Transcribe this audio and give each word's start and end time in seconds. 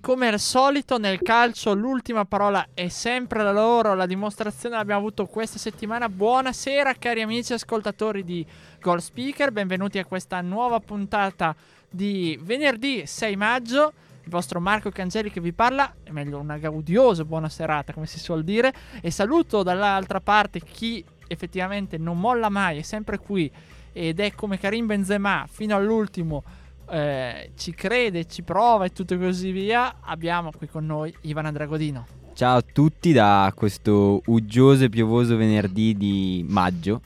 come 0.00 0.28
al 0.28 0.38
solito 0.38 0.98
nel 0.98 1.20
calcio 1.20 1.74
l'ultima 1.74 2.24
parola 2.24 2.68
è 2.74 2.86
sempre 2.86 3.42
la 3.42 3.50
loro, 3.50 3.94
la 3.94 4.06
dimostrazione 4.06 4.76
l'abbiamo 4.76 5.00
avuto 5.00 5.26
questa 5.26 5.58
settimana. 5.58 6.08
Buonasera 6.08 6.94
cari 6.94 7.22
amici 7.22 7.52
ascoltatori 7.54 8.22
di 8.22 8.46
Goal 8.80 9.02
Speaker, 9.02 9.50
benvenuti 9.50 9.98
a 9.98 10.04
questa 10.04 10.40
nuova 10.42 10.78
puntata 10.78 11.56
di 11.90 12.38
venerdì 12.40 13.04
6 13.04 13.34
maggio. 13.34 13.92
Il 14.22 14.30
vostro 14.30 14.60
Marco 14.60 14.90
Cangeli 14.90 15.28
che 15.28 15.40
vi 15.40 15.52
parla, 15.52 15.92
è 16.04 16.10
meglio 16.10 16.38
una 16.38 16.58
gaudiosa 16.58 17.24
buona 17.24 17.48
serata 17.48 17.92
come 17.92 18.06
si 18.06 18.20
suol 18.20 18.44
dire. 18.44 18.72
E 19.00 19.10
saluto 19.10 19.64
dall'altra 19.64 20.20
parte 20.20 20.60
chi 20.60 21.04
effettivamente 21.26 21.98
non 21.98 22.20
molla 22.20 22.48
mai, 22.48 22.78
è 22.78 22.82
sempre 22.82 23.18
qui 23.18 23.50
ed 23.92 24.20
è 24.20 24.32
come 24.34 24.58
Karim 24.58 24.86
Benzema 24.86 25.46
fino 25.50 25.74
all'ultimo 25.74 26.44
eh, 26.90 27.50
ci 27.56 27.72
crede, 27.74 28.26
ci 28.26 28.42
prova 28.42 28.84
e 28.84 28.90
tutto 28.90 29.16
così 29.18 29.50
via, 29.50 29.96
abbiamo 30.00 30.50
qui 30.56 30.68
con 30.68 30.86
noi 30.86 31.14
Ivan 31.22 31.46
Andragodino. 31.46 32.06
Ciao 32.34 32.58
a 32.58 32.62
tutti 32.62 33.12
da 33.12 33.52
questo 33.54 34.22
uggioso 34.26 34.84
e 34.84 34.88
piovoso 34.88 35.36
venerdì 35.36 35.96
di 35.96 36.44
maggio 36.48 37.00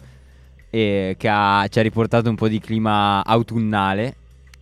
eh, 0.69 1.15
che 1.19 1.29
ha, 1.29 1.67
ci 1.69 1.79
ha 1.79 1.83
riportato 1.83 2.29
un 2.29 2.37
po' 2.37 2.49
di 2.49 2.61
clima 2.61 3.25
autunnale. 3.25 4.15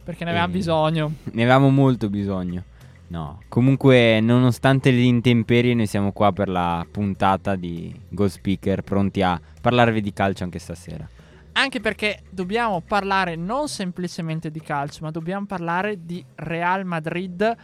Perché 0.04 0.24
ne 0.24 0.30
avevamo 0.30 0.52
Eh, 0.52 0.56
bisogno. 0.56 1.12
Ne 1.24 1.42
avevamo 1.42 1.70
molto 1.70 2.08
bisogno. 2.08 2.64
No, 3.08 3.40
comunque 3.48 4.20
nonostante 4.20 4.92
le 4.92 5.00
intemperie 5.00 5.74
noi 5.74 5.88
siamo 5.88 6.12
qua 6.12 6.32
per 6.32 6.48
la 6.48 6.86
puntata 6.88 7.56
di 7.56 7.92
Goal 8.08 8.30
Speaker 8.30 8.82
pronti 8.82 9.20
a 9.22 9.40
parlarvi 9.60 10.00
di 10.00 10.12
calcio 10.12 10.44
anche 10.44 10.60
stasera. 10.60 11.08
Anche 11.52 11.80
perché 11.80 12.22
dobbiamo 12.30 12.80
parlare 12.80 13.36
non 13.36 13.68
semplicemente 13.68 14.50
di 14.50 14.60
calcio, 14.60 15.00
ma 15.04 15.10
dobbiamo 15.10 15.46
parlare 15.46 16.04
di 16.04 16.24
Real 16.36 16.84
Madrid 16.84 17.56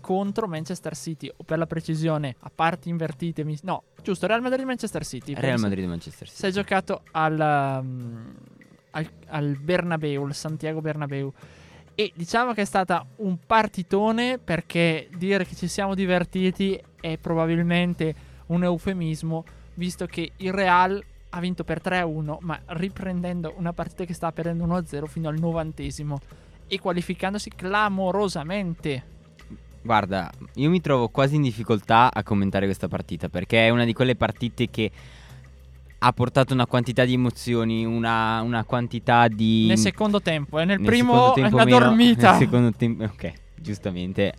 contro 0.00 0.46
Manchester 0.48 0.96
City. 0.96 1.30
O 1.36 1.44
per 1.44 1.58
la 1.58 1.66
precisione, 1.66 2.36
a 2.40 2.50
parti 2.54 2.88
invertite. 2.88 3.44
mi- 3.44 3.58
No, 3.62 3.84
giusto, 4.02 4.26
Real 4.26 4.40
Madrid-Manchester 4.42 5.04
City. 5.04 5.34
Real 5.34 5.46
penso. 5.50 5.62
Madrid 5.64 5.84
e 5.84 5.86
Manchester 5.88 6.26
City. 6.26 6.38
Si 6.40 6.46
è 6.46 6.50
giocato 6.50 7.02
al, 7.12 7.80
um, 7.82 8.34
al, 8.92 9.10
al 9.28 9.56
Bernabeu, 9.60 10.26
il 10.26 10.34
Santiago 10.34 10.80
Bernabeu. 10.80 11.32
E 11.94 12.12
diciamo 12.14 12.54
che 12.54 12.62
è 12.62 12.66
stata 12.66 13.06
un 13.16 13.38
partitone 13.46 14.38
perché 14.38 15.08
dire 15.16 15.46
che 15.46 15.54
ci 15.54 15.68
siamo 15.68 15.94
divertiti 15.94 16.80
è 17.00 17.16
probabilmente 17.18 18.14
un 18.46 18.64
eufemismo, 18.64 19.44
visto 19.74 20.06
che 20.06 20.32
il 20.38 20.52
Real 20.52 21.02
ha 21.34 21.40
vinto 21.40 21.64
per 21.64 21.80
3-1, 21.82 22.36
ma 22.40 22.58
riprendendo 22.66 23.54
una 23.56 23.72
partita 23.72 24.04
che 24.04 24.14
stava 24.14 24.32
perdendo 24.32 24.64
1-0 24.66 25.06
fino 25.06 25.28
al 25.28 25.38
novantesimo 25.38 26.20
e 26.68 26.78
qualificandosi 26.78 27.50
clamorosamente. 27.50 29.12
Guarda, 29.82 30.30
io 30.54 30.70
mi 30.70 30.80
trovo 30.80 31.08
quasi 31.08 31.34
in 31.34 31.42
difficoltà 31.42 32.10
a 32.12 32.22
commentare 32.22 32.66
questa 32.66 32.88
partita 32.88 33.28
perché 33.28 33.66
è 33.66 33.70
una 33.70 33.84
di 33.84 33.92
quelle 33.92 34.14
partite 34.14 34.70
che 34.70 34.90
ha 35.98 36.12
portato 36.12 36.54
una 36.54 36.66
quantità 36.66 37.04
di 37.04 37.14
emozioni, 37.14 37.84
una, 37.84 38.40
una 38.42 38.64
quantità 38.64 39.26
di... 39.26 39.66
Nel 39.66 39.78
secondo 39.78 40.22
tempo, 40.22 40.60
e 40.60 40.64
nel, 40.64 40.78
nel 40.78 40.86
primo 40.86 41.34
è 41.34 41.46
una 41.46 41.64
meno, 41.64 41.78
dormita. 41.80 42.30
Nel 42.38 42.40
secondo 42.40 42.70
tempo, 42.72 43.04
ok, 43.04 43.32
giustamente. 43.56 44.32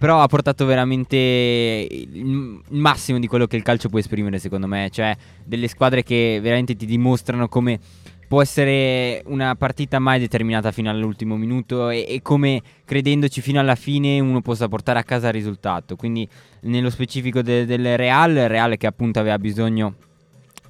Però 0.00 0.22
ha 0.22 0.26
portato 0.28 0.64
veramente 0.64 1.14
il, 1.18 2.58
massimo 2.70 3.18
di 3.18 3.26
quello 3.26 3.46
che 3.46 3.56
il 3.56 3.62
calcio 3.62 3.90
può 3.90 3.98
esprimere, 3.98 4.38
secondo 4.38 4.66
me. 4.66 4.88
Cioè, 4.90 5.14
delle 5.44 5.68
squadre 5.68 6.02
che 6.02 6.38
veramente 6.40 6.74
ti 6.74 6.86
dimostrano 6.86 7.48
come 7.48 7.78
può 8.26 8.40
essere 8.40 9.22
una 9.26 9.54
partita 9.56 9.98
mai 9.98 10.18
determinata 10.18 10.72
fino 10.72 10.88
all'ultimo 10.88 11.36
minuto 11.36 11.90
e, 11.90 12.06
e 12.08 12.22
come 12.22 12.62
credendoci 12.86 13.42
fino 13.42 13.60
alla 13.60 13.74
fine 13.74 14.20
uno 14.20 14.40
possa 14.40 14.68
portare 14.68 14.98
a 14.98 15.04
casa 15.04 15.26
il 15.26 15.34
risultato. 15.34 15.96
Quindi, 15.96 16.26
nello 16.60 16.88
specifico 16.88 17.42
de- 17.42 17.66
del 17.66 17.98
Real, 17.98 18.30
il 18.30 18.48
Real 18.48 18.78
che 18.78 18.86
appunto 18.86 19.18
aveva 19.18 19.38
bisogno 19.38 19.96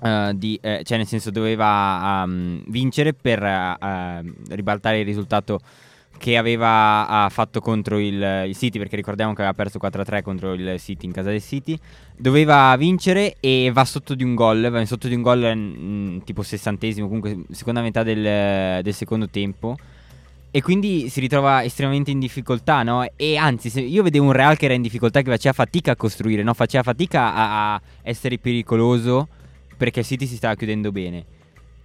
eh, 0.03 0.33
di, 0.35 0.59
eh, 0.61 0.81
cioè 0.83 0.97
nel 0.97 1.07
senso 1.07 1.31
doveva 1.31 2.25
um, 2.25 2.63
vincere 2.67 3.13
per 3.13 3.41
uh, 3.41 4.27
ribaltare 4.49 4.99
il 4.99 5.05
risultato 5.05 5.61
che 6.21 6.37
aveva 6.37 7.27
fatto 7.31 7.61
contro 7.61 7.99
il, 7.99 8.45
il, 8.47 8.55
City 8.55 8.79
perché 8.79 8.95
ricordiamo 8.95 9.33
che 9.33 9.41
aveva 9.41 9.55
perso 9.55 9.79
4-3 9.83 10.23
contro 10.23 10.53
il 10.53 10.79
City 10.79 11.07
in 11.07 11.13
casa 11.13 11.31
del 11.31 11.41
City 11.41 11.79
doveva 12.15 12.77
vincere 12.77 13.37
e 13.41 13.71
va 13.73 13.87
sotto 13.87 14.15
di 14.15 14.23
un 14.23 14.35
gol 14.35 14.69
va 14.69 14.85
sotto 14.85 15.09
di 15.09 15.15
un 15.15 15.23
gol 15.23 15.57
mh, 15.57 16.25
tipo 16.25 16.43
sessantesimo 16.43 17.07
comunque 17.07 17.45
seconda 17.51 17.81
metà 17.81 18.03
del, 18.03 18.83
del, 18.83 18.93
secondo 18.93 19.31
tempo 19.31 19.79
e 20.51 20.61
quindi 20.61 21.09
si 21.09 21.21
ritrova 21.21 21.65
estremamente 21.65 22.11
in 22.11 22.19
difficoltà 22.19 22.83
no? 22.83 23.07
e 23.17 23.37
anzi 23.37 23.81
io 23.81 24.03
vedevo 24.03 24.27
un 24.27 24.33
Real 24.33 24.59
che 24.59 24.67
era 24.67 24.75
in 24.75 24.83
difficoltà 24.83 25.23
che 25.23 25.31
faceva 25.31 25.55
fatica 25.55 25.93
a 25.93 25.97
costruire 25.97 26.43
no? 26.43 26.53
faceva 26.53 26.83
fatica 26.83 27.33
a, 27.33 27.75
a 27.75 27.81
essere 28.03 28.37
pericoloso 28.37 29.29
perché 29.81 30.01
il 30.01 30.07
City 30.07 30.27
si 30.27 30.37
stava 30.37 30.55
chiudendo 30.57 30.93
bene. 30.93 31.25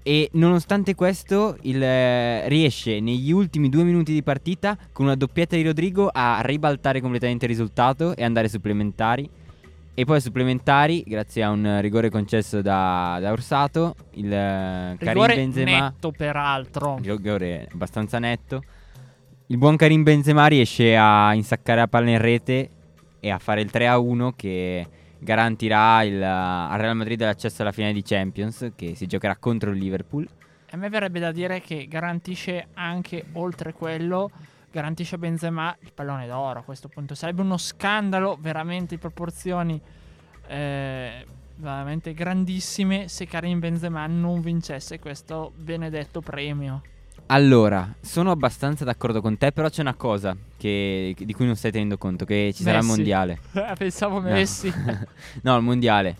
E 0.08 0.30
nonostante 0.34 0.94
questo, 0.94 1.58
il, 1.62 1.82
eh, 1.82 2.48
riesce 2.48 3.00
negli 3.00 3.32
ultimi 3.32 3.70
due 3.70 3.82
minuti 3.82 4.14
di 4.14 4.22
partita, 4.22 4.78
con 4.92 5.06
una 5.06 5.16
doppietta 5.16 5.56
di 5.56 5.64
Rodrigo, 5.64 6.12
a 6.14 6.42
ribaltare 6.44 7.02
completamente 7.02 7.46
il 7.46 7.52
risultato 7.52 8.16
e 8.16 8.24
andare 8.24 8.48
supplementari. 8.48 9.28
E 9.96 10.06
poi 10.06 10.22
supplementari, 10.22 11.04
grazie 11.08 11.42
a 11.42 11.50
un 11.50 11.80
rigore 11.82 12.12
concesso 12.12 12.62
da, 12.62 13.18
da 13.20 13.32
Orsato, 13.32 13.96
il 14.12 14.32
eh, 14.32 14.96
Karim 15.00 15.26
Benzema. 15.26 15.80
netto, 15.80 16.12
peraltro. 16.12 17.00
Rigore 17.02 17.68
abbastanza 17.74 18.20
netto. 18.20 18.62
Il 19.48 19.58
buon 19.58 19.76
Karim 19.76 20.04
Benzema 20.04 20.46
riesce 20.46 20.96
a 20.96 21.34
insaccare 21.34 21.80
la 21.80 21.88
palla 21.88 22.12
in 22.12 22.20
rete 22.20 22.70
e 23.20 23.32
a 23.32 23.40
fare 23.40 23.62
il 23.62 23.72
3-1 23.74 24.34
che 24.36 24.86
garantirà 25.26 26.04
il, 26.04 26.24
al 26.24 26.80
Real 26.80 26.96
Madrid 26.96 27.20
l'accesso 27.20 27.64
alla 27.64 27.74
finale 27.74 27.92
di 27.92 28.04
Champions 28.04 28.72
che 28.76 28.96
si 28.96 29.08
giocherà 29.08 29.36
contro 29.36 29.72
il 29.72 29.78
Liverpool. 29.78 30.26
A 30.70 30.78
me 30.78 30.88
verrebbe 30.88 31.20
da 31.20 31.32
dire 31.32 31.60
che 31.60 31.88
garantisce 31.90 32.68
anche 32.76 33.26
oltre 33.34 33.74
quello, 33.74 34.30
garantisce 34.72 35.16
a 35.16 35.18
Benzema 35.18 35.76
il 35.82 35.92
pallone 35.94 36.28
d'oro 36.28 36.60
a 36.60 36.64
questo 36.64 36.88
punto. 36.88 37.16
Sarebbe 37.16 37.42
uno 37.42 37.58
scandalo 37.58 38.38
veramente 38.40 38.96
di 38.96 39.02
proporzioni 39.02 39.82
eh, 40.48 41.26
veramente 41.56 42.14
grandissime 42.14 43.08
se 43.08 43.26
Karim 43.26 43.60
Benzema 43.60 44.06
non 44.08 44.42
vincesse 44.42 45.00
questo 45.00 45.52
benedetto 45.56 46.22
premio. 46.22 46.82
Allora, 47.28 47.92
sono 48.02 48.30
abbastanza 48.30 48.86
d'accordo 48.86 49.20
con 49.20 49.36
te, 49.38 49.52
però 49.52 49.68
c'è 49.70 49.82
una 49.82 49.96
cosa 49.96 50.36
che, 50.58 51.16
di 51.18 51.34
cui 51.34 51.46
non 51.46 51.56
stai 51.56 51.72
tenendo 51.72 51.98
conto, 51.98 52.24
che 52.24 52.52
ci 52.54 52.62
sarà 52.62 52.78
il 52.78 52.84
Messi. 52.84 52.96
mondiale. 52.96 53.40
Pensavo 53.78 54.20
No. 54.20 54.30
Messi. 54.30 54.72
no, 55.42 55.56
il 55.58 55.64
mondiale. 55.64 56.18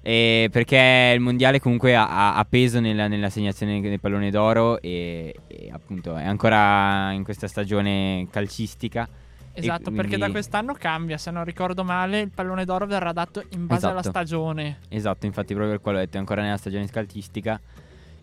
Eh, 0.00 0.48
perché 0.50 1.12
il 1.14 1.20
mondiale 1.20 1.60
comunque 1.60 1.94
ha, 1.94 2.36
ha- 2.36 2.46
peso 2.48 2.80
nella, 2.80 3.06
nell'assegnazione 3.08 3.80
del 3.80 3.98
pallone 4.00 4.30
d'oro 4.30 4.80
e, 4.80 5.34
e 5.48 5.68
appunto 5.72 6.16
è 6.16 6.24
ancora 6.24 7.10
in 7.12 7.22
questa 7.24 7.48
stagione 7.48 8.26
calcistica. 8.30 9.06
Esatto, 9.52 9.90
perché 9.90 10.08
quindi- 10.10 10.26
da 10.26 10.30
quest'anno 10.30 10.74
cambia, 10.74 11.18
se 11.18 11.30
non 11.30 11.44
ricordo 11.44 11.82
male, 11.84 12.20
il 12.20 12.30
pallone 12.30 12.64
d'oro 12.64 12.86
verrà 12.86 13.12
dato 13.12 13.42
in 13.50 13.66
base 13.66 13.86
alla 13.86 14.00
Esatto. 14.00 14.08
stagione. 14.10 14.78
Esatto, 14.88 15.26
infatti 15.26 15.52
proprio 15.54 15.72
per 15.74 15.82
quello 15.82 15.98
ho 15.98 16.00
detto, 16.00 16.16
è 16.16 16.20
ancora 16.20 16.40
nella 16.42 16.56
stagione 16.56 16.86
calcistica. 16.88 17.60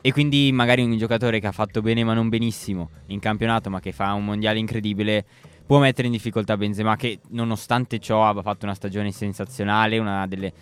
E 0.05 0.11
quindi 0.11 0.51
magari 0.51 0.83
un 0.83 0.97
giocatore 0.97 1.39
che 1.39 1.47
ha 1.47 1.53
fatto 1.53 1.81
bene 1.81 2.03
ma 2.03 2.13
non 2.13 2.27
benissimo 2.27 2.89
in 3.07 3.19
campionato, 3.21 3.69
ma 3.69 3.79
che 3.79 3.93
fa 3.93 4.11
un 4.11 4.25
mondiale 4.25 4.59
incredibile, 4.59 5.23
può 5.65 5.79
mettere 5.79 6.07
in 6.07 6.11
difficoltà 6.11 6.57
Benzema 6.57 6.97
che 6.97 7.21
nonostante 7.29 7.99
ciò 7.99 8.27
ha 8.27 8.41
fatto 8.41 8.65
una 8.65 8.75
stagione 8.75 9.13
sensazionale, 9.13 9.99
una 9.99 10.27
delle 10.27 10.53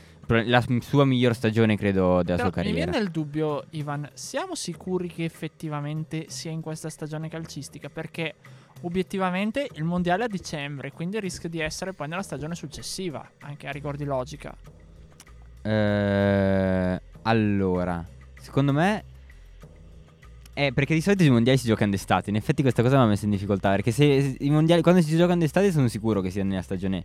la 0.46 0.64
sua 0.80 1.06
miglior 1.06 1.34
stagione 1.34 1.76
credo 1.76 2.22
della 2.22 2.38
Però 2.38 2.52
sua 2.52 2.62
mi 2.62 2.70
carriera. 2.70 2.92
viene 2.92 3.04
il 3.04 3.10
dubbio, 3.12 3.66
Ivan, 3.72 4.08
siamo 4.14 4.54
sicuri 4.54 5.08
che 5.08 5.24
effettivamente 5.24 6.26
sia 6.30 6.52
in 6.52 6.62
questa 6.62 6.90
stagione 6.90 7.28
calcistica? 7.28 7.90
Perché 7.90 8.36
obiettivamente 8.82 9.68
il 9.74 9.84
mondiale 9.84 10.22
è 10.22 10.26
a 10.28 10.30
dicembre, 10.30 10.92
quindi 10.92 11.20
rischia 11.20 11.50
di 11.50 11.60
essere 11.60 11.94
poi 11.94 12.08
nella 12.08 12.22
stagione 12.22 12.54
successiva, 12.54 13.28
anche 13.40 13.68
a 13.68 13.72
rigor 13.72 13.96
di 13.96 14.06
logica. 14.06 14.56
Eh, 15.64 17.02
allora, 17.24 18.08
secondo 18.40 18.72
me 18.72 19.04
eh, 20.62 20.74
perché 20.74 20.94
di 20.94 21.02
solito 21.02 21.24
i 21.24 21.30
mondiali 21.32 21.58
si 21.58 21.66
giocano 21.66 21.90
d'estate. 21.90 22.30
In 22.30 22.36
effetti 22.36 22.62
questa 22.62 22.84
cosa 22.84 22.98
mi 22.98 23.04
ha 23.04 23.08
messo 23.08 23.26
in 23.26 23.32
difficoltà. 23.32 23.72
Perché 23.72 23.90
se, 23.90 24.36
i 24.40 24.50
mondiali 24.52 24.84
quando 24.84 25.02
si 25.02 25.16
giocano 25.18 25.40
d'estate 25.40 25.72
sono 25.72 25.88
sicuro 25.88 26.22
che 26.22 26.30
sia 26.30 26.44
nella 26.44 26.62
stagione 26.62 27.04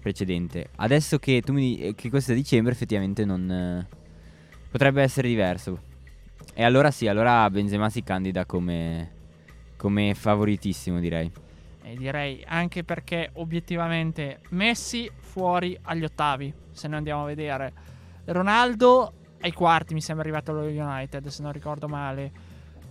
precedente. 0.00 0.70
Adesso 0.74 1.20
che 1.20 1.42
tu 1.42 1.52
mi 1.52 1.76
di- 1.76 1.94
che 1.94 2.10
questo 2.10 2.32
è 2.32 2.34
dicembre, 2.34 2.72
effettivamente 2.72 3.24
non 3.24 3.48
eh, 3.48 3.88
potrebbe 4.68 5.00
essere 5.00 5.28
diverso. 5.28 5.80
E 6.52 6.64
allora 6.64 6.90
sì, 6.90 7.06
allora 7.06 7.48
Benzema 7.50 7.88
si 7.88 8.02
candida 8.02 8.44
come, 8.46 9.12
come 9.76 10.14
favoritissimo, 10.14 10.98
direi. 10.98 11.30
E 11.84 11.94
direi 11.94 12.42
anche 12.48 12.82
perché 12.82 13.30
obiettivamente 13.34 14.40
Messi 14.50 15.08
fuori 15.18 15.78
agli 15.82 16.02
ottavi, 16.02 16.52
se 16.72 16.88
noi 16.88 16.98
andiamo 16.98 17.22
a 17.22 17.26
vedere. 17.26 17.72
Ronaldo 18.24 19.12
ai 19.40 19.52
quarti 19.52 19.94
mi 19.94 20.00
sembra 20.00 20.24
arrivato 20.24 20.50
allo 20.50 20.62
United, 20.62 21.26
se 21.28 21.42
non 21.42 21.52
ricordo 21.52 21.88
male. 21.88 22.32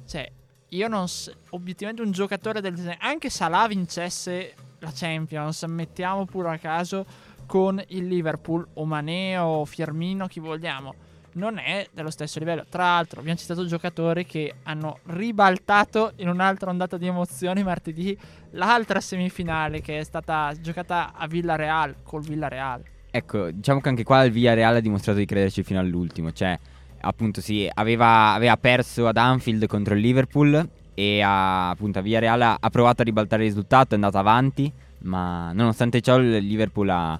Cioè, 0.05 0.29
io 0.69 0.87
non 0.87 1.07
s- 1.07 1.31
obiettivamente 1.49 2.03
un 2.03 2.11
giocatore 2.11 2.61
del 2.61 2.95
anche 2.99 3.29
Salah 3.29 3.67
vincesse 3.67 4.53
la 4.79 4.91
Champions, 4.93 5.63
mettiamo 5.63 6.25
pure 6.25 6.49
a 6.49 6.57
caso 6.57 7.05
con 7.45 7.83
il 7.87 8.07
Liverpool 8.07 8.67
o 8.75 8.85
Mané 8.85 9.37
o 9.37 9.65
Firmino, 9.65 10.27
chi 10.27 10.39
vogliamo. 10.39 10.93
Non 11.31 11.57
è 11.57 11.87
dello 11.91 12.09
stesso 12.09 12.39
livello. 12.39 12.65
Tra 12.67 12.83
l'altro, 12.83 13.19
abbiamo 13.19 13.37
citato 13.37 13.65
giocatori 13.65 14.25
che 14.25 14.55
hanno 14.63 14.99
ribaltato 15.05 16.13
in 16.17 16.27
un'altra 16.27 16.69
ondata 16.69 16.97
di 16.97 17.07
emozioni 17.07 17.63
martedì 17.63 18.17
l'altra 18.51 18.99
semifinale 18.99 19.81
che 19.81 19.99
è 19.99 20.03
stata 20.03 20.53
giocata 20.59 21.13
a 21.13 21.27
Villarreal 21.27 21.97
col 22.03 22.23
Villarreal. 22.23 22.83
Ecco, 23.11 23.49
diciamo 23.49 23.81
che 23.81 23.89
anche 23.89 24.03
qua 24.03 24.23
il 24.23 24.31
Villarreal 24.31 24.75
ha 24.75 24.79
dimostrato 24.79 25.17
di 25.17 25.25
crederci 25.25 25.63
fino 25.63 25.79
all'ultimo. 25.79 26.31
Cioè, 26.31 26.57
appunto, 27.01 27.41
sì, 27.41 27.69
aveva, 27.73 28.33
aveva 28.33 28.55
perso 28.57 29.07
ad 29.07 29.17
Anfield 29.17 29.65
contro 29.67 29.95
il 29.95 30.01
Liverpool. 30.01 30.67
E 30.93 31.21
ha, 31.21 31.69
appunto 31.69 31.99
a 31.99 32.01
Villarreal 32.01 32.41
ha, 32.41 32.57
ha 32.59 32.69
provato 32.69 33.01
a 33.01 33.05
ribaltare 33.05 33.43
il 33.43 33.49
risultato, 33.49 33.91
è 33.91 33.95
andato 33.95 34.17
avanti. 34.17 34.71
Ma 34.99 35.51
nonostante 35.53 36.01
ciò, 36.01 36.17
il 36.17 36.37
Liverpool 36.37 36.89
ha- 36.89 37.19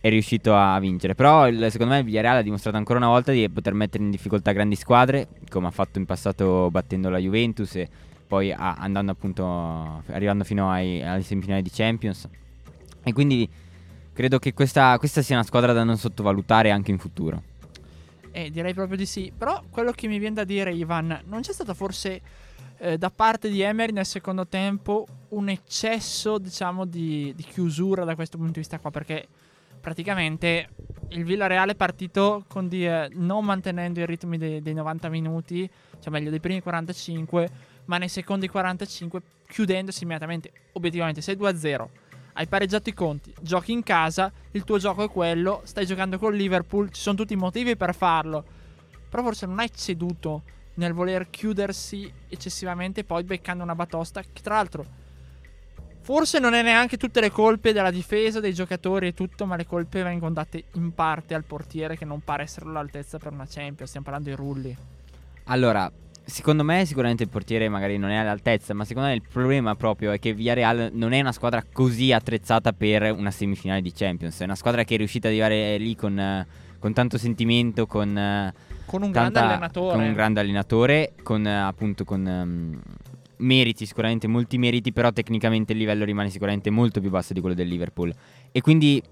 è 0.00 0.08
riuscito 0.08 0.54
a 0.56 0.78
vincere. 0.78 1.14
Però, 1.14 1.46
il- 1.48 1.66
secondo 1.70 1.92
me, 1.92 1.98
il 1.98 2.04
Villarreal 2.06 2.36
ha 2.36 2.42
dimostrato 2.42 2.76
ancora 2.76 2.98
una 2.98 3.08
volta 3.08 3.32
di 3.32 3.48
poter 3.50 3.74
mettere 3.74 4.04
in 4.04 4.10
difficoltà 4.10 4.52
grandi 4.52 4.76
squadre, 4.76 5.28
come 5.50 5.66
ha 5.66 5.70
fatto 5.72 5.98
in 5.98 6.06
passato 6.06 6.70
battendo 6.70 7.10
la 7.10 7.18
Juventus 7.18 7.74
e 7.74 7.88
poi 8.26 8.52
a- 8.52 8.74
andando 8.74 9.12
appunto, 9.12 9.44
arrivando 10.06 10.44
fino 10.44 10.70
ai, 10.70 11.02
alle 11.02 11.22
semifinali 11.22 11.60
di 11.62 11.70
Champions. 11.70 12.28
E 13.02 13.12
quindi 13.12 13.48
credo 14.18 14.40
che 14.40 14.52
questa, 14.52 14.98
questa 14.98 15.22
sia 15.22 15.36
una 15.36 15.44
squadra 15.44 15.72
da 15.72 15.84
non 15.84 15.96
sottovalutare 15.96 16.72
anche 16.72 16.90
in 16.90 16.98
futuro. 16.98 17.40
Eh, 18.32 18.50
direi 18.50 18.74
proprio 18.74 18.96
di 18.96 19.06
sì. 19.06 19.32
Però 19.36 19.62
quello 19.70 19.92
che 19.92 20.08
mi 20.08 20.18
viene 20.18 20.34
da 20.34 20.42
dire, 20.42 20.72
Ivan, 20.72 21.20
non 21.26 21.42
c'è 21.42 21.52
stato 21.52 21.72
forse 21.72 22.20
eh, 22.78 22.98
da 22.98 23.10
parte 23.10 23.48
di 23.48 23.60
Emery 23.60 23.92
nel 23.92 24.04
secondo 24.04 24.44
tempo 24.48 25.06
un 25.28 25.48
eccesso, 25.50 26.38
diciamo, 26.38 26.84
di, 26.84 27.32
di 27.36 27.44
chiusura 27.44 28.02
da 28.02 28.16
questo 28.16 28.38
punto 28.38 28.54
di 28.54 28.58
vista 28.58 28.80
qua? 28.80 28.90
Perché 28.90 29.28
praticamente 29.80 30.70
il 31.10 31.22
Villarreal 31.22 31.68
è 31.68 31.76
partito 31.76 32.42
con 32.48 32.66
di, 32.66 32.84
eh, 32.84 33.08
non 33.12 33.44
mantenendo 33.44 34.00
i 34.00 34.06
ritmi 34.06 34.36
dei, 34.36 34.60
dei 34.60 34.74
90 34.74 35.08
minuti, 35.10 35.70
cioè 36.00 36.12
meglio 36.12 36.30
dei 36.30 36.40
primi 36.40 36.60
45, 36.60 37.50
ma 37.84 37.98
nei 37.98 38.08
secondi 38.08 38.48
45 38.48 39.22
chiudendosi 39.46 40.02
immediatamente. 40.02 40.50
Obiettivamente, 40.72 41.20
sei 41.20 41.36
2-0. 41.36 42.07
Hai 42.38 42.46
pareggiato 42.46 42.88
i 42.88 42.94
conti, 42.94 43.34
giochi 43.40 43.72
in 43.72 43.82
casa, 43.82 44.30
il 44.52 44.62
tuo 44.62 44.78
gioco 44.78 45.02
è 45.02 45.10
quello, 45.10 45.62
stai 45.64 45.84
giocando 45.84 46.20
con 46.20 46.32
Liverpool, 46.32 46.88
ci 46.92 47.00
sono 47.00 47.16
tutti 47.16 47.32
i 47.32 47.36
motivi 47.36 47.74
per 47.76 47.96
farlo. 47.96 48.44
Però 49.08 49.24
forse 49.24 49.44
non 49.46 49.58
hai 49.58 49.68
ceduto 49.74 50.44
nel 50.74 50.92
voler 50.92 51.30
chiudersi 51.30 52.08
eccessivamente, 52.28 53.02
poi 53.02 53.24
beccando 53.24 53.64
una 53.64 53.74
batosta 53.74 54.22
che 54.22 54.40
tra 54.40 54.54
l'altro 54.54 54.86
forse 56.00 56.38
non 56.38 56.54
è 56.54 56.62
neanche 56.62 56.96
tutte 56.96 57.20
le 57.20 57.32
colpe 57.32 57.72
della 57.72 57.90
difesa, 57.90 58.38
dei 58.38 58.54
giocatori 58.54 59.08
e 59.08 59.14
tutto, 59.14 59.44
ma 59.44 59.56
le 59.56 59.66
colpe 59.66 60.04
vengono 60.04 60.34
date 60.34 60.66
in 60.74 60.94
parte 60.94 61.34
al 61.34 61.42
portiere 61.42 61.96
che 61.96 62.04
non 62.04 62.20
pare 62.20 62.44
essere 62.44 62.66
all'altezza 62.66 63.18
per 63.18 63.32
una 63.32 63.46
Champions, 63.48 63.88
stiamo 63.88 64.06
parlando 64.06 64.30
di 64.30 64.36
Rulli. 64.36 64.76
Allora, 65.46 65.90
secondo 66.28 66.62
me 66.62 66.84
sicuramente 66.84 67.22
il 67.22 67.30
portiere 67.30 67.70
magari 67.70 67.96
non 67.96 68.10
è 68.10 68.16
all'altezza, 68.16 68.74
ma 68.74 68.84
secondo 68.84 69.08
me 69.08 69.14
il 69.14 69.22
problema 69.22 69.74
proprio 69.74 70.12
è 70.12 70.18
che 70.18 70.34
Villarreal 70.34 70.90
non 70.92 71.12
è 71.12 71.20
una 71.20 71.32
squadra 71.32 71.64
così 71.72 72.12
attrezzata 72.12 72.72
per 72.72 73.10
una 73.12 73.30
semifinale 73.30 73.80
di 73.80 73.92
Champions. 73.92 74.38
È 74.38 74.44
una 74.44 74.54
squadra 74.54 74.84
che 74.84 74.94
è 74.94 74.98
riuscita 74.98 75.28
ad 75.28 75.34
arrivare 75.34 75.78
lì 75.78 75.96
con, 75.96 76.46
con 76.78 76.92
tanto 76.92 77.16
sentimento, 77.16 77.86
con... 77.86 78.52
Con 78.84 79.02
un 79.02 79.12
tanta- 79.12 79.40
grande 79.40 79.54
allenatore. 79.54 79.96
Con 79.96 80.04
un 80.04 80.12
grande 80.12 80.40
allenatore, 80.40 81.12
con 81.22 81.46
appunto 81.46 82.04
con 82.04 82.26
ehm, 82.26 82.80
meriti, 83.38 83.86
sicuramente 83.86 84.26
molti 84.26 84.58
meriti, 84.58 84.92
però 84.92 85.10
tecnicamente 85.10 85.72
il 85.72 85.78
livello 85.78 86.04
rimane 86.04 86.28
sicuramente 86.28 86.68
molto 86.68 87.00
più 87.00 87.08
basso 87.08 87.32
di 87.32 87.40
quello 87.40 87.54
del 87.54 87.68
Liverpool. 87.68 88.14
E 88.52 88.60
quindi 88.60 89.02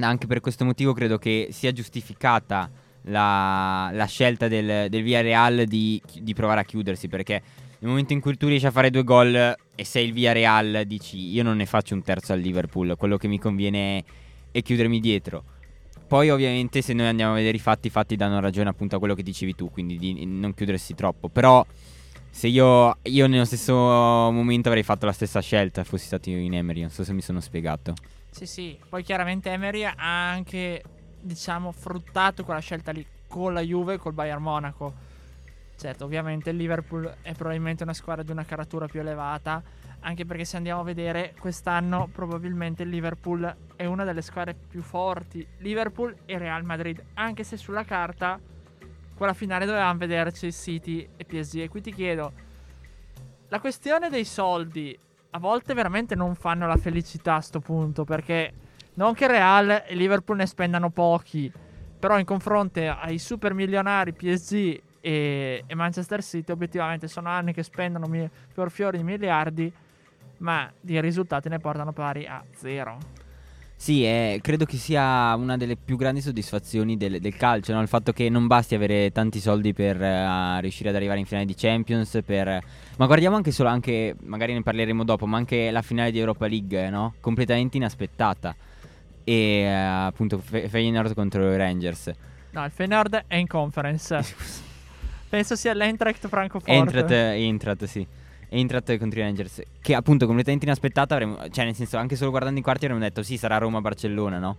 anche 0.00 0.26
per 0.26 0.40
questo 0.40 0.64
motivo 0.64 0.94
credo 0.94 1.18
che 1.18 1.48
sia 1.50 1.70
giustificata 1.70 2.70
la, 3.02 3.90
la 3.92 4.06
scelta 4.06 4.48
del, 4.48 4.88
del 4.88 5.02
Villarreal 5.02 5.64
di, 5.64 6.00
di 6.20 6.34
provare 6.34 6.60
a 6.60 6.64
chiudersi, 6.64 7.08
perché 7.08 7.42
nel 7.78 7.90
momento 7.90 8.12
in 8.12 8.20
cui 8.20 8.36
tu 8.36 8.46
riesci 8.46 8.66
a 8.66 8.70
fare 8.70 8.90
due 8.90 9.02
gol 9.02 9.34
e 9.74 9.84
sei 9.84 10.06
il 10.06 10.12
Villarreal 10.12 10.84
dici 10.86 11.18
io 11.32 11.42
non 11.42 11.56
ne 11.56 11.66
faccio 11.66 11.94
un 11.94 12.02
terzo 12.02 12.32
al 12.32 12.40
Liverpool, 12.40 12.96
quello 12.96 13.16
che 13.16 13.28
mi 13.28 13.38
conviene 13.38 14.04
è, 14.50 14.62
chiudermi 14.62 15.00
dietro. 15.00 15.44
Poi 16.06 16.30
ovviamente 16.30 16.82
se 16.82 16.92
noi 16.92 17.06
andiamo 17.06 17.32
a 17.32 17.36
vedere 17.36 17.56
i 17.56 17.60
fatti, 17.60 17.86
i 17.86 17.90
fatti 17.90 18.16
danno 18.16 18.38
ragione 18.38 18.68
appunto 18.68 18.96
a 18.96 18.98
quello 18.98 19.14
che 19.14 19.22
dicevi 19.22 19.54
tu, 19.54 19.70
quindi 19.70 19.96
di 19.96 20.26
non 20.26 20.54
chiudersi 20.54 20.94
troppo. 20.94 21.28
Però 21.28 21.64
se 22.28 22.48
io, 22.48 22.98
io 23.02 23.26
nello 23.26 23.44
stesso 23.46 23.74
momento 23.74 24.68
avrei 24.68 24.82
fatto 24.82 25.06
la 25.06 25.12
stessa 25.12 25.40
scelta, 25.40 25.84
fossi 25.84 26.06
stato 26.06 26.30
in 26.30 26.54
Emery, 26.54 26.82
non 26.82 26.90
so 26.90 27.02
se 27.02 27.12
mi 27.12 27.22
sono 27.22 27.40
spiegato. 27.40 27.94
Sì, 28.30 28.46
sì. 28.46 28.78
Poi 28.88 29.02
chiaramente 29.02 29.50
Emery 29.50 29.84
ha 29.84 29.94
anche, 30.30 30.82
diciamo, 31.22 31.72
fruttato 31.72 32.44
quella 32.44 32.60
scelta 32.60 32.90
lì 32.90 33.06
con 33.26 33.54
la 33.54 33.60
Juve 33.60 33.94
e 33.94 33.98
col 33.98 34.12
Bayern 34.12 34.42
Monaco. 34.42 35.10
Certo, 35.76 36.04
ovviamente 36.04 36.50
il 36.50 36.56
Liverpool 36.56 37.12
è 37.22 37.34
probabilmente 37.34 37.82
una 37.82 37.94
squadra 37.94 38.22
di 38.22 38.30
una 38.30 38.44
caratura 38.44 38.86
più 38.86 39.00
elevata, 39.00 39.62
anche 40.00 40.24
perché 40.24 40.44
se 40.44 40.56
andiamo 40.56 40.80
a 40.80 40.84
vedere 40.84 41.34
quest'anno 41.38 42.08
probabilmente 42.12 42.82
il 42.82 42.88
Liverpool 42.88 43.56
è 43.74 43.84
una 43.86 44.04
delle 44.04 44.22
squadre 44.22 44.54
più 44.54 44.82
forti. 44.82 45.46
Liverpool 45.58 46.14
e 46.26 46.38
Real 46.38 46.64
Madrid, 46.64 47.02
anche 47.14 47.42
se 47.42 47.56
sulla 47.56 47.84
carta 47.84 48.38
quella 49.14 49.32
finale 49.32 49.66
dovevamo 49.66 49.98
vederci 49.98 50.52
City 50.52 51.08
e 51.16 51.24
PSG. 51.24 51.60
E 51.60 51.68
qui 51.68 51.80
ti 51.80 51.92
chiedo, 51.92 52.32
la 53.48 53.60
questione 53.60 54.08
dei 54.08 54.24
soldi 54.24 54.98
a 55.30 55.38
volte 55.38 55.74
veramente 55.74 56.14
non 56.14 56.34
fanno 56.34 56.66
la 56.66 56.76
felicità 56.76 57.36
a 57.36 57.40
sto 57.40 57.60
punto, 57.60 58.04
perché 58.04 58.52
non 58.94 59.14
che 59.14 59.26
Real 59.26 59.84
e 59.86 59.94
Liverpool 59.94 60.38
ne 60.38 60.46
spendano 60.46 60.90
pochi, 60.90 61.50
però 61.98 62.18
in 62.18 62.24
confronto 62.24 62.80
ai 62.80 63.18
super 63.18 63.54
milionari 63.54 64.12
PSG 64.12 64.80
e, 65.00 65.64
e 65.66 65.74
Manchester 65.74 66.22
City 66.22 66.52
obiettivamente 66.52 67.08
sono 67.08 67.28
anni 67.28 67.52
che 67.52 67.62
spendono 67.62 68.06
mi- 68.06 68.28
fior 68.52 68.70
fiori 68.70 68.98
di 68.98 69.04
miliardi, 69.04 69.72
ma 70.38 70.70
di 70.80 71.00
risultati 71.00 71.48
ne 71.48 71.58
portano 71.58 71.92
pari 71.92 72.26
a 72.26 72.42
zero. 72.54 73.20
Sì, 73.82 74.04
eh, 74.04 74.38
credo 74.40 74.64
che 74.64 74.76
sia 74.76 75.34
una 75.34 75.56
delle 75.56 75.74
più 75.74 75.96
grandi 75.96 76.20
soddisfazioni 76.20 76.96
del, 76.96 77.18
del 77.18 77.34
calcio, 77.34 77.72
no? 77.72 77.82
il 77.82 77.88
fatto 77.88 78.12
che 78.12 78.28
non 78.28 78.46
basti 78.46 78.76
avere 78.76 79.10
tanti 79.10 79.40
soldi 79.40 79.72
per 79.72 80.00
eh, 80.00 80.60
riuscire 80.60 80.90
ad 80.90 80.94
arrivare 80.94 81.18
in 81.18 81.26
finale 81.26 81.46
di 81.46 81.54
Champions, 81.56 82.20
per... 82.24 82.62
ma 82.96 83.06
guardiamo 83.06 83.34
anche 83.34 83.50
solo, 83.50 83.70
anche, 83.70 84.14
magari 84.22 84.52
ne 84.52 84.62
parleremo 84.62 85.02
dopo, 85.02 85.26
ma 85.26 85.36
anche 85.36 85.72
la 85.72 85.82
finale 85.82 86.12
di 86.12 86.20
Europa 86.20 86.46
League, 86.46 86.90
no? 86.90 87.14
completamente 87.18 87.76
inaspettata, 87.76 88.54
e 89.24 89.32
eh, 89.32 89.68
appunto 89.68 90.38
Fe- 90.38 90.68
Feyenoord 90.68 91.14
contro 91.14 91.52
i 91.52 91.56
Rangers. 91.56 92.10
No, 92.50 92.64
il 92.64 92.70
Feyenoord 92.70 93.24
è 93.26 93.36
in 93.36 93.46
conference. 93.46 94.24
Penso 95.28 95.56
sia 95.56 95.72
l'Eintracht 95.72 96.28
Francoforte. 96.28 96.72
Entrat, 96.72 97.10
Entrat, 97.10 97.84
sì. 97.84 98.06
Entrat 98.50 98.98
contro 98.98 99.20
i 99.20 99.22
Rangers. 99.22 99.62
Che 99.80 99.94
appunto 99.94 100.26
completamente 100.26 100.66
inaspettata 100.66 101.14
avremmo... 101.14 101.48
Cioè 101.48 101.64
nel 101.64 101.74
senso 101.74 101.96
anche 101.96 102.16
solo 102.16 102.30
guardando 102.30 102.60
i 102.60 102.62
quarti 102.62 102.84
avremmo 102.84 103.02
detto 103.02 103.22
sì 103.22 103.38
sarà 103.38 103.56
Roma-Barcellona, 103.56 104.38
no? 104.38 104.56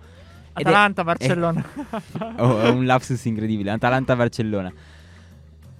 Ed 0.55 0.65
è- 0.65 0.69
Atalanta-Barcellona. 0.69 1.65
Oh, 2.37 2.61
è 2.61 2.69
un 2.69 2.85
lapsus 2.85 3.23
incredibile. 3.25 3.69
Atalanta-Barcellona. 3.71 4.73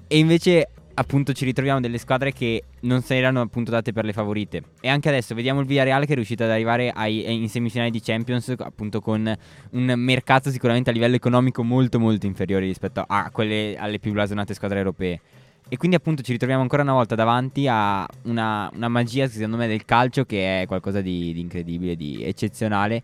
E 0.08 0.18
invece, 0.18 0.70
appunto, 0.96 1.34
ci 1.34 1.46
ritroviamo 1.46 1.80
delle 1.80 1.98
squadre 1.98 2.32
che 2.32 2.64
non 2.82 3.02
si 3.02 3.14
erano 3.14 3.42
appunto 3.42 3.72
date 3.72 3.92
per 3.92 4.06
le 4.06 4.14
favorite. 4.14 4.64
E 4.82 4.88
anche 4.90 5.10
adesso 5.10 5.34
vediamo 5.36 5.60
il 5.60 5.66
Villarreal 5.66 6.06
che 6.06 6.12
è 6.14 6.16
riuscito 6.16 6.44
ad 6.44 6.52
arrivare 6.52 6.92
ai- 6.92 7.42
in 7.42 7.50
semifinali 7.50 7.92
di 7.92 8.02
Champions, 8.02 8.54
appunto, 8.58 9.02
con 9.02 9.34
un 9.72 9.94
mercato 9.98 10.52
sicuramente 10.52 10.90
a 10.90 10.94
livello 10.94 11.16
economico 11.16 11.64
molto, 11.64 12.00
molto 12.00 12.26
inferiore 12.26 12.66
rispetto 12.66 13.04
a 13.06 13.30
quelle 13.32 13.76
alle 13.78 14.00
più 14.00 14.12
blasonate 14.12 14.54
squadre 14.54 14.80
europee. 14.80 15.20
E 15.70 15.78
quindi, 15.78 15.96
appunto, 15.96 16.22
ci 16.22 16.34
ritroviamo 16.34 16.62
ancora 16.62 16.84
una 16.84 16.94
volta 16.94 17.16
davanti 17.16 17.68
a 17.68 18.08
una, 18.24 18.70
una 18.74 18.88
magia, 18.90 19.28
secondo 19.28 19.58
me, 19.58 19.68
del 19.68 19.86
calcio 19.86 20.26
che 20.26 20.62
è 20.62 20.66
qualcosa 20.68 21.02
di, 21.02 21.34
di 21.34 21.40
incredibile, 21.40 21.96
di 21.96 22.24
eccezionale 22.24 23.02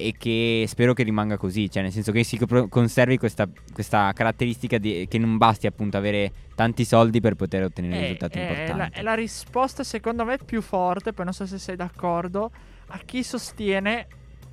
e 0.00 0.14
che 0.16 0.64
spero 0.68 0.94
che 0.94 1.02
rimanga 1.02 1.36
così, 1.36 1.68
cioè 1.68 1.82
nel 1.82 1.90
senso 1.90 2.12
che 2.12 2.22
si 2.22 2.38
co- 2.38 2.68
conservi 2.68 3.18
questa, 3.18 3.48
questa 3.72 4.12
caratteristica 4.14 4.78
di- 4.78 5.06
che 5.08 5.18
non 5.18 5.36
basti 5.38 5.66
appunto 5.66 5.96
avere 5.96 6.30
tanti 6.54 6.84
soldi 6.84 7.20
per 7.20 7.34
poter 7.34 7.64
ottenere 7.64 7.96
Eh, 7.96 8.00
risultati 8.02 8.38
eh, 8.38 8.40
è, 8.42 8.52
la, 8.54 8.60
importanti. 8.60 8.98
è 9.00 9.02
la 9.02 9.14
risposta 9.14 9.82
secondo 9.82 10.24
me 10.24 10.38
più 10.38 10.62
forte, 10.62 11.12
poi 11.12 11.24
non 11.24 11.34
so 11.34 11.46
se 11.46 11.58
sei 11.58 11.74
d'accordo, 11.74 12.52
a 12.86 12.98
chi 13.04 13.24
sostiene 13.24 14.06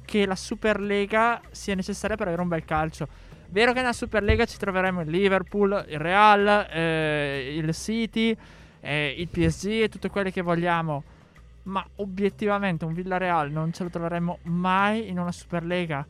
che 0.03 0.25
la 0.25 0.35
Superlega 0.35 1.39
sia 1.51 1.75
necessaria 1.75 2.15
per 2.15 2.25
avere 2.27 2.41
un 2.41 2.47
bel 2.47 2.65
calcio. 2.65 3.07
Vero 3.49 3.71
che 3.73 3.81
nella 3.81 3.93
Superlega 3.93 4.45
ci 4.45 4.57
troveremo 4.57 5.01
il 5.01 5.09
Liverpool, 5.09 5.85
il 5.89 5.99
Real, 5.99 6.67
eh, 6.71 7.53
il 7.55 7.71
City, 7.75 8.35
eh, 8.81 9.13
il 9.15 9.27
PSG 9.27 9.83
e 9.83 9.89
tutte 9.89 10.09
quelle 10.09 10.31
che 10.31 10.41
vogliamo. 10.41 11.03
Ma 11.65 11.85
obiettivamente 11.95 12.85
un 12.85 12.93
Villarreal 12.93 13.51
non 13.51 13.71
ce 13.73 13.83
lo 13.83 13.89
troveremo 13.89 14.39
mai 14.43 15.09
in 15.09 15.19
una 15.19 15.31
Superlega. 15.31 16.05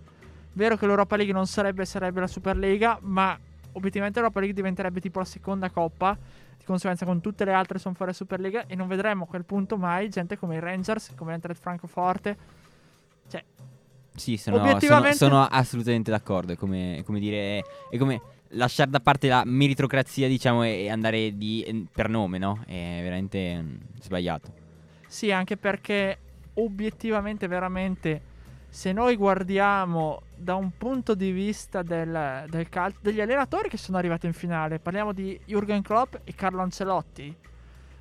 Vero 0.54 0.78
che 0.78 0.86
l'Europa 0.86 1.16
League 1.16 1.34
non 1.34 1.48
sarebbe, 1.48 1.86
sarebbe 1.86 2.20
la 2.22 2.28
Superlega, 2.28 2.98
ma 3.02 3.38
obiettivamente 3.74 4.20
l'Europa 4.20 4.40
League 4.40 4.56
diventerebbe 4.56 5.00
tipo 5.02 5.20
la 5.20 5.26
seconda 5.26 5.70
coppa. 5.70 6.18
Di 6.58 6.64
conseguenza, 6.66 7.06
con 7.06 7.22
tutte 7.22 7.46
le 7.46 7.54
altre 7.54 7.78
sono 7.80 7.94
fuori 7.96 8.14
Superlega. 8.14 8.66
E 8.68 8.76
non 8.76 8.88
vedremo 8.88 9.24
a 9.24 9.28
quel 9.28 9.46
punto 9.46 9.78
mai 9.78 10.10
gente 10.10 10.38
come 10.38 10.56
i 10.56 10.60
Rangers, 10.60 11.12
come 11.16 11.30
l'Eintracht 11.32 11.60
Francoforte. 11.62 12.38
Cioè, 13.30 13.44
Sì, 14.16 14.38
sono, 14.38 14.58
Obiettivamente- 14.62 15.18
sono- 15.18 15.32
sono 15.44 15.48
assolutamente 15.52 16.10
d'accordo. 16.12 16.54
È 16.54 16.56
come, 16.56 16.98
è 16.98 17.04
come 17.04 17.20
dire. 17.20 17.62
È 17.90 17.98
come 17.98 18.22
lasciare 18.50 18.90
da 18.90 19.02
parte 19.02 19.28
la 19.28 19.44
meritocrazia, 19.46 20.28
diciamo, 20.30 20.64
e 20.64 20.84
e 20.84 20.90
andare 20.90 21.36
di- 21.38 21.88
per 21.94 22.08
nome, 22.10 22.38
no? 22.38 22.62
È 22.66 22.72
veramente 23.02 23.62
mm, 23.62 23.76
sbagliato. 24.00 24.64
Sì, 25.08 25.32
anche 25.32 25.58
perché 25.58 26.18
obiettivamente, 26.56 27.48
veramente, 27.48 28.34
se 28.70 28.92
noi 28.92 29.16
guardiamo 29.16 30.22
da 30.36 30.56
un 30.56 30.72
punto 30.78 31.16
di 31.16 31.32
vista 31.32 31.82
del, 31.82 32.46
del 32.50 32.68
calcio, 32.68 33.00
degli 33.02 33.22
allenatori 33.22 33.70
che 33.70 33.78
sono 33.78 33.98
arrivati 33.98 34.26
in 34.26 34.34
finale, 34.34 34.80
parliamo 34.80 35.14
di 35.14 35.40
Jürgen 35.46 35.82
Klopp 35.82 36.16
e 36.24 36.34
Carlo 36.36 36.62
Ancelotti, 36.62 37.34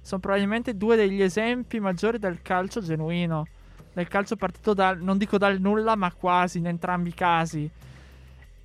sono 0.00 0.20
probabilmente 0.20 0.76
due 0.76 0.96
degli 0.96 1.22
esempi 1.22 1.78
maggiori 1.78 2.18
del 2.18 2.42
calcio 2.42 2.80
genuino, 2.80 3.46
del 3.92 4.08
calcio 4.08 4.36
partito 4.36 4.74
dal, 4.74 5.00
non 5.00 5.16
dico 5.16 5.38
dal 5.38 5.60
nulla, 5.60 5.94
ma 5.94 6.12
quasi 6.12 6.58
in 6.58 6.66
entrambi 6.66 7.10
i 7.10 7.14
casi. 7.14 7.70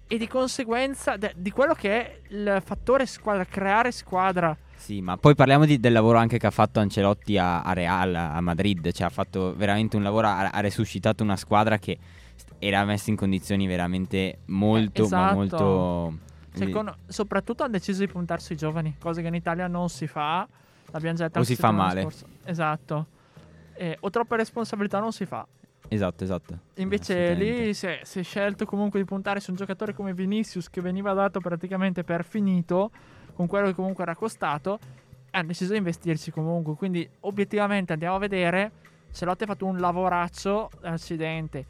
E 0.08 0.18
di 0.18 0.28
conseguenza 0.28 1.16
de- 1.18 1.34
di 1.36 1.52
quello 1.52 1.76
che 1.76 1.92
è 1.92 2.20
il 2.30 2.62
fattore 2.66 3.06
squadra, 3.06 3.46
creare 3.46 3.92
squadra. 3.92 4.58
Sì, 4.80 5.02
ma 5.02 5.18
poi 5.18 5.36
parliamo 5.36 5.66
di- 5.66 5.80
del 5.80 5.92
lavoro 5.92 6.18
anche 6.18 6.38
che 6.38 6.48
ha 6.48 6.52
fatto 6.52 6.80
Ancelotti 6.80 7.38
a, 7.38 7.62
a 7.62 7.74
Real, 7.74 8.16
a 8.16 8.40
Madrid. 8.40 8.92
Cioè, 8.92 9.08
ha 9.08 9.10
fatto 9.10 9.54
veramente 9.56 9.98
un 9.98 10.04
lavoro, 10.04 10.28
ha, 10.28 10.50
ha 10.50 10.60
resuscitato 10.62 11.22
una 11.22 11.36
squadra 11.36 11.78
che 11.78 11.98
era 12.60 12.84
messa 12.86 13.10
in 13.10 13.18
condizioni 13.18 13.68
veramente 13.68 14.40
molto, 14.46 15.02
ma 15.04 15.08
esatto. 15.08 15.36
molto. 15.36 16.18
Secondo- 16.54 16.96
soprattutto 17.08 17.64
hanno 17.64 17.74
deciso 17.74 18.00
di 18.00 18.08
puntare 18.08 18.40
sui 18.42 18.56
giovani, 18.56 18.96
cosa 19.00 19.22
che 19.22 19.28
in 19.28 19.36
Italia 19.36 19.68
non 19.68 19.90
si 19.90 20.08
fa. 20.08 20.48
L'abbiamo 20.92 21.18
già 21.18 21.28
detto 21.28 21.40
O 21.40 21.44
si 21.44 21.56
fa 21.56 21.72
male. 21.72 22.02
scorsa. 22.02 22.26
Esatto. 22.46 23.06
Eh, 23.74 23.98
o 24.00 24.10
troppe 24.10 24.38
responsabilità 24.38 25.00
non 25.00 25.12
si 25.12 25.26
fa. 25.26 25.46
Esatto, 25.90 26.24
esatto. 26.24 26.58
Invece 26.76 27.34
lì 27.34 27.74
si 27.74 27.86
è, 27.86 28.00
si 28.04 28.20
è 28.20 28.24
scelto 28.24 28.66
comunque 28.66 29.00
di 29.00 29.06
puntare 29.06 29.40
su 29.40 29.52
un 29.52 29.58
giocatore 29.58 29.94
come 29.94 30.14
Vinicius 30.14 30.70
che 30.70 30.82
veniva 30.82 31.14
dato 31.14 31.40
praticamente 31.40 32.04
per 32.04 32.24
finito, 32.24 32.92
con 33.40 33.48
quello 33.48 33.68
che 33.68 33.74
comunque 33.74 34.04
era 34.04 34.16
costato, 34.16 34.78
hanno 35.32 35.48
deciso 35.48 35.72
di 35.72 35.78
investirci 35.78 36.30
comunque. 36.30 36.74
Quindi 36.74 37.10
obiettivamente 37.22 37.94
andiamo 37.94 38.16
a 38.16 38.20
vedere, 38.20 38.70
Celotti 39.14 39.44
ha 39.44 39.48
fatto 39.48 39.66
un 39.66 39.78
lavoraccio 39.78 40.70
accidente. 40.82 41.66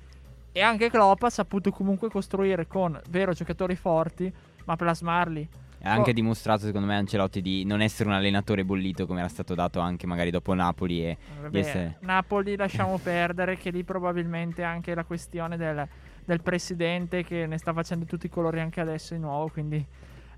E 0.51 0.61
anche 0.61 0.89
Klopp 0.89 1.21
ha 1.21 1.29
saputo 1.29 1.69
comunque 1.69 2.09
costruire 2.09 2.65
con 2.65 2.99
vero 3.09 3.33
giocatori 3.33 3.75
forti, 3.75 4.33
ma 4.65 4.75
plasmarli. 4.75 5.47
Ha 5.83 5.91
anche 5.91 6.09
Oh. 6.09 6.13
dimostrato, 6.13 6.65
secondo 6.65 6.87
me, 6.87 6.95
Ancelotti 6.95 7.39
di 7.39 7.63
non 7.65 7.81
essere 7.81 8.09
un 8.09 8.15
allenatore 8.15 8.65
bollito 8.65 9.05
come 9.05 9.19
era 9.19 9.29
stato 9.29 9.53
dato 9.53 9.79
anche 9.79 10.07
magari 10.07 10.31
dopo 10.31 10.55
Napoli. 10.55 11.05
E 11.05 11.17
Vabbè, 11.39 11.59
eh. 11.59 11.95
Napoli 11.99 12.55
lasciamo 12.55 12.97
perdere 12.97 13.57
che 13.57 13.69
lì 13.69 13.83
probabilmente 13.83 14.63
anche 14.63 14.95
la 14.95 15.03
questione 15.03 15.55
del, 15.55 15.87
del 16.25 16.41
presidente 16.41 17.23
che 17.23 17.45
ne 17.45 17.59
sta 17.59 17.73
facendo 17.73 18.05
tutti 18.05 18.25
i 18.25 18.29
colori 18.29 18.59
anche 18.59 18.81
adesso 18.81 19.13
di 19.13 19.19
nuovo, 19.19 19.49
quindi 19.49 19.85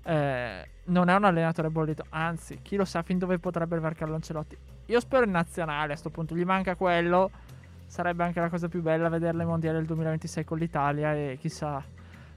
eh, 0.04 0.68
non 0.84 1.08
è 1.08 1.14
un 1.14 1.24
allenatore 1.24 1.70
bollito, 1.70 2.04
anzi 2.10 2.60
chi 2.62 2.76
lo 2.76 2.84
sa 2.84 3.02
fin 3.02 3.18
dove 3.18 3.38
potrebbe 3.38 3.74
arrivare 3.74 3.94
Carlo 3.94 4.14
Ancelotti. 4.14 4.56
Io 4.86 5.00
spero 5.00 5.24
in 5.24 5.30
nazionale 5.30 5.92
a 5.92 5.96
sto 5.96 6.10
punto, 6.10 6.34
gli 6.34 6.44
manca 6.44 6.74
quello, 6.74 7.30
sarebbe 7.86 8.24
anche 8.24 8.40
la 8.40 8.48
cosa 8.48 8.68
più 8.68 8.82
bella 8.82 9.08
vederle 9.08 9.42
ai 9.42 9.48
mondiali 9.48 9.76
del 9.76 9.86
2026 9.86 10.44
con 10.44 10.58
l'Italia 10.58 11.14
e 11.14 11.38
chissà 11.40 11.82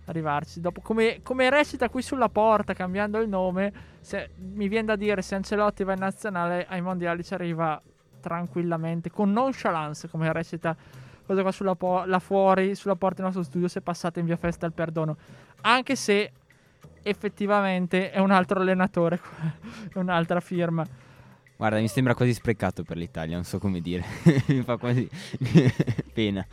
arrivarci. 0.06 0.62
Dopo, 0.62 0.82
come, 0.82 1.22
come 1.24 1.50
recita 1.50 1.90
qui 1.90 2.02
sulla 2.02 2.30
porta 2.30 2.74
cambiando 2.74 3.20
il 3.20 3.28
nome, 3.28 3.74
se, 4.00 4.30
mi 4.36 4.68
viene 4.68 4.88
da 4.88 4.96
dire 4.96 5.22
se 5.22 5.36
Ancelotti 5.36 5.84
va 5.84 5.94
in 5.94 6.00
nazionale 6.00 6.66
ai 6.70 6.82
mondiali 6.82 7.24
ci 7.24 7.34
arriva 7.34 7.82
tranquillamente, 8.20 9.12
con 9.12 9.32
nonchalance, 9.32 10.08
come 10.08 10.32
recita 10.32 10.76
cosa 11.26 11.42
qua 11.42 11.52
sulla 11.52 11.76
po- 11.76 12.06
là 12.06 12.20
fuori, 12.20 12.76
sulla 12.76 12.96
porta 12.96 13.18
del 13.18 13.26
nostro 13.26 13.44
studio, 13.44 13.68
se 13.68 13.82
passate 13.82 14.20
in 14.20 14.26
via 14.26 14.38
Festa 14.38 14.66
al 14.66 14.74
perdono. 14.74 15.18
Anche 15.62 15.96
se 15.96 16.32
effettivamente 17.08 18.10
è 18.10 18.18
un 18.18 18.32
altro 18.32 18.60
allenatore, 18.60 19.20
è 19.94 19.98
un'altra 20.00 20.40
firma. 20.40 20.84
guarda, 21.56 21.78
mi 21.78 21.88
sembra 21.88 22.16
quasi 22.16 22.34
sprecato 22.34 22.84
per 22.84 22.98
l'Italia, 22.98 23.36
non 23.36 23.44
so 23.44 23.60
come 23.60 23.80
dire. 23.80 24.04
mi 24.48 24.64
fa 24.64 24.78
quasi 24.78 25.08
pena. 26.14 26.46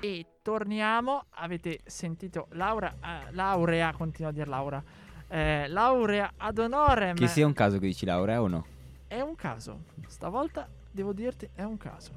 E 0.00 0.26
torniamo, 0.42 1.24
avete 1.30 1.80
sentito 1.86 2.48
Laura, 2.50 2.94
eh, 3.02 3.32
Laurea, 3.32 3.94
continuo 3.94 4.30
a 4.30 4.34
dire 4.34 4.46
Laura, 4.46 4.82
eh, 5.28 5.66
Laurea 5.68 6.32
ad 6.36 6.58
honorem. 6.58 7.16
Che 7.16 7.26
sia 7.26 7.46
un 7.46 7.54
caso 7.54 7.78
che 7.78 7.86
dici 7.86 8.04
laurea 8.04 8.42
o 8.42 8.46
no? 8.48 8.66
È 9.08 9.20
un 9.20 9.34
caso. 9.34 9.84
Stavolta 10.06 10.68
devo 10.90 11.14
dirti 11.14 11.48
è 11.54 11.62
un 11.62 11.78
caso. 11.78 12.10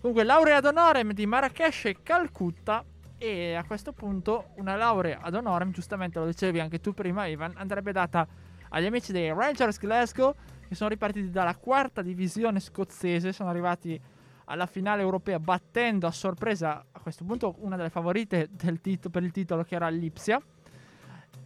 Comunque, 0.00 0.24
laurea 0.24 0.56
ad 0.56 0.64
honorem 0.64 1.12
di 1.12 1.26
Marrakesh 1.26 1.84
e 1.84 1.96
Calcutta. 2.02 2.84
E 3.18 3.54
a 3.54 3.64
questo 3.64 3.92
punto 3.92 4.50
una 4.56 4.76
laurea 4.76 5.20
ad 5.20 5.34
honorem, 5.34 5.70
giustamente 5.70 6.18
lo 6.18 6.26
dicevi 6.26 6.60
anche 6.60 6.80
tu 6.80 6.92
prima, 6.92 7.26
Ivan, 7.26 7.52
andrebbe 7.56 7.92
data 7.92 8.26
agli 8.70 8.86
amici 8.86 9.12
dei 9.12 9.28
Rangers 9.32 9.78
Glasgow, 9.78 10.34
che 10.68 10.74
sono 10.74 10.90
ripartiti 10.90 11.30
dalla 11.30 11.54
quarta 11.56 12.02
divisione 12.02 12.60
scozzese, 12.60 13.32
sono 13.32 13.48
arrivati 13.50 14.00
alla 14.46 14.66
finale 14.66 15.00
europea 15.00 15.38
battendo 15.38 16.06
a 16.06 16.10
sorpresa 16.10 16.84
a 16.90 17.00
questo 17.00 17.24
punto 17.24 17.54
una 17.58 17.76
delle 17.76 17.88
favorite 17.88 18.48
del 18.50 18.80
tito- 18.80 19.08
per 19.08 19.22
il 19.22 19.30
titolo 19.30 19.62
che 19.62 19.74
era 19.76 19.88
l'Ipsia. 19.88 20.40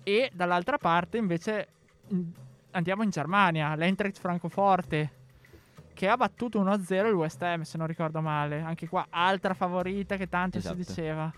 E 0.03 0.31
dall'altra 0.33 0.79
parte 0.79 1.19
invece 1.19 1.69
in- 2.09 2.33
andiamo 2.73 3.03
in 3.03 3.11
Germania, 3.11 3.75
l'Eintracht 3.77 4.19
Francoforte 4.19 5.13
che 5.93 6.09
ha 6.09 6.17
battuto 6.17 6.59
1-0 6.61 7.09
il 7.09 7.15
West 7.15 7.43
Ham, 7.43 7.63
se 7.63 7.77
non 7.77 7.87
ricordo 7.87 8.21
male. 8.21 8.61
Anche 8.63 8.89
qua 8.89 9.07
altra 9.11 9.53
favorita 9.53 10.17
che 10.17 10.29
tanto 10.29 10.59
Esatto. 10.59 10.83
si 10.83 10.85
diceva. 10.87 11.31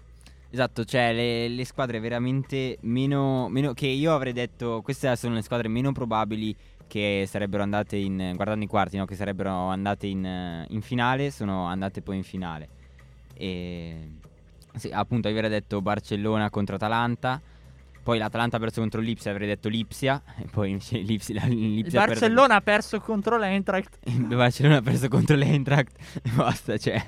Esatto, 0.52 0.84
cioè 0.84 1.12
le, 1.12 1.48
le 1.48 1.64
squadre 1.64 2.00
veramente 2.00 2.76
meno, 2.80 3.48
meno. 3.48 3.72
che 3.72 3.86
io 3.86 4.14
avrei 4.14 4.32
detto. 4.32 4.80
Queste 4.82 5.14
sono 5.14 5.34
le 5.34 5.42
squadre 5.42 5.68
meno 5.68 5.92
probabili 5.92 6.54
che 6.88 7.24
sarebbero 7.28 7.62
andate 7.62 7.96
in. 7.96 8.32
guardando 8.34 8.64
i 8.64 8.68
quarti, 8.68 8.96
no? 8.96 9.04
Che 9.04 9.14
sarebbero 9.14 9.68
andate 9.68 10.08
in, 10.08 10.66
in 10.68 10.80
finale. 10.82 11.30
Sono 11.30 11.66
andate 11.66 12.02
poi 12.02 12.16
in 12.16 12.24
finale. 12.24 12.68
E. 13.34 14.10
Sì, 14.74 14.90
appunto, 14.90 15.28
avrei 15.28 15.48
detto 15.48 15.80
Barcellona 15.80 16.50
contro 16.50 16.74
Atalanta. 16.74 17.40
Poi 18.10 18.18
l'Atalanta 18.18 18.56
ha 18.56 18.58
perso 18.58 18.80
contro 18.80 19.00
l'Ipsia, 19.00 19.30
avrei 19.30 19.46
detto 19.46 19.68
l'Ipsia. 19.68 20.20
E 20.38 20.46
poi 20.50 20.70
invece 20.74 20.98
l'Ipsia, 20.98 21.44
Il 21.44 21.74
l'Ipsia 21.74 22.02
ha 22.02 22.06
perso- 22.06 22.20
Barcellona 22.22 22.54
ha 22.56 22.60
perso 22.60 22.98
contro 22.98 23.38
l'Eintracht. 23.38 23.98
Il 24.06 24.26
Barcellona 24.26 24.78
ha 24.78 24.82
perso 24.82 25.06
contro 25.08 25.36
l'Eintracht. 25.36 25.96
E 26.24 26.30
basta, 26.34 26.76
cioè. 26.76 27.00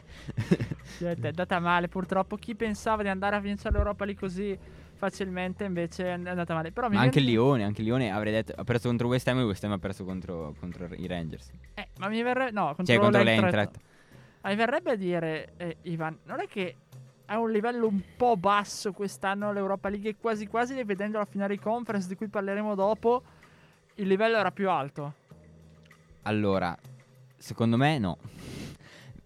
Cioè, 0.99 1.17
È 1.17 1.27
andata 1.27 1.59
male, 1.59 1.89
purtroppo. 1.89 2.37
Chi 2.37 2.55
pensava 2.55 3.03
di 3.03 3.09
andare 3.09 3.35
a 3.35 3.41
vincere 3.41 3.75
l'Europa 3.75 4.05
lì 4.05 4.15
così 4.15 4.57
facilmente, 4.95 5.65
invece 5.65 6.05
è 6.05 6.11
andata 6.11 6.55
male. 6.55 6.71
Però 6.71 6.89
Ma 6.89 7.01
anche 7.01 7.19
il 7.19 7.25
viene- 7.25 7.41
Lione, 7.41 7.65
anche 7.65 7.81
il 7.81 7.89
Lione 7.89 8.13
avrei 8.13 8.33
detto 8.33 8.53
ha 8.57 8.63
perso 8.63 8.87
contro 8.87 9.09
West 9.09 9.27
Ham 9.27 9.39
e 9.39 9.41
il 9.41 9.47
West 9.49 9.65
Ham 9.65 9.73
ha 9.73 9.79
perso 9.79 10.05
contro, 10.05 10.55
contro 10.61 10.87
i 10.95 11.07
Rangers. 11.09 11.51
Eh, 11.75 11.89
ma 11.99 12.07
mi 12.09 12.23
verrebbe. 12.23 12.53
No, 12.53 12.67
contro, 12.67 12.85
Cioè 12.85 12.99
contro 12.99 13.23
l'Eintracht. 13.25 13.55
l'Eintracht. 13.55 13.81
Ma 14.43 14.51
mi 14.51 14.57
verrebbe 14.57 14.91
a 14.93 14.97
dire, 14.97 15.53
eh, 15.57 15.77
Ivan, 15.83 16.17
non 16.27 16.39
è 16.41 16.47
che 16.47 16.77
a 17.33 17.39
un 17.39 17.51
livello 17.51 17.87
un 17.87 18.03
po' 18.15 18.37
basso 18.37 18.93
quest'anno 18.93 19.53
l'Europa 19.53 19.89
League 19.89 20.11
e 20.11 20.17
quasi 20.21 20.47
quasi 20.47 20.81
vedendo 20.85 21.17
la 21.17 21.25
finale 21.25 21.59
conference 21.59 22.07
di 22.07 22.15
cui 22.15 22.29
parleremo 22.29 22.75
dopo, 22.75 23.23
il 23.95 24.07
livello 24.07 24.37
era 24.37 24.51
più 24.51 24.69
alto. 24.69 25.15
Allora, 26.23 26.77
secondo 27.39 27.79
me 27.79 27.99
no. 27.99 28.19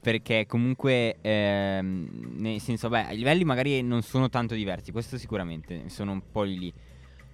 Perché 0.00 0.46
comunque, 0.46 1.16
ehm, 1.20 2.36
nel 2.36 2.60
senso, 2.60 2.88
beh, 2.88 3.12
i 3.12 3.16
livelli 3.16 3.42
magari 3.42 3.82
non 3.82 4.02
sono 4.02 4.28
tanto 4.28 4.54
diversi, 4.54 4.92
questo 4.92 5.18
sicuramente, 5.18 5.88
sono 5.88 6.12
un 6.12 6.22
po' 6.30 6.42
lì. 6.44 6.72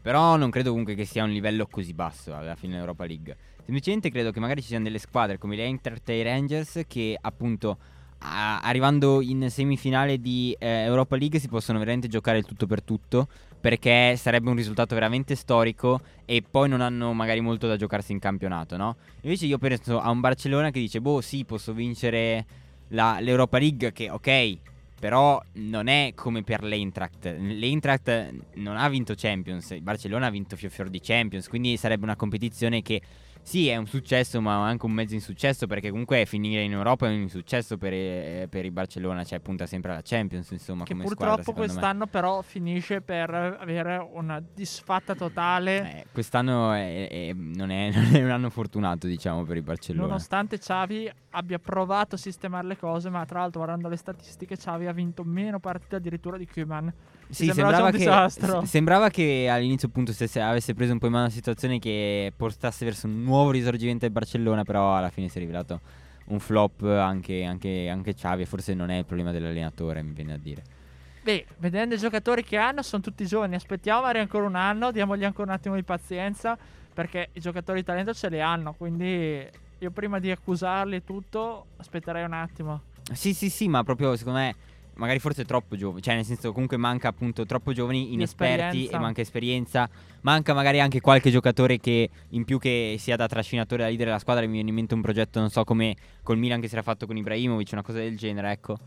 Però 0.00 0.36
non 0.36 0.48
credo 0.48 0.70
comunque 0.70 0.94
che 0.94 1.04
sia 1.04 1.22
un 1.22 1.32
livello 1.32 1.66
così 1.66 1.92
basso 1.92 2.34
alla 2.34 2.54
fine 2.54 2.72
dell'Europa 2.72 3.04
League. 3.04 3.36
Semplicemente 3.62 4.10
credo 4.10 4.32
che 4.32 4.40
magari 4.40 4.62
ci 4.62 4.68
siano 4.68 4.84
delle 4.84 4.98
squadre 4.98 5.36
come 5.36 5.54
le 5.54 5.64
Eintracht 5.64 6.08
e 6.08 6.18
i 6.18 6.22
Rangers 6.22 6.80
che 6.88 7.16
appunto 7.20 7.76
arrivando 8.22 9.20
in 9.20 9.50
semifinale 9.50 10.20
di 10.20 10.54
eh, 10.58 10.84
Europa 10.84 11.16
League 11.16 11.38
si 11.38 11.48
possono 11.48 11.78
veramente 11.78 12.08
giocare 12.08 12.38
il 12.38 12.44
tutto 12.44 12.66
per 12.66 12.82
tutto 12.82 13.28
perché 13.60 14.16
sarebbe 14.16 14.48
un 14.50 14.56
risultato 14.56 14.94
veramente 14.94 15.36
storico 15.36 16.00
e 16.24 16.42
poi 16.48 16.68
non 16.68 16.80
hanno 16.80 17.12
magari 17.12 17.40
molto 17.40 17.68
da 17.68 17.76
giocarsi 17.76 18.10
in 18.10 18.18
campionato, 18.18 18.76
no? 18.76 18.96
Invece 19.20 19.46
io 19.46 19.58
penso 19.58 20.00
a 20.00 20.10
un 20.10 20.18
Barcellona 20.18 20.70
che 20.70 20.80
dice, 20.80 21.00
boh 21.00 21.20
sì, 21.20 21.44
posso 21.44 21.72
vincere 21.72 22.44
la- 22.88 23.18
l'Europa 23.20 23.58
League 23.58 23.92
che 23.92 24.10
ok, 24.10 24.58
Però 25.02 25.42
non 25.54 25.88
è 25.88 26.12
come 26.14 26.44
per 26.44 26.62
l'Eintracht. 26.62 27.24
L'Eintracht 27.24 28.34
non 28.54 28.76
ha 28.76 28.88
vinto 28.88 29.14
Champions, 29.16 29.70
il 29.70 29.82
Barcellona 29.82 30.26
ha 30.26 30.30
vinto 30.30 30.54
fior 30.54 30.70
fior 30.70 30.88
di 30.88 31.00
Champions, 31.00 31.48
quindi 31.48 31.76
sarebbe 31.76 32.04
una 32.04 32.14
competizione 32.14 32.82
che 32.82 33.02
sì, 33.42 33.68
è 33.68 33.76
un 33.76 33.86
successo, 33.86 34.40
ma 34.40 34.64
anche 34.64 34.86
un 34.86 34.92
mezzo 34.92 35.14
insuccesso 35.14 35.66
perché 35.66 35.90
comunque 35.90 36.24
finire 36.26 36.62
in 36.62 36.72
Europa 36.72 37.06
è 37.06 37.10
un 37.10 37.22
insuccesso 37.22 37.76
per, 37.76 37.92
eh, 37.92 38.46
per 38.48 38.64
il 38.64 38.70
Barcellona, 38.70 39.24
cioè 39.24 39.40
punta 39.40 39.66
sempre 39.66 39.92
alla 39.92 40.00
Champions, 40.02 40.50
insomma, 40.52 40.84
Che 40.84 40.92
come 40.92 41.04
purtroppo 41.04 41.42
squadra, 41.42 41.42
secondo 41.42 41.60
me. 41.60 41.66
quest'anno 41.66 42.06
però 42.06 42.40
finisce 42.42 43.00
per 43.00 43.30
avere 43.34 43.96
una 44.12 44.40
disfatta 44.54 45.14
totale. 45.14 45.98
Eh, 46.00 46.06
quest'anno 46.12 46.72
è- 46.72 47.08
è- 47.08 47.32
non, 47.34 47.70
è, 47.70 47.90
non 47.94 48.14
è 48.14 48.22
un 48.22 48.30
anno 48.30 48.48
fortunato, 48.50 49.06
diciamo, 49.06 49.42
per 49.44 49.56
il 49.56 49.62
Barcellona. 49.62 50.06
Nonostante 50.06 50.58
Xavi 50.58 51.10
abbia 51.30 51.58
provato 51.58 52.14
a 52.14 52.18
sistemare 52.18 52.66
le 52.66 52.76
cose, 52.76 53.10
ma 53.10 53.24
tra 53.24 53.40
l'altro 53.40 53.60
guardando 53.60 53.88
le 53.88 53.96
statistiche 53.96 54.56
Xavi 54.56 54.86
ha 54.86 54.92
vinto 54.92 55.24
meno 55.24 55.58
partite 55.58 55.96
addirittura 55.96 56.36
di 56.36 56.46
Koeman. 56.46 56.92
Sì, 57.32 57.46
sembrava 57.46 57.70
sembrava 57.72 57.90
che, 57.90 57.96
disastro. 57.96 58.64
sembrava 58.66 59.08
che 59.08 59.48
all'inizio 59.50 59.88
appunto 59.88 60.12
stesse- 60.12 60.40
avesse 60.40 60.74
preso 60.74 60.92
un 60.92 60.98
po' 60.98 61.06
in 61.06 61.12
mano 61.12 61.24
la 61.24 61.30
situazione 61.30 61.78
che 61.78 62.30
portasse 62.36 62.84
verso 62.84 63.06
un 63.06 63.22
nuovo 63.22 63.50
risorgimento 63.50 64.00
del 64.00 64.10
Barcellona, 64.10 64.64
però 64.64 64.94
alla 64.94 65.08
fine 65.08 65.28
si 65.28 65.38
è 65.38 65.40
rivelato 65.40 65.80
un 66.26 66.38
flop 66.38 66.82
anche, 66.82 67.44
anche, 67.44 67.88
anche 67.88 68.14
Xavi 68.14 68.44
forse 68.44 68.74
non 68.74 68.90
è 68.90 68.98
il 68.98 69.04
problema 69.06 69.32
dell'allenatore, 69.32 70.02
mi 70.02 70.12
viene 70.12 70.34
a 70.34 70.38
dire. 70.38 70.62
Beh, 71.22 71.46
vedendo 71.58 71.94
i 71.94 71.98
giocatori 71.98 72.44
che 72.44 72.56
hanno, 72.56 72.82
sono 72.82 73.00
tutti 73.00 73.24
giovani. 73.24 73.54
Aspettiamo 73.54 74.00
magari 74.00 74.18
ancora 74.18 74.44
un 74.44 74.56
anno, 74.56 74.90
diamogli 74.90 75.24
ancora 75.24 75.50
un 75.50 75.56
attimo 75.56 75.74
di 75.76 75.84
pazienza, 75.84 76.58
perché 76.92 77.28
i 77.32 77.40
giocatori 77.40 77.80
di 77.80 77.86
talento 77.86 78.12
ce 78.12 78.28
li 78.28 78.40
hanno. 78.40 78.74
Quindi 78.76 79.48
io 79.78 79.90
prima 79.90 80.18
di 80.18 80.30
accusarli 80.30 81.02
tutto, 81.04 81.66
aspetterei 81.76 82.24
un 82.24 82.32
attimo. 82.32 82.82
Sì, 83.12 83.34
sì, 83.34 83.50
sì, 83.50 83.68
ma 83.68 83.82
proprio 83.84 84.16
secondo 84.16 84.40
me 84.40 84.54
magari 84.94 85.18
forse 85.18 85.44
troppo 85.44 85.76
giovani, 85.76 86.02
cioè 86.02 86.14
nel 86.14 86.24
senso 86.24 86.52
comunque 86.52 86.76
manca 86.76 87.08
appunto 87.08 87.44
troppo 87.46 87.72
giovani, 87.72 88.12
inesperti 88.12 88.86
e 88.86 88.98
manca 88.98 89.20
esperienza, 89.20 89.88
manca 90.22 90.54
magari 90.54 90.80
anche 90.80 91.00
qualche 91.00 91.30
giocatore 91.30 91.78
che 91.78 92.10
in 92.30 92.44
più 92.44 92.58
che 92.58 92.96
sia 92.98 93.16
da 93.16 93.26
trascinatore, 93.26 93.82
da 93.82 93.88
leader 93.88 94.06
della 94.06 94.18
squadra, 94.18 94.44
mi 94.46 94.52
viene 94.52 94.68
in 94.68 94.74
mente 94.74 94.94
un 94.94 95.00
progetto 95.00 95.40
non 95.40 95.50
so 95.50 95.64
come 95.64 95.96
col 96.22 96.38
Milan 96.38 96.60
che 96.60 96.68
si 96.68 96.74
era 96.74 96.82
fatto 96.82 97.06
con 97.06 97.16
Ibrahimovic, 97.16 97.70
una 97.72 97.82
cosa 97.82 97.98
del 97.98 98.16
genere, 98.16 98.50
ecco. 98.52 98.78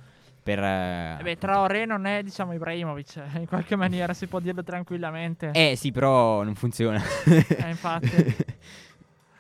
Per, 0.46 0.60
eh, 0.60 1.18
E 1.20 1.24
beh, 1.24 1.38
Traoré 1.40 1.86
non 1.86 2.06
è, 2.06 2.22
diciamo, 2.22 2.54
Ibrahimovic. 2.54 3.20
In 3.38 3.48
qualche 3.48 3.76
maniera 3.76 4.14
si 4.14 4.28
può 4.28 4.40
dirlo 4.40 4.64
tranquillamente. 4.64 5.50
Eh 5.54 5.74
sì, 5.76 5.92
però 5.92 6.44
non 6.44 6.54
funziona. 6.54 7.02
Eh, 7.26 7.70
infatti. 7.70 8.36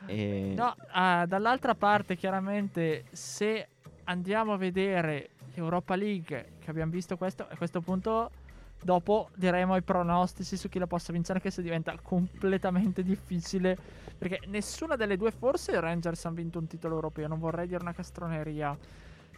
Eh, 0.08 0.54
No, 0.56 0.76
ah, 0.92 1.26
dall'altra 1.26 1.74
parte, 1.74 2.16
chiaramente, 2.16 3.06
se 3.12 3.68
andiamo 4.04 4.54
a 4.54 4.58
vedere 4.58 5.30
l'Europa 5.56 5.96
League, 5.96 6.54
che 6.60 6.70
abbiamo 6.70 6.92
visto 6.92 7.18
questo, 7.18 7.48
a 7.50 7.56
questo 7.56 7.82
punto, 7.82 8.32
dopo 8.82 9.30
diremo 9.36 9.76
i 9.76 9.82
pronostici 9.82 10.58
su 10.58 10.70
chi 10.70 10.80
la 10.80 10.88
possa 10.88 11.12
vincere, 11.12 11.40
che 11.40 11.50
se 11.50 11.62
diventa 11.62 11.96
completamente 12.02 13.04
difficile. 13.04 13.78
Perché 14.18 14.42
nessuna 14.48 14.96
delle 14.96 15.18
due, 15.18 15.32
forse 15.32 15.72
i 15.72 15.80
Rangers 15.80 16.26
hanno 16.26 16.36
vinto 16.36 16.60
un 16.60 16.68
titolo 16.68 16.96
europeo, 16.96 17.28
non 17.28 17.40
vorrei 17.40 17.68
dire 17.68 17.82
una 17.82 17.94
castroneria. 17.94 18.78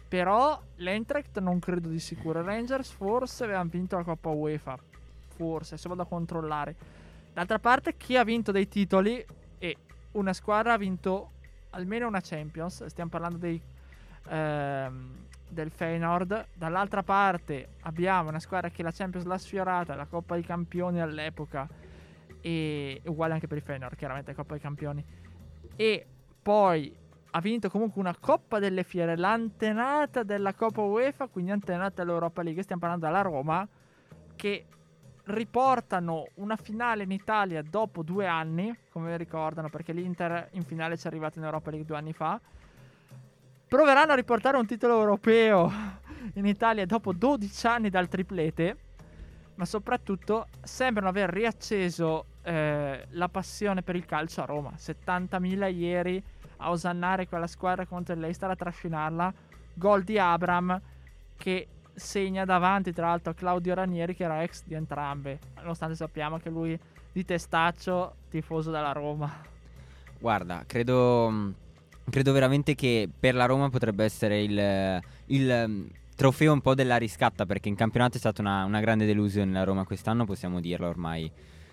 Però 0.08 0.60
l'Eintracht 0.76 1.38
non 1.40 1.58
credo 1.58 1.88
di 1.88 1.98
sicuro. 1.98 2.40
I 2.40 2.44
Rangers 2.44 2.90
forse 2.90 3.44
avevano 3.44 3.68
vinto 3.70 3.96
la 3.96 4.04
Coppa 4.04 4.30
UEFA. 4.30 4.78
Forse, 5.36 5.76
se 5.76 5.88
vado 5.88 6.02
a 6.02 6.06
controllare. 6.06 6.74
D'altra 7.32 7.58
parte, 7.58 7.96
chi 7.96 8.16
ha 8.16 8.24
vinto 8.24 8.50
dei 8.50 8.68
titoli 8.68 9.24
e 9.58 9.76
una 10.12 10.32
squadra 10.32 10.72
ha 10.72 10.78
vinto 10.78 11.32
almeno 11.70 12.06
una 12.06 12.20
Champions. 12.22 12.86
Stiamo 12.86 13.10
parlando 13.10 13.36
dei, 13.36 13.60
ehm, 14.28 15.26
del 15.48 15.70
Feyenoord. 15.70 16.48
Dall'altra 16.54 17.02
parte 17.02 17.70
abbiamo 17.82 18.28
una 18.28 18.40
squadra 18.40 18.70
che 18.70 18.82
la 18.82 18.92
Champions 18.92 19.26
l'ha 19.26 19.38
sfiorata, 19.38 19.94
la 19.94 20.06
Coppa 20.06 20.34
dei 20.34 20.44
Campioni 20.44 21.00
all'epoca. 21.00 21.68
E 22.40 23.00
uguale 23.06 23.32
anche 23.32 23.46
per 23.46 23.58
il 23.58 23.64
Feyenoord, 23.64 23.96
chiaramente 23.96 24.34
Coppa 24.34 24.52
dei 24.52 24.62
Campioni. 24.62 25.04
E 25.76 26.06
poi 26.40 26.96
ha 27.30 27.40
vinto 27.40 27.68
comunque 27.68 28.00
una 28.00 28.14
Coppa 28.18 28.58
delle 28.58 28.84
Fiere, 28.84 29.16
l'antenata 29.16 30.22
della 30.22 30.54
Coppa 30.54 30.80
UEFA, 30.82 31.26
quindi 31.26 31.50
antenata 31.50 32.02
dell'Europa 32.02 32.42
League. 32.42 32.62
Stiamo 32.62 32.80
parlando 32.80 33.06
della 33.06 33.22
Roma, 33.22 33.68
che 34.36 34.66
riportano 35.24 36.28
una 36.36 36.56
finale 36.56 37.02
in 37.02 37.10
Italia 37.10 37.60
dopo 37.62 38.02
due 38.02 38.26
anni, 38.26 38.74
come 38.90 39.16
ricordano, 39.18 39.68
perché 39.68 39.92
l'Inter 39.92 40.48
in 40.52 40.62
finale 40.62 40.96
ci 40.96 41.04
è 41.04 41.10
arrivata 41.10 41.38
in 41.38 41.44
Europa 41.44 41.70
League 41.70 41.86
due 41.86 41.96
anni 41.96 42.12
fa. 42.12 42.40
Proveranno 43.68 44.12
a 44.12 44.14
riportare 44.14 44.56
un 44.56 44.64
titolo 44.64 44.98
europeo 44.98 45.70
in 46.34 46.46
Italia 46.46 46.86
dopo 46.86 47.12
12 47.12 47.66
anni 47.66 47.90
dal 47.90 48.08
triplete, 48.08 48.76
ma 49.56 49.66
soprattutto 49.66 50.46
sembrano 50.62 51.10
aver 51.10 51.28
riacceso 51.28 52.24
eh, 52.44 53.06
la 53.10 53.28
passione 53.28 53.82
per 53.82 53.94
il 53.94 54.06
calcio 54.06 54.40
a 54.40 54.46
Roma. 54.46 54.72
70.000 54.74 55.74
ieri 55.74 56.22
a 56.56 56.70
osannare 56.70 57.28
quella 57.28 57.46
squadra 57.46 57.84
contro 57.84 58.14
il 58.14 58.20
Leicester, 58.20 58.48
a 58.48 58.56
trascinarla. 58.56 59.34
Gol 59.74 60.02
di 60.02 60.18
Abram 60.18 60.80
che 61.36 61.68
segna 61.92 62.46
davanti 62.46 62.94
tra 62.94 63.08
l'altro 63.08 63.32
a 63.32 63.34
Claudio 63.34 63.74
Ranieri 63.74 64.14
che 64.14 64.24
era 64.24 64.42
ex 64.42 64.62
di 64.64 64.74
entrambe, 64.74 65.38
nonostante 65.56 65.94
sappiamo 65.94 66.38
che 66.38 66.48
lui 66.48 66.78
di 67.12 67.22
testaccio 67.22 68.14
tifoso 68.30 68.70
della 68.70 68.92
Roma. 68.92 69.30
Guarda, 70.18 70.64
credo, 70.66 71.52
credo 72.10 72.32
veramente 72.32 72.74
che 72.74 73.08
per 73.18 73.34
la 73.34 73.46
Roma 73.46 73.70
potrebbe 73.70 74.04
essere 74.04 74.42
il, 74.42 75.00
il, 75.26 75.64
mm, 75.66 75.86
trofeo 76.14 76.52
un 76.52 76.60
po' 76.60 76.74
della 76.74 76.96
riscatta 76.96 77.46
perché 77.46 77.68
in 77.68 77.74
campionato 77.74 78.16
è 78.16 78.18
stata 78.18 78.40
una, 78.40 78.64
una 78.64 78.80
grande 78.80 79.06
delusione 79.06 79.52
la 79.52 79.64
Roma 79.64 79.84
quest'anno, 79.84 80.24
possiamo 80.24 80.60
dirlo 80.60 80.88
ormai 80.88 81.30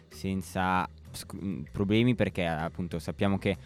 senza 0.08 0.88
sc- 1.12 1.36
mm, 1.36 1.64
problemi 1.72 2.16
perché 2.16 2.46
appunto 2.46 3.00
sappiamo 3.00 3.38
che 3.38 3.58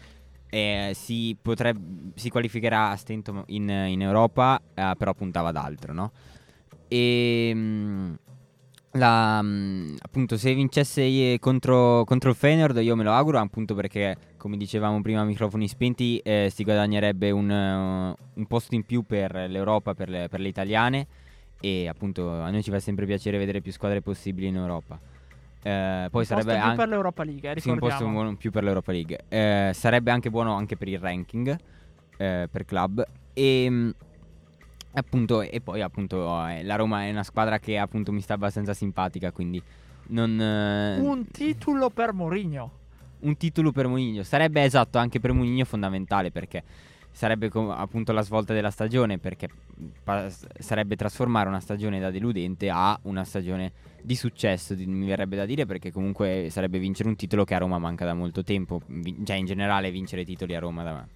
eh, 0.48 0.92
si, 0.94 1.36
potrebbe, 1.40 2.12
si 2.14 2.28
qualificherà 2.28 2.90
a 2.90 2.96
stento 2.96 3.44
in, 3.48 3.68
in 3.68 4.02
Europa, 4.02 4.60
eh, 4.74 4.94
però 4.98 5.14
puntava 5.14 5.50
ad 5.50 5.56
altro, 5.56 5.92
no? 5.92 6.12
E 6.88 7.52
mm, 7.54 8.14
la, 8.92 9.38
appunto 9.38 10.36
se 10.36 10.52
vincesse 10.52 11.02
eh, 11.02 11.38
contro, 11.40 12.04
contro 12.04 12.30
il 12.30 12.36
Feyenoord 12.36 12.78
io 12.78 12.96
me 12.96 13.04
lo 13.04 13.12
auguro 13.12 13.38
appunto 13.38 13.74
perché 13.74 14.16
come 14.36 14.56
dicevamo 14.56 15.00
prima 15.00 15.20
a 15.20 15.24
microfoni 15.24 15.68
spenti 15.68 16.18
eh, 16.18 16.50
si 16.52 16.64
guadagnerebbe 16.64 17.30
un, 17.30 17.50
eh, 17.50 18.14
un 18.34 18.46
posto 18.46 18.74
in 18.74 18.84
più 18.84 19.02
per 19.02 19.46
l'Europa, 19.48 19.94
per 19.94 20.08
le, 20.08 20.28
per 20.28 20.40
le 20.40 20.48
italiane 20.48 21.06
e 21.60 21.88
appunto 21.88 22.30
a 22.30 22.50
noi 22.50 22.62
ci 22.62 22.70
fa 22.70 22.80
sempre 22.80 23.06
piacere 23.06 23.38
vedere 23.38 23.60
più 23.60 23.70
squadre 23.70 24.00
possibili 24.00 24.48
in 24.48 24.56
Europa. 24.56 24.98
Eh, 25.62 26.08
poi 26.10 26.20
Un 26.22 26.26
sarebbe 26.26 26.56
anche 26.56 26.76
per 26.76 26.88
l'Europa 26.88 27.22
League, 27.22 27.52
eh, 27.52 27.60
sì, 27.60 27.68
un 27.68 27.78
posto 27.78 28.08
buono 28.08 28.30
in 28.30 28.36
più 28.38 28.50
per 28.50 28.64
l'Europa 28.64 28.92
League. 28.92 29.24
Eh, 29.28 29.70
sarebbe 29.74 30.10
anche 30.10 30.30
buono 30.30 30.54
anche 30.54 30.76
per 30.76 30.88
il 30.88 30.98
ranking 30.98 31.56
eh, 32.16 32.48
per 32.50 32.64
club. 32.64 33.04
E 33.34 33.92
appunto, 34.92 35.42
e 35.42 35.60
poi 35.60 35.82
appunto 35.82 36.24
eh, 36.46 36.62
la 36.62 36.76
Roma 36.76 37.04
è 37.04 37.10
una 37.10 37.22
squadra 37.22 37.58
che 37.58 37.78
appunto 37.78 38.12
mi 38.12 38.20
sta 38.20 38.34
abbastanza 38.34 38.74
simpatica. 38.74 39.30
Quindi 39.32 39.62
non. 40.08 40.40
eh, 40.40 40.98
Un 40.98 41.26
titolo 41.30 41.90
per 41.90 42.12
Mourinho. 42.12 42.70
un 43.20 43.36
titolo 43.36 43.72
per 43.72 43.86
Mourinho. 43.86 44.22
Sarebbe 44.22 44.62
esatto 44.64 44.98
anche 44.98 45.20
per 45.20 45.32
Mourinho 45.32 45.64
fondamentale 45.64 46.30
perché 46.30 46.62
sarebbe 47.12 47.48
com- 47.48 47.70
appunto 47.70 48.12
la 48.12 48.22
svolta 48.22 48.54
della 48.54 48.70
stagione 48.70 49.18
perché 49.18 49.48
pa- 50.04 50.28
sarebbe 50.58 50.94
trasformare 50.94 51.48
una 51.48 51.58
stagione 51.60 51.98
da 51.98 52.10
deludente 52.10 52.70
a 52.70 52.96
una 53.02 53.24
stagione 53.24 53.72
di 54.00 54.14
successo, 54.14 54.74
di- 54.74 54.86
mi 54.86 55.06
verrebbe 55.08 55.36
da 55.36 55.44
dire 55.44 55.66
perché 55.66 55.90
comunque 55.92 56.46
sarebbe 56.50 56.78
vincere 56.78 57.08
un 57.08 57.16
titolo 57.16 57.44
che 57.44 57.54
a 57.54 57.58
Roma 57.58 57.78
manca 57.78 58.04
da 58.04 58.14
molto 58.14 58.42
tempo, 58.44 58.80
Vi- 58.86 59.22
cioè 59.24 59.36
in 59.36 59.44
generale 59.46 59.90
vincere 59.90 60.24
titoli 60.24 60.54
a 60.54 60.60
Roma 60.60 60.82
da- 60.84 61.06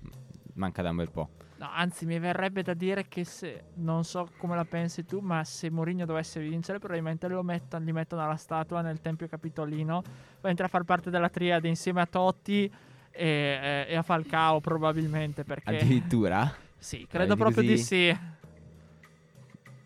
manca 0.55 0.83
da 0.83 0.91
un 0.91 0.97
bel 0.97 1.11
po'. 1.11 1.29
No, 1.65 1.71
anzi, 1.73 2.05
mi 2.05 2.19
verrebbe 2.19 2.63
da 2.63 2.75
dire 2.75 3.09
che 3.09 3.25
se 3.25 3.65
non 3.77 4.05
so 4.05 4.29
come 4.37 4.55
la 4.55 4.67
pensi 4.67 5.07
tu, 5.07 5.21
ma 5.21 5.43
se 5.45 5.71
Mourinho 5.71 6.05
dovesse 6.05 6.39
vincere, 6.39 6.79
probabilmente 6.79 7.27
lo 7.27 7.43
mettono, 7.43 7.83
gli 7.87 7.91
mettono 7.93 8.23
alla 8.23 8.37
statua 8.37 8.83
nel 8.83 9.01
Tempio 9.01 9.27
Capitolino. 9.27 10.03
Entra 10.43 10.67
a 10.67 10.69
far 10.69 10.83
parte 10.83 11.09
della 11.09 11.31
triade 11.31 11.67
insieme 11.69 12.03
a 12.03 12.07
Totti 12.07 12.71
e, 13.11 13.87
e- 13.89 13.97
a 13.97 14.03
Falcao, 14.03 14.61
probabilmente. 14.61 15.43
Perché 15.43 15.65
Addirittura? 15.65 16.53
sì, 16.77 17.07
credo 17.09 17.33
Eh, 17.33 17.37
proprio 17.39 17.63
di 17.63 17.79
sì. 17.79 18.19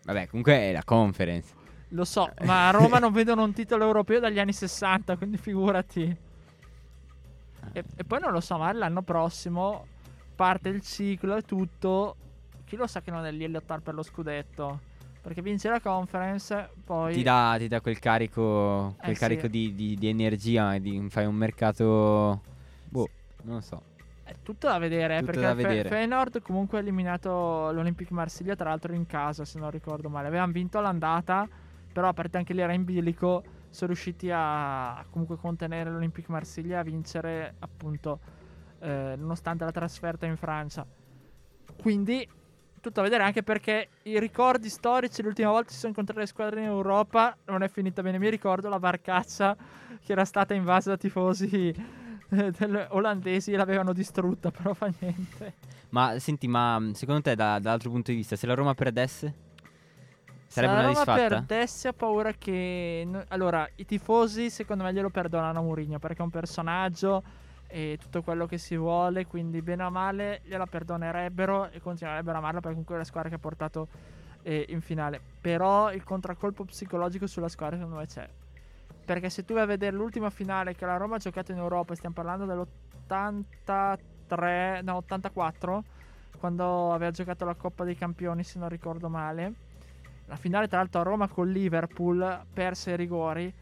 Vabbè, 0.03 0.27
comunque 0.27 0.55
è 0.55 0.73
la 0.73 0.83
conference. 0.83 1.53
Lo 1.91 2.03
so, 2.03 2.29
ma 2.43 2.67
a 2.67 2.71
Roma 2.71 2.99
non 2.99 3.13
vedono 3.13 3.43
un 3.43 3.53
titolo 3.53 3.85
europeo 3.85 4.19
dagli 4.19 4.37
anni 4.39 4.51
60, 4.51 5.15
quindi 5.15 5.37
figurati. 5.37 6.17
E, 7.71 7.83
e 7.95 8.03
poi 8.03 8.19
non 8.19 8.33
lo 8.33 8.41
so, 8.41 8.57
ma 8.57 8.69
l'anno 8.73 9.01
prossimo 9.01 9.85
parte 10.39 10.69
il 10.69 10.79
ciclo 10.79 11.35
e 11.35 11.41
tutto. 11.41 12.15
Chi 12.63 12.77
lo 12.77 12.87
sa 12.87 13.01
che 13.01 13.11
non 13.11 13.25
è 13.25 13.31
lì 13.31 13.43
a 13.43 13.49
lottare 13.49 13.81
per 13.81 13.93
lo 13.93 14.03
scudetto? 14.03 14.79
Perché 15.21 15.41
vince 15.41 15.69
la 15.69 15.81
conference, 15.81 16.69
poi... 16.85 17.13
Ti 17.13 17.23
dà, 17.23 17.55
ti 17.57 17.67
dà 17.67 17.81
quel 17.81 17.99
carico, 17.99 18.95
quel 18.97 19.11
Eh, 19.11 19.13
sì. 19.15 19.19
carico 19.19 19.47
di, 19.47 19.75
di- 19.75 19.95
di 19.95 20.07
energia, 20.07 20.77
di, 20.77 21.05
fai 21.09 21.25
un 21.25 21.35
mercato... 21.35 22.41
Boh, 22.87 23.09
non 23.43 23.55
lo 23.55 23.61
so. 23.61 23.81
È 24.23 24.33
tutto 24.41 24.67
da 24.67 24.77
vedere, 24.77 25.19
Tutto 25.19 25.25
perché 25.25 25.41
da 25.41 25.49
il 25.49 25.57
Fe- 25.57 25.67
vedere. 25.67 25.89
Feyenoord 25.89 26.41
comunque 26.41 26.77
ha 26.77 26.81
eliminato 26.81 27.71
l'Olympique 27.71 28.15
Marsiglia, 28.15 28.55
tra 28.55 28.69
l'altro 28.69 28.93
in 28.93 29.05
casa, 29.07 29.43
se 29.43 29.59
non 29.59 29.71
ricordo 29.71 30.07
male. 30.07 30.27
Avevano 30.27 30.53
vinto 30.53 30.79
l'andata, 30.79 31.45
però 31.91 32.07
a 32.07 32.13
parte 32.13 32.37
anche 32.37 32.53
lì 32.53 32.61
era 32.61 32.71
in 32.71 32.85
bilico, 32.85 33.43
sono 33.69 33.91
riusciti 33.91 34.31
a, 34.31 34.99
a 34.99 35.05
comunque 35.09 35.35
contenere 35.35 35.89
l'Olympique 35.91 36.31
Marsiglia 36.33 36.79
a 36.79 36.83
vincere 36.83 37.55
appunto 37.59 38.37
eh, 38.79 39.15
nonostante 39.17 39.63
la 39.65 39.71
trasferta 39.71 40.25
in 40.25 40.37
Francia. 40.37 40.85
Quindi 41.81 42.27
tutto 42.81 43.01
da 43.01 43.01
vedere 43.01 43.23
anche 43.23 43.43
perché 43.43 43.89
i 44.03 44.19
ricordi 44.19 44.69
storici 44.69 45.21
l'ultima 45.21 45.49
volta 45.49 45.71
si 45.71 45.77
sono 45.77 45.89
incontrate 45.89 46.21
le 46.21 46.27
squadre 46.27 46.61
in 46.61 46.67
Europa 46.67 47.35
non 47.45 47.61
è 47.63 47.67
finita 47.69 48.01
bene. 48.01 48.17
Mi 48.19 48.29
ricordo 48.29 48.69
la 48.69 48.79
barcaccia 48.79 49.55
che 50.03 50.11
era 50.11 50.25
stata 50.25 50.53
invasa 50.53 50.91
da 50.91 50.97
tifosi 50.97 51.73
eh, 52.29 52.87
olandesi 52.89 53.51
e 53.51 53.57
l'avevano 53.57 53.91
distrutta, 53.93 54.49
però 54.51 54.73
fa 54.73 54.91
niente. 54.99 55.55
Ma 55.89 56.17
senti, 56.19 56.47
ma 56.47 56.77
mh, 56.79 56.91
secondo 56.93 57.21
te, 57.21 57.35
da- 57.35 57.59
dall'altro 57.59 57.89
punto 57.89 58.11
di 58.11 58.17
vista, 58.17 58.35
se 58.35 58.45
la 58.47 58.53
Roma 58.53 58.73
perdesse, 58.75 59.33
Se 60.45 60.45
sarebbe 60.47 60.73
la 60.73 60.79
una 60.79 60.87
Roma 60.89 61.03
disfatta? 61.03 61.27
perdesse 61.27 61.87
ho 61.89 61.93
paura 61.93 62.31
che... 62.33 63.03
no- 63.05 63.23
Allora, 63.29 63.67
i 63.75 63.85
tifosi 63.85 64.49
secondo 64.49 64.83
me 64.83 64.93
glielo 64.93 65.09
perdonano 65.09 65.59
a 65.59 65.61
Mourinho 65.61 65.99
perché 65.99 66.19
è 66.19 66.23
un 66.23 66.29
personaggio 66.29 67.23
e 67.71 67.99
tutto 68.01 68.23
quello 68.23 68.47
che 68.47 68.57
si 68.57 68.75
vuole, 68.75 69.27
quindi 69.27 69.61
bene 69.61 69.83
o 69.83 69.91
male 69.91 70.41
gliela 70.43 70.65
perdonerebbero 70.65 71.69
e 71.69 71.79
continuerebbero 71.79 72.35
a 72.35 72.39
amarla 72.39 72.61
perché 72.61 72.71
comunque 72.71 72.95
è 72.95 72.97
la 72.97 73.03
squadra 73.03 73.29
che 73.29 73.35
ha 73.35 73.39
portato 73.39 73.87
eh, 74.41 74.65
in 74.69 74.81
finale. 74.81 75.21
Però 75.39 75.93
il 75.93 76.03
contraccolpo 76.03 76.65
psicologico 76.65 77.27
sulla 77.27 77.47
squadra 77.47 77.75
secondo 77.77 77.97
me 77.97 78.07
c'è. 78.07 78.27
Perché 79.05 79.29
se 79.29 79.45
tu 79.45 79.53
vai 79.53 79.61
a 79.63 79.67
vedere 79.67 79.95
l'ultima 79.95 80.31
finale 80.31 80.73
che 80.73 80.85
la 80.85 80.97
Roma 80.97 81.15
ha 81.15 81.19
giocato 81.19 81.51
in 81.51 81.59
Europa, 81.59 81.95
stiamo 81.95 82.15
parlando 82.15 82.45
dell'83, 82.45 84.83
no 84.83 84.95
84, 84.95 85.83
quando 86.39 86.91
aveva 86.91 87.11
giocato 87.11 87.45
la 87.45 87.53
Coppa 87.53 87.83
dei 87.83 87.95
Campioni 87.95 88.43
se 88.43 88.57
non 88.57 88.69
ricordo 88.69 89.09
male. 89.09 89.53
La 90.25 90.35
finale 90.35 90.67
tra 90.67 90.77
l'altro 90.77 91.01
a 91.01 91.03
Roma 91.03 91.27
con 91.27 91.51
Liverpool 91.51 92.45
perse 92.51 92.91
ai 92.91 92.97
rigori. 92.97 93.53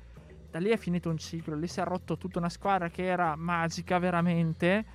Da 0.50 0.60
lì 0.60 0.70
è 0.70 0.78
finito 0.78 1.10
un 1.10 1.18
ciclo, 1.18 1.56
lì 1.56 1.68
si 1.68 1.80
è 1.80 1.84
rotto 1.84 2.18
tutta 2.18 2.40
una 2.40 2.50
squadra 2.50 2.90
che 2.90 3.06
era 3.06 3.36
magica 3.36 4.00
veramente 4.00 4.86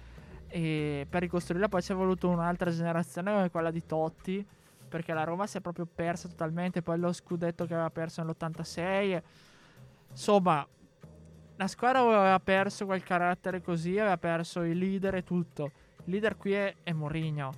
e 0.48 1.06
per 1.08 1.22
ricostruirla 1.22 1.68
poi 1.68 1.82
ci 1.82 1.92
è 1.92 1.94
voluto 1.94 2.28
un'altra 2.28 2.70
generazione 2.70 3.32
come 3.32 3.50
quella 3.50 3.70
di 3.70 3.86
Totti 3.86 4.46
perché 4.92 5.14
la 5.14 5.24
Roma 5.24 5.46
si 5.46 5.56
è 5.56 5.60
proprio 5.62 5.86
persa 5.86 6.28
totalmente, 6.28 6.82
poi 6.82 6.98
lo 6.98 7.10
scudetto 7.14 7.64
che 7.64 7.72
aveva 7.72 7.88
perso 7.88 8.22
nell'86. 8.22 9.22
Insomma, 10.10 10.66
la 11.56 11.66
squadra 11.66 12.00
aveva 12.00 12.38
perso 12.40 12.84
quel 12.84 13.02
carattere 13.02 13.62
così, 13.62 13.98
aveva 13.98 14.18
perso 14.18 14.60
il 14.60 14.76
leader 14.76 15.14
e 15.14 15.24
tutto. 15.24 15.70
Il 16.04 16.12
leader 16.12 16.36
qui 16.36 16.52
è, 16.52 16.74
è 16.82 16.92
Mourinho. 16.92 17.52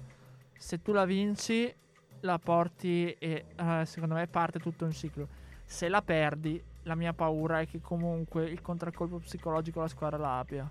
Se 0.56 0.80
tu 0.80 0.92
la 0.92 1.04
vinci, 1.04 1.74
la 2.20 2.38
porti 2.38 3.10
e 3.18 3.46
eh, 3.56 3.82
secondo 3.84 4.14
me 4.14 4.28
parte 4.28 4.60
tutto 4.60 4.84
un 4.84 4.92
ciclo. 4.92 5.26
Se 5.64 5.88
la 5.88 6.02
perdi, 6.02 6.62
la 6.84 6.94
mia 6.94 7.12
paura 7.12 7.60
è 7.60 7.66
che 7.66 7.80
comunque 7.80 8.48
il 8.48 8.60
contraccolpo 8.60 9.18
psicologico 9.18 9.80
la 9.80 9.88
squadra 9.88 10.16
la 10.16 10.38
abbia. 10.38 10.70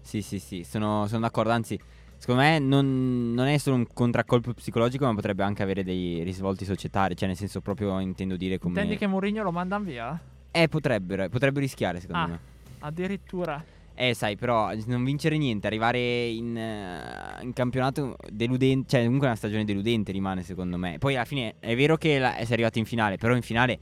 Sì, 0.00 0.20
sì, 0.20 0.38
sì, 0.38 0.64
sono, 0.64 1.06
sono 1.06 1.20
d'accordo. 1.20 1.50
Anzi, 1.50 1.78
secondo 2.18 2.42
me 2.42 2.58
non, 2.58 3.32
non 3.32 3.46
è 3.46 3.56
solo 3.58 3.76
un 3.76 3.86
contraccolpo 3.92 4.52
psicologico, 4.52 5.06
ma 5.06 5.14
potrebbe 5.14 5.42
anche 5.42 5.62
avere 5.62 5.82
dei 5.82 6.22
risvolti 6.22 6.64
societari. 6.64 7.16
Cioè, 7.16 7.28
nel 7.28 7.36
senso, 7.36 7.60
proprio 7.60 7.98
intendo 8.00 8.36
dire 8.36 8.58
come. 8.58 8.74
Intendi 8.74 8.98
che 8.98 9.06
Mourinho 9.06 9.42
lo 9.42 9.52
mandano 9.52 9.84
via? 9.84 10.20
Eh, 10.50 10.68
potrebbero, 10.68 11.28
potrebbero 11.28 11.60
rischiare, 11.64 12.00
secondo 12.00 12.22
Ah. 12.24 12.28
me. 12.28 12.38
Addirittura. 12.80 13.64
Eh, 13.96 14.12
sai, 14.12 14.36
però 14.36 14.72
non 14.86 15.04
vincere 15.04 15.38
niente, 15.38 15.68
arrivare 15.68 16.26
in, 16.26 16.56
eh, 16.56 17.38
in 17.42 17.52
campionato 17.52 18.16
deludente, 18.28 18.88
cioè 18.88 19.04
comunque 19.04 19.28
una 19.28 19.36
stagione 19.36 19.64
deludente 19.64 20.10
rimane 20.10 20.42
secondo 20.42 20.76
me. 20.76 20.98
Poi 20.98 21.14
alla 21.14 21.24
fine 21.24 21.54
è 21.60 21.76
vero 21.76 21.96
che 21.96 22.18
la, 22.18 22.32
sei 22.38 22.52
arrivato 22.54 22.78
in 22.80 22.86
finale, 22.86 23.16
però 23.18 23.36
in 23.36 23.42
finale 23.42 23.78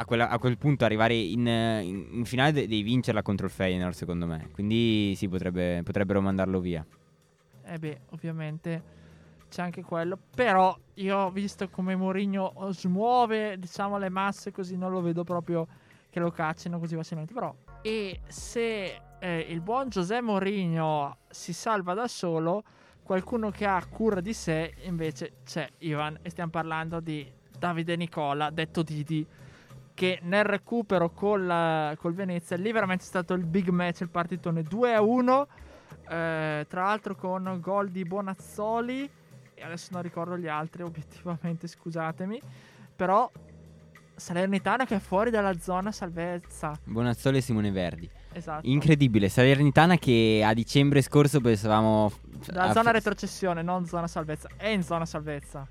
a, 0.00 0.04
quella- 0.04 0.28
a 0.28 0.38
quel 0.38 0.56
punto 0.58 0.84
arrivare 0.84 1.14
in, 1.14 1.46
in- 1.46 2.06
in 2.10 2.24
finale 2.24 2.52
de- 2.52 2.60
devi 2.62 2.82
vincerla 2.82 3.22
contro 3.22 3.46
il 3.46 3.52
Feyenoord 3.52 3.94
secondo 3.94 4.26
me. 4.26 4.48
Quindi 4.52 5.14
sì, 5.16 5.28
potrebbe- 5.28 5.82
potrebbero 5.82 6.20
mandarlo 6.20 6.60
via. 6.60 6.86
Eh 7.64 7.78
beh, 7.78 8.00
ovviamente 8.10 8.82
c'è 9.50 9.62
anche 9.62 9.82
quello. 9.82 10.16
Però 10.34 10.76
io 10.94 11.16
ho 11.16 11.30
visto 11.30 11.68
come 11.68 11.96
Mourinho 11.96 12.54
smuove, 12.70 13.58
diciamo, 13.58 13.98
le 13.98 14.08
masse 14.08 14.52
così 14.52 14.76
non 14.76 14.92
lo 14.92 15.00
vedo 15.00 15.24
proprio 15.24 15.66
che 16.10 16.20
lo 16.20 16.30
caccino 16.30 16.78
così 16.78 16.94
facilmente. 16.94 17.34
Però, 17.34 17.52
e 17.82 18.20
se 18.28 19.00
eh, 19.18 19.46
il 19.48 19.60
buon 19.60 19.88
José 19.88 20.20
Mourinho 20.22 21.16
si 21.28 21.52
salva 21.52 21.94
da 21.94 22.06
solo, 22.06 22.62
qualcuno 23.02 23.50
che 23.50 23.66
ha 23.66 23.84
cura 23.84 24.20
di 24.20 24.32
sé 24.32 24.74
invece 24.84 25.32
c'è 25.44 25.68
Ivan. 25.78 26.18
E 26.22 26.30
stiamo 26.30 26.50
parlando 26.50 27.00
di 27.00 27.28
Davide 27.58 27.96
Nicola, 27.96 28.50
detto 28.50 28.82
Didi. 28.82 29.26
Che 29.98 30.20
nel 30.22 30.44
recupero 30.44 31.10
col, 31.10 31.96
col 31.98 32.14
Venezia 32.14 32.56
lì 32.56 32.70
veramente 32.70 33.02
è 33.02 33.06
stato 33.06 33.34
il 33.34 33.44
big 33.44 33.68
match, 33.70 34.02
il 34.02 34.10
partitone 34.10 34.62
2 34.62 34.94
a 34.94 35.02
1. 35.02 35.48
Eh, 36.08 36.66
tra 36.68 36.84
l'altro 36.84 37.16
con 37.16 37.58
gol 37.60 37.88
di 37.90 38.04
Bonazzoli 38.04 39.10
e 39.58 39.64
adesso 39.64 39.88
non 39.90 40.02
ricordo 40.02 40.38
gli 40.38 40.46
altri 40.46 40.82
obiettivamente 40.84 41.66
scusatemi 41.66 42.40
però 42.94 43.30
Salernitana 44.14 44.84
che 44.84 44.96
è 44.96 44.98
fuori 44.98 45.30
dalla 45.30 45.58
zona 45.58 45.92
salvezza 45.92 46.78
Bonazzoli 46.84 47.38
e 47.38 47.40
Simone 47.40 47.70
Verdi. 47.70 48.08
esatto 48.32 48.66
Incredibile, 48.66 49.28
Salernitana 49.28 49.96
che 49.96 50.42
a 50.44 50.52
dicembre 50.54 51.02
scorso 51.02 51.40
pensavamo... 51.40 52.12
dalla 52.46 52.70
a- 52.70 52.72
zona 52.72 52.90
retrocessione 52.90 53.62
non 53.62 53.86
zona 53.86 54.06
salvezza 54.06 54.48
è 54.56 54.68
in 54.68 54.82
zona 54.82 55.06
salvezza 55.06 55.66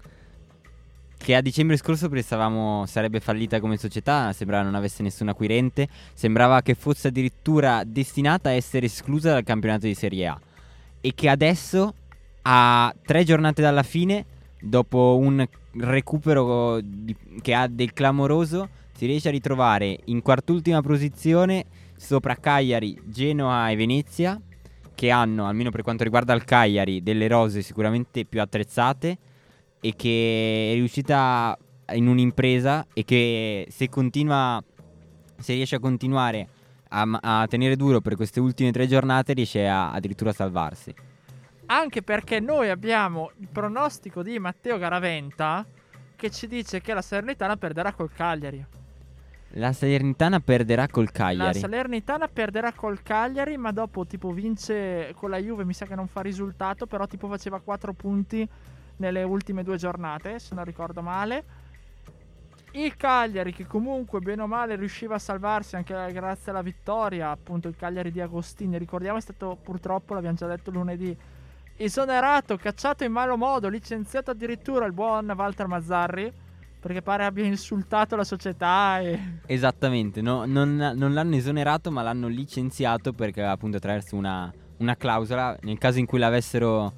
che 1.28 1.36
a 1.36 1.42
dicembre 1.42 1.76
scorso 1.76 2.08
pensavamo 2.08 2.86
sarebbe 2.86 3.20
fallita 3.20 3.60
come 3.60 3.76
società, 3.76 4.32
sembrava 4.32 4.63
non 4.63 4.76
avesse 4.76 5.04
nessun 5.04 5.28
acquirente, 5.28 5.90
sembrava 6.13 6.62
che 6.62 6.74
fosse 6.74 7.10
addirittura 7.10 7.84
destinata 7.86 8.48
a 8.48 8.54
essere 8.54 8.86
esclusa 8.86 9.34
dal 9.34 9.44
campionato 9.44 9.88
di 9.88 9.94
Serie 9.94 10.28
A. 10.28 10.40
E 11.02 11.12
che 11.13 11.28
adesso 11.28 11.94
a 12.44 12.96
tre 13.06 13.26
giornate 13.26 13.62
dalla 13.62 13.84
fine, 13.84 14.24
dopo 14.62 15.18
un 15.20 15.46
recupero 15.74 16.80
di- 16.82 17.13
che 17.42 17.54
ha 17.54 17.68
del 17.68 17.92
clamoroso, 17.92 18.70
si 18.96 19.06
riesce 19.06 19.28
a 19.28 19.32
ritrovare 19.32 20.00
in 20.06 20.22
quart'ultima 20.22 20.80
posizione 20.80 21.66
sopra 21.98 22.36
Cagliari, 22.36 22.98
Genoa 23.04 23.70
e 23.70 23.76
Venezia, 23.76 24.40
che 24.96 25.10
hanno, 25.10 25.46
almeno 25.46 25.72
per 25.72 25.82
quanto 25.82 26.06
riguarda 26.06 26.34
il 26.34 26.46
Cagliari, 26.46 27.04
delle 27.04 27.28
rose 27.28 27.62
sicuramente 27.63 28.24
più 28.24 28.40
attrezzate 28.40 29.18
e 29.80 29.94
che 29.96 30.72
è 30.72 30.74
riuscita 30.76 31.58
in 31.94 32.08
un'impresa 32.08 32.86
e 32.94 33.04
che 33.06 33.68
se 33.70 33.90
continua, 33.90 34.62
se 35.38 35.54
riesce 35.54 35.76
a 35.76 35.80
continuare 35.80 36.48
a, 36.90 37.20
a 37.22 37.48
tenere 37.48 37.76
duro 37.76 38.02
per 38.02 38.16
queste 38.16 38.40
ultime 38.40 38.72
tre 38.72 38.88
giornate, 38.88 39.34
riesce 39.34 39.68
a, 39.68 39.92
addirittura 39.92 40.32
a 40.32 40.34
salvarsi. 40.34 40.94
anche 41.68 42.02
perché 42.02 42.40
noi 42.40 42.70
abbiamo 42.70 43.32
il 43.40 43.48
pronostico 43.52 44.24
di 44.24 44.40
Matteo 44.40 44.78
Garaventa 44.78 45.66
che 46.16 46.32
ci 46.32 46.48
dice 46.48 46.82
che 46.82 46.94
la 46.94 47.02
Salernitana 47.02 47.58
perderà 47.58 47.94
col 47.94 48.10
Cagliari 48.12 48.66
La 49.52 49.72
Salernitana 49.74 50.40
perderà 50.40 50.88
col 50.88 51.06
La 51.06 51.12
Cagliari. 51.12 51.60
Salernitana 51.60 52.28
perderà 52.28 52.72
col 52.74 53.02
Cagliari, 53.04 53.58
ma 53.58 53.72
dopo 53.72 54.06
tipo 54.06 54.32
vince 54.32 55.13
con 55.16 55.30
la 55.30 55.38
Juve, 55.38 55.63
mi 55.63 55.74
sa 55.74 55.86
che 55.86 55.96
non 55.96 56.08
fa 56.08 56.22
risultato, 56.22 56.86
però 56.86 57.06
tipo 57.06 57.28
faceva 57.28 57.60
4 57.60 57.94
punti 57.94 58.48
nelle 58.98 59.24
ultime 59.24 59.64
due 59.64 59.78
giornate, 59.78 60.40
se 60.40 60.56
non 60.56 60.64
ricordo 60.64 61.02
male. 61.02 61.66
Il 62.72 62.96
Cagliari 62.96 63.54
che 63.54 63.66
comunque 63.66 64.20
bene 64.20 64.44
o 64.44 64.48
male 64.48 64.76
riusciva 64.76 65.16
a 65.16 65.20
salvarsi 65.20 65.76
anche 65.76 65.94
grazie 66.12 66.52
alla 66.52 66.62
vittoria, 66.62 67.32
appunto 67.32 67.68
il 67.68 67.76
Cagliari 67.76 68.12
di 68.12 68.22
Agostini, 68.22 68.78
ricordiamo 68.78 69.18
è 69.18 69.22
stato 69.22 69.58
purtroppo, 69.62 70.14
l'abbiamo 70.14 70.36
già 70.36 70.48
detto 70.48 70.70
lunedì, 70.70 71.18
esonerato, 71.76 72.58
cacciato 72.58 73.04
in 73.04 73.12
malo 73.12 73.38
modo, 73.38 73.70
licenziato 73.70 74.32
addirittura 74.32 74.86
il 74.86 74.94
buon 74.94 75.32
Walter 75.36 75.68
Mazzarri, 75.68 76.32
perché 76.80 77.02
pare 77.02 77.26
abbia 77.26 77.46
insultato 77.46 78.16
la 78.16 78.24
società 78.24 79.00
e... 79.00 79.40
Esattamente, 79.48 80.22
no, 80.22 80.46
non, 80.46 80.76
non 80.76 81.14
l'hanno 81.14 81.36
esonerato 81.36 81.90
ma 81.90 82.02
l'hanno 82.02 82.28
licenziato 82.28 83.14
perché 83.14 83.42
appunto 83.44 83.78
attraverso 83.78 84.16
una, 84.16 84.52
una 84.78 84.96
clausola, 84.96 85.58
nel 85.62 85.78
caso 85.78 86.00
in 86.00 86.06
cui 86.06 86.20
l'avessero, 86.20 86.94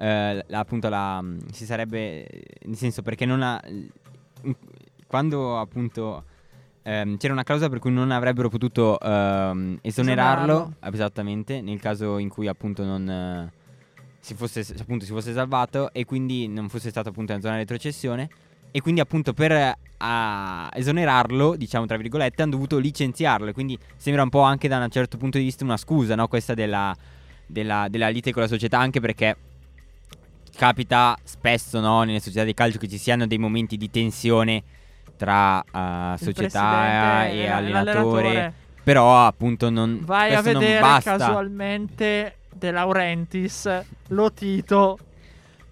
eh, 0.00 0.44
appunto 0.52 0.88
la, 0.88 1.22
si 1.52 1.66
sarebbe, 1.66 2.26
nel 2.64 2.76
senso 2.76 3.02
perché 3.02 3.26
non 3.26 3.42
ha, 3.42 3.60
quando 5.06 5.58
appunto 5.58 6.24
ehm, 6.82 7.16
c'era 7.18 7.32
una 7.34 7.42
clausola 7.42 7.68
per 7.68 7.78
cui 7.80 7.92
non 7.92 8.10
avrebbero 8.10 8.48
potuto 8.48 8.98
ehm, 8.98 9.78
esonerarlo, 9.82 10.52
Esonerarlo. 10.52 10.74
esattamente, 10.92 11.60
nel 11.60 11.80
caso 11.80 12.18
in 12.18 12.28
cui 12.28 12.48
appunto 12.48 12.84
non... 12.84 13.08
eh, 13.08 13.52
si 14.20 14.34
fosse, 14.34 14.64
appunto, 14.78 15.04
si 15.04 15.12
fosse 15.12 15.32
salvato 15.32 15.92
e 15.92 16.04
quindi 16.04 16.46
non 16.48 16.68
fosse 16.68 16.90
stato 16.90 17.08
appunto 17.10 17.32
in 17.32 17.40
zona 17.40 17.54
di 17.54 17.60
retrocessione 17.60 18.28
e 18.70 18.80
quindi 18.80 19.00
appunto 19.00 19.32
per 19.32 19.74
a 20.02 20.70
esonerarlo, 20.72 21.56
diciamo 21.56 21.84
tra 21.84 21.98
virgolette, 21.98 22.40
hanno 22.40 22.52
dovuto 22.52 22.78
licenziarlo 22.78 23.48
e 23.48 23.52
quindi 23.52 23.78
sembra 23.96 24.22
un 24.22 24.30
po' 24.30 24.40
anche 24.40 24.66
da 24.68 24.78
un 24.78 24.88
certo 24.88 25.18
punto 25.18 25.36
di 25.36 25.44
vista 25.44 25.64
una 25.64 25.76
scusa, 25.76 26.14
no? 26.14 26.26
Questa 26.28 26.54
della, 26.54 26.94
della, 27.46 27.86
della 27.90 28.08
lite 28.08 28.32
con 28.32 28.40
la 28.42 28.48
società, 28.48 28.78
anche 28.78 29.00
perché 29.00 29.36
capita 30.60 31.16
spesso 31.24 31.80
no, 31.80 32.02
nelle 32.02 32.20
società 32.20 32.44
di 32.44 32.52
calcio 32.52 32.76
che 32.76 32.86
ci 32.86 32.98
siano 32.98 33.26
dei 33.26 33.38
momenti 33.38 33.78
di 33.78 33.90
tensione 33.90 34.62
tra 35.16 35.56
uh, 35.56 36.22
società 36.22 37.28
e, 37.28 37.46
allenatore. 37.46 38.52
Però 38.82 39.24
appunto 39.24 39.70
non 39.70 40.00
Vai 40.02 40.34
a 40.34 40.42
vedere 40.42 40.78
casualmente 41.02 42.36
De 42.52 42.70
Laurentiis, 42.72 43.70
Lotito. 44.08 44.98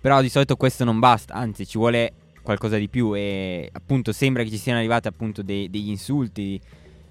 Però 0.01 0.23
di 0.23 0.31
solito 0.31 0.57
questo 0.57 0.85
non 0.85 0.99
basta, 0.99 1.35
anzi 1.35 1.67
ci 1.67 1.77
vuole 1.77 2.15
qualcosa 2.41 2.79
di 2.79 2.89
più 2.89 3.15
e 3.15 3.69
appunto 3.71 4.13
sembra 4.13 4.43
che 4.43 4.49
ci 4.49 4.57
siano 4.57 4.79
arrivati 4.79 5.07
appunto 5.07 5.43
dei- 5.43 5.69
degli 5.69 5.91
insulti, 5.91 6.59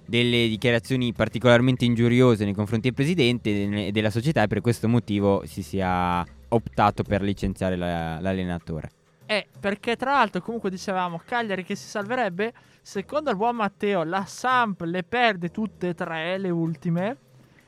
delle 0.04 0.48
dichiarazioni 0.48 1.12
particolarmente 1.12 1.84
ingiuriose 1.84 2.42
nei 2.42 2.54
confronti 2.54 2.88
del 2.88 2.94
presidente 2.94 3.50
e 3.50 3.68
de- 3.68 3.86
e 3.86 3.92
della 3.92 4.10
società 4.10 4.42
e 4.42 4.48
per 4.48 4.62
questo 4.62 4.88
motivo 4.88 5.44
si 5.46 5.62
sia 5.62 6.26
optato 6.48 7.02
per 7.02 7.22
licenziare 7.22 7.76
la- 7.76 8.20
l'allenatore. 8.20 8.90
Eh, 9.26 9.46
perché 9.60 9.96
tra 9.96 10.12
l'altro 10.12 10.40
comunque 10.40 10.70
dicevamo 10.70 11.20
Cagliari 11.24 11.62
che 11.62 11.74
si 11.74 11.86
salverebbe, 11.86 12.52
secondo 12.80 13.30
il 13.30 13.36
buon 13.36 13.56
Matteo 13.56 14.02
la 14.02 14.24
Samp 14.24 14.80
le 14.82 15.02
perde 15.02 15.50
tutte 15.50 15.88
e 15.88 15.94
tre, 15.94 16.38
le 16.38 16.48
ultime, 16.48 17.16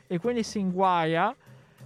e 0.07 0.17
quindi 0.17 0.43
si 0.43 0.59
inguaia. 0.59 1.35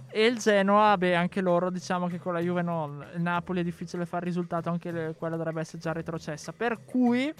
E 0.08 0.24
il 0.24 0.38
Genoa, 0.38 0.96
beh, 0.96 1.14
anche 1.14 1.42
loro 1.42 1.68
diciamo 1.68 2.06
che 2.06 2.18
con 2.18 2.32
la 2.32 2.40
Juve 2.40 2.62
non. 2.62 3.04
Il 3.14 3.20
Napoli 3.20 3.60
è 3.60 3.64
difficile 3.64 4.06
fare 4.06 4.24
risultato, 4.24 4.70
anche 4.70 4.90
le- 4.90 5.14
quella 5.18 5.36
dovrebbe 5.36 5.60
essere 5.60 5.78
già 5.78 5.92
retrocessa. 5.92 6.52
Per 6.52 6.84
cui 6.84 7.34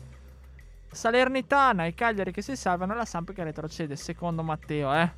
Salernitana 0.90 1.86
e 1.86 1.94
Cagliari 1.94 2.32
che 2.32 2.42
si 2.42 2.54
salvano, 2.54 2.94
la 2.94 3.04
Samp 3.06 3.32
che 3.32 3.44
retrocede, 3.44 3.96
secondo 3.96 4.42
Matteo, 4.42 4.92
eh. 4.94 5.10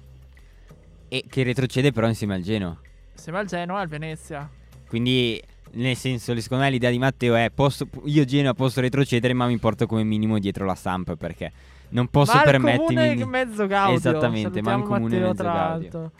E 1.08 1.24
che 1.28 1.42
retrocede 1.42 1.90
però 1.90 2.06
insieme 2.06 2.34
al 2.34 2.42
Genoa. 2.42 2.78
Insieme 3.18 3.38
al 3.40 3.46
Genoa 3.46 3.78
e 3.78 3.82
al 3.82 3.88
Venezia. 3.88 4.48
Quindi 4.86 5.42
nel 5.72 5.96
senso, 5.96 6.38
secondo 6.40 6.62
me 6.64 6.70
l'idea 6.70 6.88
di 6.88 6.98
Matteo 6.98 7.34
è 7.34 7.50
posso, 7.52 7.88
io 8.04 8.24
Genoa 8.24 8.54
posso 8.54 8.80
retrocedere 8.80 9.34
ma 9.34 9.46
mi 9.46 9.58
porto 9.58 9.86
come 9.86 10.04
minimo 10.04 10.38
dietro 10.38 10.64
la 10.64 10.76
Samp 10.76 11.16
perché 11.16 11.52
non 11.90 12.06
posso 12.08 12.36
Ma 12.36 12.42
permettermi 12.42 12.86
comune 12.86 13.14
di... 13.16 13.24
mezzo 13.24 13.66
Gaudio. 13.66 13.96
Esattamente, 13.96 14.62
ma 14.62 14.80
comune 14.80 15.00
Matteo, 15.00 15.20
mezzo 15.20 15.34
tra 15.34 15.52
Gaudio. 15.52 15.90
l'altro. 15.90 16.12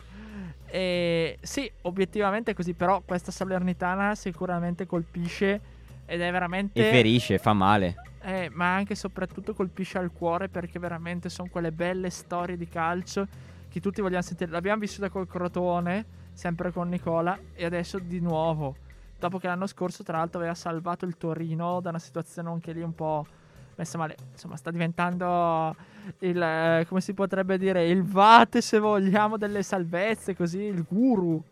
E 0.66 1.38
sì, 1.40 1.70
obiettivamente 1.82 2.50
è 2.50 2.54
così, 2.54 2.74
però 2.74 3.00
questa 3.04 3.30
Salernitana 3.30 4.14
sicuramente 4.16 4.84
colpisce 4.84 5.60
ed 6.04 6.20
è 6.20 6.30
veramente 6.32 6.86
E 6.86 6.90
ferisce, 6.90 7.38
fa 7.38 7.52
male. 7.54 7.94
eh, 8.22 8.50
ma 8.52 8.74
anche 8.74 8.94
e 8.94 8.96
soprattutto 8.96 9.54
colpisce 9.54 9.98
al 9.98 10.10
cuore 10.12 10.48
perché 10.48 10.78
veramente 10.78 11.28
sono 11.28 11.48
quelle 11.50 11.70
belle 11.70 12.10
storie 12.10 12.56
di 12.56 12.68
calcio 12.68 13.26
che 13.68 13.80
tutti 13.80 14.00
vogliamo 14.02 14.22
sentire. 14.22 14.50
L'abbiamo 14.50 14.80
vissuta 14.80 15.08
col 15.08 15.26
Crotone, 15.26 16.04
sempre 16.38 16.70
con 16.70 16.88
Nicola, 16.88 17.36
e 17.52 17.64
adesso 17.64 17.98
di 17.98 18.20
nuovo. 18.20 18.76
Dopo 19.18 19.38
che 19.38 19.48
l'anno 19.48 19.66
scorso, 19.66 20.04
tra 20.04 20.18
l'altro, 20.18 20.38
aveva 20.38 20.54
salvato 20.54 21.04
il 21.04 21.16
Torino 21.16 21.80
da 21.80 21.88
una 21.88 21.98
situazione 21.98 22.48
anche 22.48 22.70
lì 22.70 22.80
un 22.80 22.94
po' 22.94 23.26
messa 23.74 23.98
male. 23.98 24.14
Insomma, 24.30 24.54
sta 24.54 24.70
diventando 24.70 25.74
il, 26.20 26.40
eh, 26.40 26.86
come 26.86 27.00
si 27.00 27.12
potrebbe 27.12 27.58
dire, 27.58 27.88
il 27.88 28.04
vate, 28.04 28.60
se 28.60 28.78
vogliamo, 28.78 29.36
delle 29.36 29.64
salvezze, 29.64 30.36
così, 30.36 30.60
il 30.60 30.84
guru. 30.88 31.42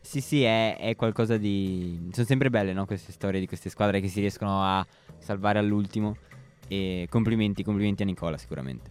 Sì, 0.00 0.20
sì, 0.20 0.42
è, 0.42 0.76
è 0.76 0.96
qualcosa 0.96 1.36
di... 1.36 2.08
Sono 2.10 2.26
sempre 2.26 2.50
belle, 2.50 2.72
no? 2.72 2.86
Queste 2.86 3.12
storie 3.12 3.38
di 3.38 3.46
queste 3.46 3.70
squadre 3.70 4.00
che 4.00 4.08
si 4.08 4.18
riescono 4.18 4.60
a 4.60 4.84
salvare 5.18 5.60
all'ultimo. 5.60 6.16
E 6.66 7.06
complimenti, 7.08 7.62
complimenti 7.62 8.02
a 8.02 8.06
Nicola 8.06 8.38
sicuramente. 8.38 8.90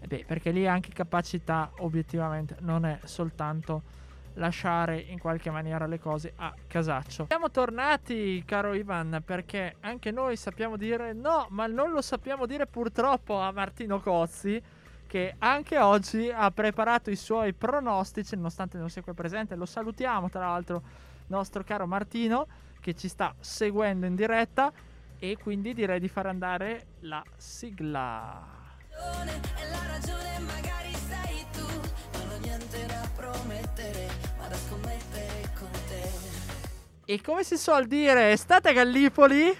Eh 0.00 0.06
beh, 0.06 0.24
perché 0.26 0.50
lì 0.50 0.66
anche 0.66 0.90
capacità, 0.92 1.70
obiettivamente, 1.78 2.58
non 2.60 2.84
è 2.84 2.98
soltanto 3.04 4.02
lasciare 4.34 4.98
in 4.98 5.18
qualche 5.18 5.50
maniera 5.50 5.86
le 5.86 5.98
cose 5.98 6.32
a 6.36 6.54
casaccio. 6.66 7.26
Siamo 7.28 7.50
tornati, 7.50 8.42
caro 8.46 8.74
Ivan, 8.74 9.22
perché 9.24 9.76
anche 9.80 10.10
noi 10.10 10.36
sappiamo 10.36 10.76
dire 10.76 11.12
no, 11.12 11.46
ma 11.50 11.66
non 11.66 11.90
lo 11.90 12.02
sappiamo 12.02 12.46
dire 12.46 12.66
purtroppo 12.66 13.38
a 13.40 13.52
Martino 13.52 14.00
Cozzi, 14.00 14.62
che 15.06 15.34
anche 15.38 15.78
oggi 15.78 16.30
ha 16.30 16.50
preparato 16.50 17.10
i 17.10 17.16
suoi 17.16 17.52
pronostici, 17.52 18.34
nonostante 18.34 18.78
non 18.78 18.90
sia 18.90 19.02
qui 19.02 19.12
presente. 19.12 19.54
Lo 19.54 19.66
salutiamo, 19.66 20.28
tra 20.28 20.40
l'altro, 20.40 20.82
nostro 21.28 21.62
caro 21.62 21.86
Martino, 21.86 22.46
che 22.80 22.94
ci 22.94 23.08
sta 23.08 23.34
seguendo 23.38 24.06
in 24.06 24.16
diretta. 24.16 24.72
E 25.16 25.38
quindi 25.40 25.72
direi 25.72 26.00
di 26.00 26.08
far 26.08 26.26
andare 26.26 26.86
la 27.00 27.22
sigla. 27.36 28.42
E 28.90 29.68
la 29.70 29.86
ragione 29.86 30.38
magari 30.40 30.92
sei 30.94 31.46
tu 31.52 31.66
Non 32.18 32.30
ho 32.30 32.38
niente 32.38 32.86
da 32.86 33.08
promettere 33.14 34.03
Ma 34.44 34.50
da 34.50 34.56
scommettere 34.56 35.50
con 35.58 35.70
te 35.88 36.02
E 37.06 37.20
come 37.22 37.44
si 37.44 37.56
suol 37.56 37.86
dire, 37.86 38.36
state 38.36 38.68
a 38.68 38.72
Gallipoli. 38.72 39.56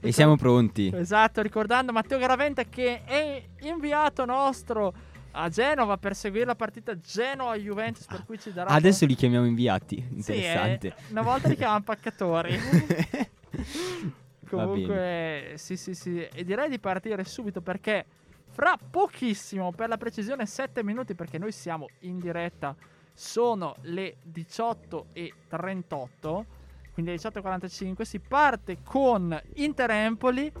E 0.00 0.12
siamo 0.12 0.36
pronti. 0.36 0.90
Esatto, 0.92 1.40
ricordando 1.40 1.92
Matteo 1.92 2.18
Garaventa 2.18 2.64
che 2.64 3.04
è 3.04 3.44
inviato 3.60 4.24
nostro 4.24 4.92
a 5.30 5.48
Genova 5.48 5.98
per 5.98 6.16
seguire 6.16 6.46
la 6.46 6.56
partita 6.56 6.98
Genoa-Juventus, 6.98 8.06
per 8.06 8.24
cui 8.24 8.38
ci 8.40 8.52
darà... 8.52 8.70
Adesso 8.70 9.06
li 9.06 9.14
chiamiamo 9.14 9.46
inviati. 9.46 9.96
Sì, 10.18 10.32
eh, 10.32 10.36
Interessante. 10.36 10.94
una 11.10 11.22
volta 11.22 11.46
li 11.46 11.54
chiamavano 11.54 11.84
paccatori. 11.84 12.58
Comunque, 14.50 15.52
sì, 15.56 15.76
sì, 15.76 15.94
sì. 15.94 16.20
E 16.20 16.44
direi 16.44 16.68
di 16.68 16.80
partire 16.80 17.22
subito 17.24 17.60
perché 17.60 18.04
fra 18.50 18.76
pochissimo, 18.90 19.70
per 19.70 19.88
la 19.88 19.96
precisione 19.96 20.44
7 20.44 20.82
minuti, 20.82 21.14
perché 21.14 21.38
noi 21.38 21.52
siamo 21.52 21.88
in 22.00 22.18
diretta, 22.18 22.74
sono 23.14 23.76
le 23.82 24.16
18.38, 24.30 26.44
quindi 26.92 27.12
alle 27.12 27.20
18.45, 27.20 28.02
si 28.02 28.18
parte 28.18 28.82
con 28.82 29.40
Inter-Empoli. 29.54 30.52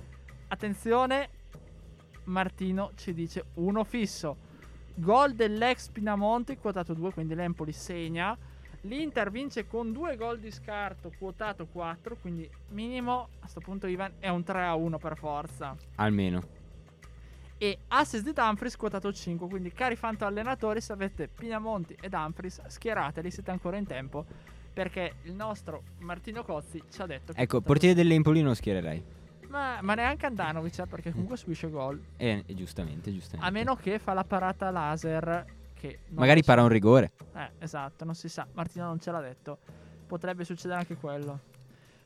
Attenzione, 0.48 1.28
Martino 2.24 2.92
ci 2.94 3.12
dice 3.12 3.44
uno 3.54 3.84
fisso. 3.84 4.36
Gol 4.94 5.34
dell'ex 5.34 5.88
Pinamonti, 5.88 6.56
quotato 6.56 6.94
2, 6.94 7.12
quindi 7.12 7.34
l'Empoli 7.34 7.72
segna. 7.72 8.36
L'Inter 8.82 9.30
vince 9.30 9.66
con 9.66 9.92
due 9.92 10.16
gol 10.16 10.38
di 10.38 10.50
scarto, 10.50 11.10
quotato 11.18 11.66
4, 11.66 12.16
quindi 12.20 12.48
minimo 12.68 13.28
a 13.40 13.48
sto 13.48 13.60
punto 13.60 13.86
Ivan 13.86 14.12
è 14.18 14.28
un 14.28 14.44
3 14.44 14.64
a 14.64 14.74
1 14.74 14.98
per 14.98 15.16
forza. 15.16 15.74
Almeno. 15.96 16.62
E 17.64 17.78
assist 17.88 18.24
di 18.24 18.34
Dumfries 18.34 18.76
quotato 18.76 19.10
5, 19.10 19.48
quindi 19.48 19.72
cari 19.72 19.96
fanto 19.96 20.26
allenatori 20.26 20.82
se 20.82 20.92
avete 20.92 21.28
Pinamonti 21.28 21.96
e 21.98 22.10
Dumfries 22.10 22.60
schierateli, 22.66 23.30
siete 23.30 23.50
ancora 23.52 23.78
in 23.78 23.86
tempo 23.86 24.26
perché 24.70 25.14
il 25.22 25.32
nostro 25.32 25.84
Martino 26.00 26.44
Cozzi 26.44 26.82
ci 26.90 27.00
ha 27.00 27.06
detto 27.06 27.32
Ecco, 27.34 27.62
portiere 27.62 27.94
dell'Empoli 27.94 28.42
non 28.42 28.54
schiererei. 28.54 29.02
ma, 29.48 29.78
ma 29.80 29.94
neanche 29.94 30.26
Andanovic 30.26 30.80
eh, 30.80 30.86
perché 30.86 31.10
comunque 31.10 31.38
subisce 31.38 31.70
gol 31.70 31.98
Eh, 32.18 32.42
e 32.44 32.54
giustamente, 32.54 33.10
giustamente. 33.10 33.48
a 33.48 33.50
meno 33.50 33.76
che 33.76 33.98
fa 33.98 34.12
la 34.12 34.24
parata 34.24 34.68
laser 34.70 35.46
che 35.72 36.00
Magari 36.10 36.42
para 36.44 36.60
un 36.60 36.68
rigore. 36.68 37.12
Eh, 37.34 37.50
esatto, 37.60 38.04
non 38.04 38.14
si 38.14 38.28
sa. 38.28 38.46
Martino 38.52 38.84
non 38.84 39.00
ce 39.00 39.10
l'ha 39.10 39.20
detto. 39.22 39.56
Potrebbe 40.06 40.44
succedere 40.44 40.80
anche 40.80 40.96
quello. 40.96 41.40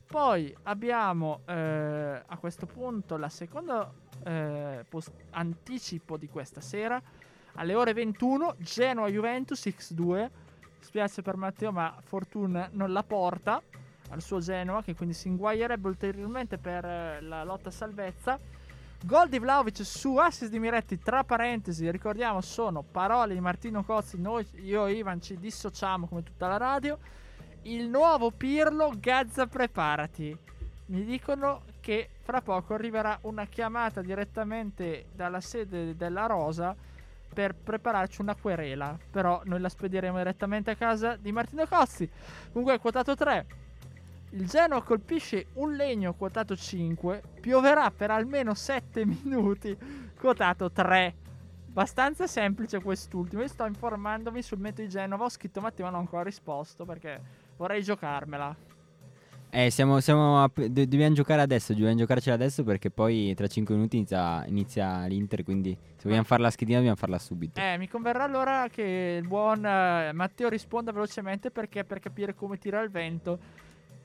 Poi 0.06 0.54
abbiamo 0.62 1.40
eh, 1.46 2.22
a 2.24 2.36
questo 2.38 2.64
punto 2.66 3.16
la 3.16 3.28
seconda 3.28 3.92
eh, 4.24 4.84
post- 4.88 5.12
anticipo 5.30 6.16
di 6.16 6.28
questa 6.28 6.60
sera. 6.60 7.00
Alle 7.54 7.74
ore 7.74 7.92
21, 7.92 8.56
Genoa-Juventus 8.58 9.66
X2. 9.66 10.30
Spiace 10.80 11.22
per 11.22 11.36
Matteo, 11.36 11.72
ma 11.72 11.96
Fortuna 12.02 12.68
non 12.72 12.92
la 12.92 13.02
porta 13.02 13.60
al 14.10 14.22
suo 14.22 14.40
Genoa, 14.40 14.82
che 14.82 14.94
quindi 14.94 15.14
si 15.14 15.28
inguaierebbe 15.28 15.88
ulteriormente 15.88 16.58
per 16.58 16.84
eh, 16.84 17.20
la 17.20 17.44
lotta 17.44 17.70
salvezza. 17.70 18.38
Gol 19.04 19.28
di 19.28 19.38
Vlaovic 19.38 19.84
su 19.84 20.16
assist 20.16 20.50
di 20.50 20.58
Miretti, 20.58 20.98
tra 20.98 21.22
parentesi, 21.22 21.88
ricordiamo, 21.88 22.40
sono 22.40 22.82
parole 22.82 23.34
di 23.34 23.40
Martino 23.40 23.84
Cozzi. 23.84 24.20
Noi, 24.20 24.44
io 24.62 24.86
e 24.86 24.94
Ivan, 24.94 25.20
ci 25.20 25.38
dissociamo 25.38 26.08
come 26.08 26.24
tutta 26.24 26.48
la 26.48 26.56
radio. 26.56 26.98
Il 27.62 27.88
nuovo 27.88 28.32
Pirlo, 28.32 28.92
Gazza, 28.98 29.46
preparati. 29.46 30.36
Mi 30.88 31.04
dicono 31.04 31.64
che 31.80 32.08
fra 32.22 32.40
poco 32.40 32.72
arriverà 32.72 33.18
una 33.22 33.44
chiamata 33.44 34.00
direttamente 34.00 35.06
dalla 35.14 35.40
sede 35.40 35.94
della 35.96 36.24
Rosa 36.24 36.74
per 37.32 37.54
prepararci 37.54 38.22
una 38.22 38.34
querela. 38.34 38.98
Però 39.10 39.42
noi 39.44 39.60
la 39.60 39.68
spediremo 39.68 40.16
direttamente 40.16 40.70
a 40.70 40.76
casa 40.76 41.16
di 41.16 41.30
Martino 41.30 41.66
Cozzi. 41.66 42.08
Comunque, 42.52 42.78
quotato 42.78 43.14
3. 43.14 43.46
Il 44.30 44.46
Genoa 44.46 44.82
colpisce 44.82 45.48
un 45.54 45.74
legno 45.74 46.14
quotato 46.14 46.56
5, 46.56 47.22
pioverà 47.40 47.90
per 47.90 48.10
almeno 48.10 48.54
7 48.54 49.04
minuti 49.04 49.76
quotato 50.18 50.70
3. 50.70 51.14
Abbastanza 51.68 52.26
semplice 52.26 52.80
quest'ultimo. 52.80 53.42
Io 53.42 53.48
sto 53.48 53.66
informandomi 53.66 54.40
sul 54.40 54.58
metodo 54.58 54.82
di 54.82 54.88
Genova. 54.88 55.24
Ho 55.24 55.28
scritto 55.28 55.60
Matteo, 55.60 55.84
ma 55.84 55.90
non 55.90 56.00
ho 56.00 56.02
ancora 56.02 56.22
risposto 56.22 56.86
perché 56.86 57.20
vorrei 57.58 57.82
giocarmela. 57.82 58.67
Eh, 59.50 59.70
siamo, 59.70 60.00
siamo 60.00 60.42
a- 60.42 60.50
do- 60.54 60.68
dobbiamo 60.68 61.14
giocare 61.14 61.40
adesso, 61.40 61.72
dobbiamo 61.72 61.96
giocarcela 61.96 62.34
adesso 62.34 62.62
perché 62.64 62.90
poi 62.90 63.32
tra 63.34 63.46
5 63.46 63.74
minuti 63.74 63.96
inizia, 63.96 64.44
inizia 64.46 65.06
l'Inter, 65.06 65.42
quindi 65.42 65.76
se 65.96 66.02
vogliamo 66.04 66.24
fare 66.24 66.42
la 66.42 66.50
schedina 66.50 66.76
dobbiamo 66.76 66.96
farla 66.98 67.18
subito. 67.18 67.58
Eh, 67.58 67.78
mi 67.78 67.88
converrà 67.88 68.24
allora 68.24 68.68
che 68.68 69.18
il 69.20 69.26
buon 69.26 69.64
eh, 69.64 70.12
Matteo 70.12 70.50
risponda 70.50 70.92
velocemente 70.92 71.50
perché 71.50 71.84
per 71.84 71.98
capire 71.98 72.34
come 72.34 72.58
tira 72.58 72.80
il 72.82 72.90
vento. 72.90 73.38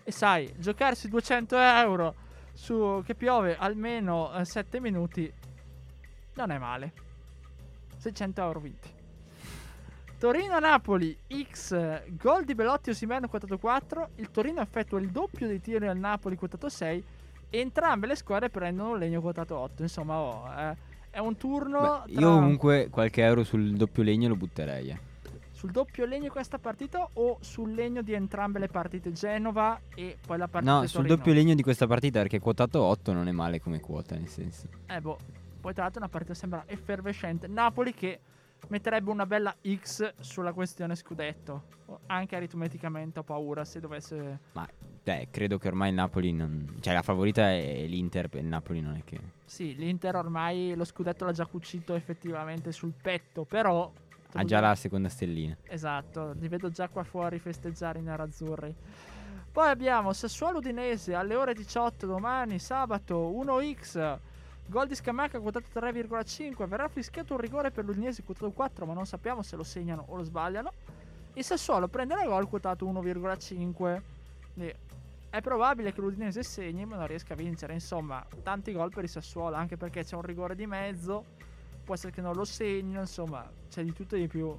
E 0.05 0.11
sai, 0.11 0.49
giocarsi 0.57 1.09
200 1.09 1.57
euro 1.57 2.15
su 2.53 3.01
che 3.05 3.13
piove 3.13 3.57
almeno 3.57 4.31
7 4.43 4.79
minuti 4.79 5.31
non 6.35 6.51
è 6.51 6.57
male. 6.57 6.93
600 7.97 8.41
euro 8.41 8.59
vinti. 8.61 8.92
Torino-Napoli 10.23 11.17
X 11.51 12.01
gol 12.15 12.45
di 12.45 12.55
Belotti 12.55 12.91
Osimeno 12.91 13.27
quotato 13.27 13.57
4. 13.57 14.11
Il 14.15 14.31
Torino 14.31 14.61
effettua 14.61 14.97
il 14.97 15.09
doppio 15.09 15.47
dei 15.47 15.59
tiri 15.59 15.85
al 15.85 15.97
Napoli 15.97 16.37
quotato 16.37 16.69
6. 16.69 17.03
E 17.49 17.59
entrambe 17.59 18.07
le 18.07 18.15
squadre 18.15 18.49
prendono 18.49 18.95
legno 18.95 19.19
quotato 19.19 19.57
8. 19.57 19.81
Insomma, 19.81 20.17
oh, 20.17 20.49
eh, 20.57 20.77
è 21.09 21.19
un 21.19 21.35
turno. 21.35 22.03
Beh, 22.05 22.13
tra- 22.13 22.21
io 22.21 22.33
comunque 22.35 22.87
qualche 22.89 23.21
euro 23.21 23.43
sul 23.43 23.73
doppio 23.73 24.01
legno 24.01 24.29
lo 24.29 24.37
butterei. 24.37 24.91
eh. 24.91 24.99
sul 25.51 25.71
doppio 25.71 26.05
legno 26.05 26.29
questa 26.31 26.57
partita 26.57 27.05
o 27.15 27.39
sul 27.41 27.73
legno 27.73 28.01
di 28.01 28.13
entrambe 28.13 28.59
le 28.59 28.69
partite 28.69 29.11
Genova 29.11 29.77
e 29.93 30.17
poi 30.25 30.37
la 30.37 30.47
partita 30.47 30.73
No, 30.73 30.87
sul 30.87 31.05
doppio 31.05 31.33
legno 31.33 31.53
di 31.53 31.63
questa 31.63 31.85
partita 31.85 32.19
perché 32.19 32.39
quotato 32.39 32.81
8 32.81 33.11
non 33.11 33.27
è 33.27 33.31
male 33.33 33.59
come 33.59 33.81
quota, 33.81 34.15
nel 34.15 34.29
senso. 34.29 34.69
Eh 34.85 35.01
boh, 35.01 35.17
poi 35.59 35.73
tra 35.73 35.83
l'altro 35.83 35.99
una 35.99 36.09
partita 36.09 36.33
sembra 36.33 36.63
effervescente. 36.65 37.47
Napoli 37.47 37.93
che 37.93 38.21
metterebbe 38.69 39.09
una 39.09 39.25
bella 39.25 39.55
X 39.61 40.13
sulla 40.19 40.53
questione 40.53 40.95
scudetto. 40.95 41.63
Anche 42.07 42.35
aritmeticamente 42.35 43.19
ho 43.19 43.23
paura 43.23 43.65
se 43.65 43.79
dovesse... 43.79 44.39
Ma 44.53 44.67
beh, 45.03 45.27
credo 45.31 45.57
che 45.57 45.67
ormai 45.67 45.89
il 45.89 45.95
Napoli 45.95 46.31
non... 46.31 46.77
Cioè 46.79 46.93
la 46.93 47.01
favorita 47.01 47.51
è 47.51 47.85
l'Inter, 47.85 48.29
il 48.33 48.45
Napoli 48.45 48.81
non 48.81 48.95
è 48.95 49.03
che... 49.03 49.19
Sì, 49.45 49.75
l'Inter 49.75 50.15
ormai 50.15 50.73
lo 50.75 50.85
scudetto 50.85 51.25
l'ha 51.25 51.31
già 51.31 51.45
cucito 51.45 51.93
effettivamente 51.95 52.71
sul 52.71 52.93
petto, 52.99 53.43
però... 53.43 53.91
Ha 54.35 54.43
già 54.43 54.59
la 54.59 54.73
seconda 54.73 55.09
stellina. 55.09 55.55
Esatto, 55.63 56.33
li 56.39 56.47
vedo 56.47 56.69
già 56.69 56.87
qua 56.87 57.03
fuori 57.03 57.37
festeggiare 57.37 57.99
i 57.99 58.01
nerazzurri. 58.01 58.75
Poi 59.51 59.69
abbiamo 59.69 60.11
Sassuolo 60.13 60.57
Udinese 60.57 61.13
alle 61.13 61.35
ore 61.35 61.53
18 61.53 62.07
domani, 62.07 62.57
sabato 62.57 63.29
1x. 63.29 64.17
Gol 64.65 64.87
di 64.87 64.95
Scamacca 64.95 65.39
quotato 65.39 65.67
3,5. 65.73 66.67
Verrà 66.67 66.87
fischiato 66.87 67.33
un 67.33 67.39
rigore 67.39 67.71
per 67.71 67.85
l'Udinese 67.85 68.23
quotato 68.23 68.51
4, 68.51 68.85
ma 68.85 68.93
non 68.93 69.05
sappiamo 69.05 69.41
se 69.41 69.55
lo 69.55 69.63
segnano 69.63 70.05
o 70.07 70.15
lo 70.15 70.23
sbagliano. 70.23 70.71
Il 71.33 71.43
Sassuolo 71.43 71.87
prenderà 71.87 72.25
gol 72.25 72.47
quotato 72.47 72.85
1,5. 72.85 74.01
Quindi 74.53 74.73
È 75.29 75.41
probabile 75.41 75.91
che 75.93 75.99
l'Udinese 75.99 76.43
segni, 76.43 76.85
ma 76.85 76.95
non 76.95 77.07
riesca 77.07 77.33
a 77.33 77.35
vincere. 77.35 77.73
Insomma, 77.73 78.23
tanti 78.43 78.71
gol 78.71 78.91
per 78.91 79.03
il 79.03 79.09
Sassuolo, 79.09 79.55
anche 79.55 79.77
perché 79.77 80.03
c'è 80.03 80.15
un 80.15 80.21
rigore 80.21 80.55
di 80.55 80.67
mezzo. 80.67 81.25
Può 81.83 81.95
essere 81.95 82.11
che 82.11 82.21
non 82.21 82.35
lo 82.35 82.45
segnino, 82.45 82.99
insomma, 82.99 83.49
c'è 83.67 83.83
di 83.83 83.91
tutto 83.93 84.15
e 84.15 84.19
di 84.19 84.27
più. 84.27 84.55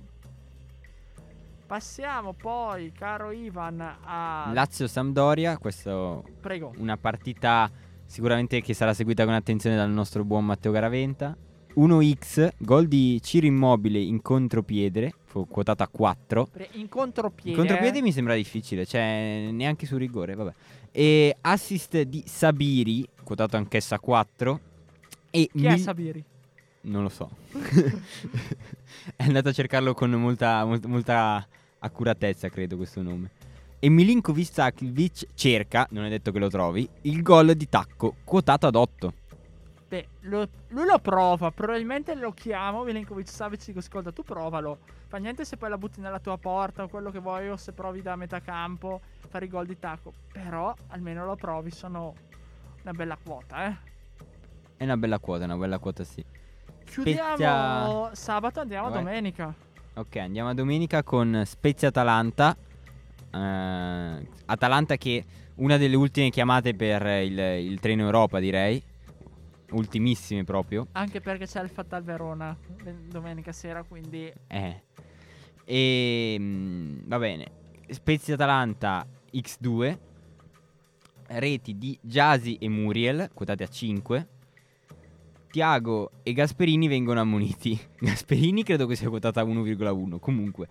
Passiamo 1.67 2.33
poi, 2.33 2.93
caro 2.93 3.31
Ivan, 3.31 3.81
a... 3.81 4.51
Lazio-Sampdoria, 4.53 5.57
questo 5.59 6.25
Prego. 6.41 6.73
una 6.77 6.97
partita 6.97 7.71
sicuramente 8.15 8.61
che 8.61 8.75
sarà 8.75 8.95
seguita 8.95 9.25
con 9.25 9.35
attenzione 9.35 9.75
dal 9.75 9.91
nostro 9.91 10.23
buon 10.23 10.47
Matteo 10.47 10.71
Garaventa. 10.71 11.37
1x, 11.75 12.53
gol 12.59 12.87
di 12.87 13.21
Ciro 13.21 13.47
Immobile 13.47 13.99
in 13.99 14.23
contropiede, 14.23 15.13
fu 15.25 15.49
quotato 15.49 15.83
a 15.83 15.89
4. 15.89 16.47
Pre- 16.47 16.69
in 16.75 16.89
contropiede. 16.89 17.51
In 17.51 17.57
contropiede 17.57 18.01
mi 18.03 18.13
sembra 18.13 18.37
difficile, 18.37 18.87
cioè 18.87 19.49
neanche 19.51 19.85
su 19.85 19.97
rigore, 19.97 20.37
vabbè. 20.37 20.53
E 20.93 21.37
assist 21.41 22.03
di 22.03 22.23
Sabiri, 22.25 23.05
quotato 23.25 23.57
anch'essa 23.57 23.97
a 23.97 23.99
4. 23.99 24.61
E 25.31 25.49
Chi 25.51 25.67
è 25.67 25.71
Mil- 25.71 25.81
Sabiri? 25.81 26.25
Non 26.83 27.03
lo 27.03 27.09
so. 27.09 27.29
è 29.17 29.25
andato 29.25 29.49
a 29.49 29.53
cercarlo 29.53 29.93
con 29.93 30.13
molta, 30.13 30.65
molta, 30.65 30.87
molta 30.87 31.49
accuratezza, 31.81 32.49
credo, 32.49 32.77
questo 32.77 33.03
nome. 33.03 33.31
E 33.85 33.91
Milinkovic 33.91 34.51
Sakic 34.51 35.27
cerca, 35.35 35.87
non 35.91 36.07
è 36.07 36.09
detto 36.09 36.33
che 36.33 36.39
lo 36.39 36.49
trovi, 36.49 36.89
il 37.03 37.21
gol 37.21 37.53
di 37.53 37.69
tacco, 37.69 38.15
quotato 38.25 38.67
ad 38.67 38.77
8. 38.77 39.13
Beh, 39.89 40.09
lo- 40.21 40.49
lui 40.69 40.87
lo 40.87 40.99
prova. 41.01 41.51
Probabilmente 41.51 42.15
lo 42.15 42.33
chiamo. 42.33 42.83
Milinkovic 42.83 43.29
Savic 43.29 43.63
dico, 43.67 43.81
ascolta, 43.81 44.11
tu 44.11 44.23
provalo. 44.23 44.79
Fa 45.09 45.19
niente 45.19 45.45
se 45.45 45.59
poi 45.59 45.69
la 45.69 45.77
butti 45.77 46.01
nella 46.01 46.19
tua 46.19 46.39
porta 46.39 46.85
o 46.85 46.89
quello 46.89 47.11
che 47.11 47.19
vuoi, 47.19 47.51
o 47.51 47.59
se 47.59 47.73
provi 47.73 48.01
da 48.01 48.17
metà 48.17 48.41
campo, 48.41 49.03
fare 49.29 49.45
i 49.45 49.49
gol 49.49 49.67
di 49.67 49.79
tacco. 49.79 50.15
Però 50.33 50.75
almeno 50.87 51.27
lo 51.27 51.35
provi, 51.37 51.71
sono 51.71 52.15
una 52.85 52.93
bella 52.93 53.19
quota, 53.23 53.67
eh. 53.67 53.77
È 54.79 54.85
una 54.85 54.97
bella 54.97 55.19
quota, 55.19 55.45
una 55.45 55.59
bella 55.59 55.77
quota 55.79 56.05
sì. 56.05 56.25
Chiudiamo 56.87 57.35
Spezia- 57.35 58.15
sabato, 58.15 58.61
andiamo 58.61 58.87
a 58.87 58.91
Vai. 58.93 59.03
domenica. 59.05 59.55
Ok, 59.97 60.17
andiamo 60.17 60.49
a 60.49 60.55
domenica 60.55 61.03
con 61.03 61.43
Spezia-Atalanta. 61.45 62.57
Eh, 63.35 64.29
Atalanta 64.47 64.97
che 64.97 65.25
una 65.57 65.77
delle 65.77 65.97
ultime 65.97 66.31
chiamate 66.31 66.75
per 66.75 67.05
il, 67.25 67.39
il 67.39 67.81
treno 67.81 68.03
Europa, 68.03 68.39
direi. 68.39 68.83
Ultimissime 69.71 70.45
proprio. 70.45 70.87
Anche 70.93 71.21
perché 71.21 71.47
c'è 71.47 71.63
il 71.63 71.69
Fatal 71.69 72.03
Verona 72.05 72.57
domenica 73.09 73.53
sera, 73.53 73.83
quindi 73.83 74.33
Eh. 74.47 74.83
E 75.65 76.37
mm, 76.39 76.99
va 77.07 77.19
bene. 77.19 77.47
Spezia-Atalanta 77.89 79.07
X2. 79.33 79.99
Reti 81.27 81.79
di 81.79 81.99
Jasi 82.03 82.57
e 82.57 82.69
Muriel, 82.69 83.31
quotate 83.33 83.65
a 83.65 83.67
5. 83.69 84.29
Tiago 85.55 86.11
e 86.25 86.33
Gasperini 86.33 86.89
vengono 86.89 87.21
ammoniti. 87.21 87.79
Gasperini 87.97 88.65
credo 88.65 88.89
che 88.89 88.97
sia 88.97 89.09
quotato 89.09 89.39
a 89.39 89.45
1,1. 89.45 90.19
Comunque, 90.19 90.67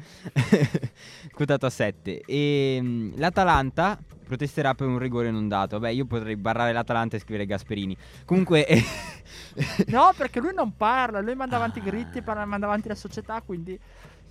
quotato 1.31 1.65
a 1.65 1.69
7. 1.69 2.23
E 2.25 3.11
l'Atalanta 3.15 3.97
protesterà 4.25 4.73
per 4.73 4.87
un 4.87 4.97
rigore 4.97 5.31
non 5.31 5.47
dato. 5.47 5.79
Vabbè, 5.79 5.93
io 5.93 6.03
potrei 6.03 6.35
barrare 6.35 6.73
l'Atalanta 6.73 7.15
e 7.15 7.19
scrivere 7.19 7.45
Gasperini. 7.45 7.95
Comunque, 8.25 8.67
No, 9.87 10.11
perché 10.17 10.41
lui 10.41 10.53
non 10.53 10.75
parla, 10.75 11.21
lui 11.21 11.35
manda 11.35 11.55
avanti 11.55 11.79
i 11.79 11.81
gritti, 11.81 12.21
parla- 12.21 12.43
manda 12.43 12.65
avanti 12.65 12.89
la 12.89 12.95
società, 12.95 13.39
quindi 13.39 13.79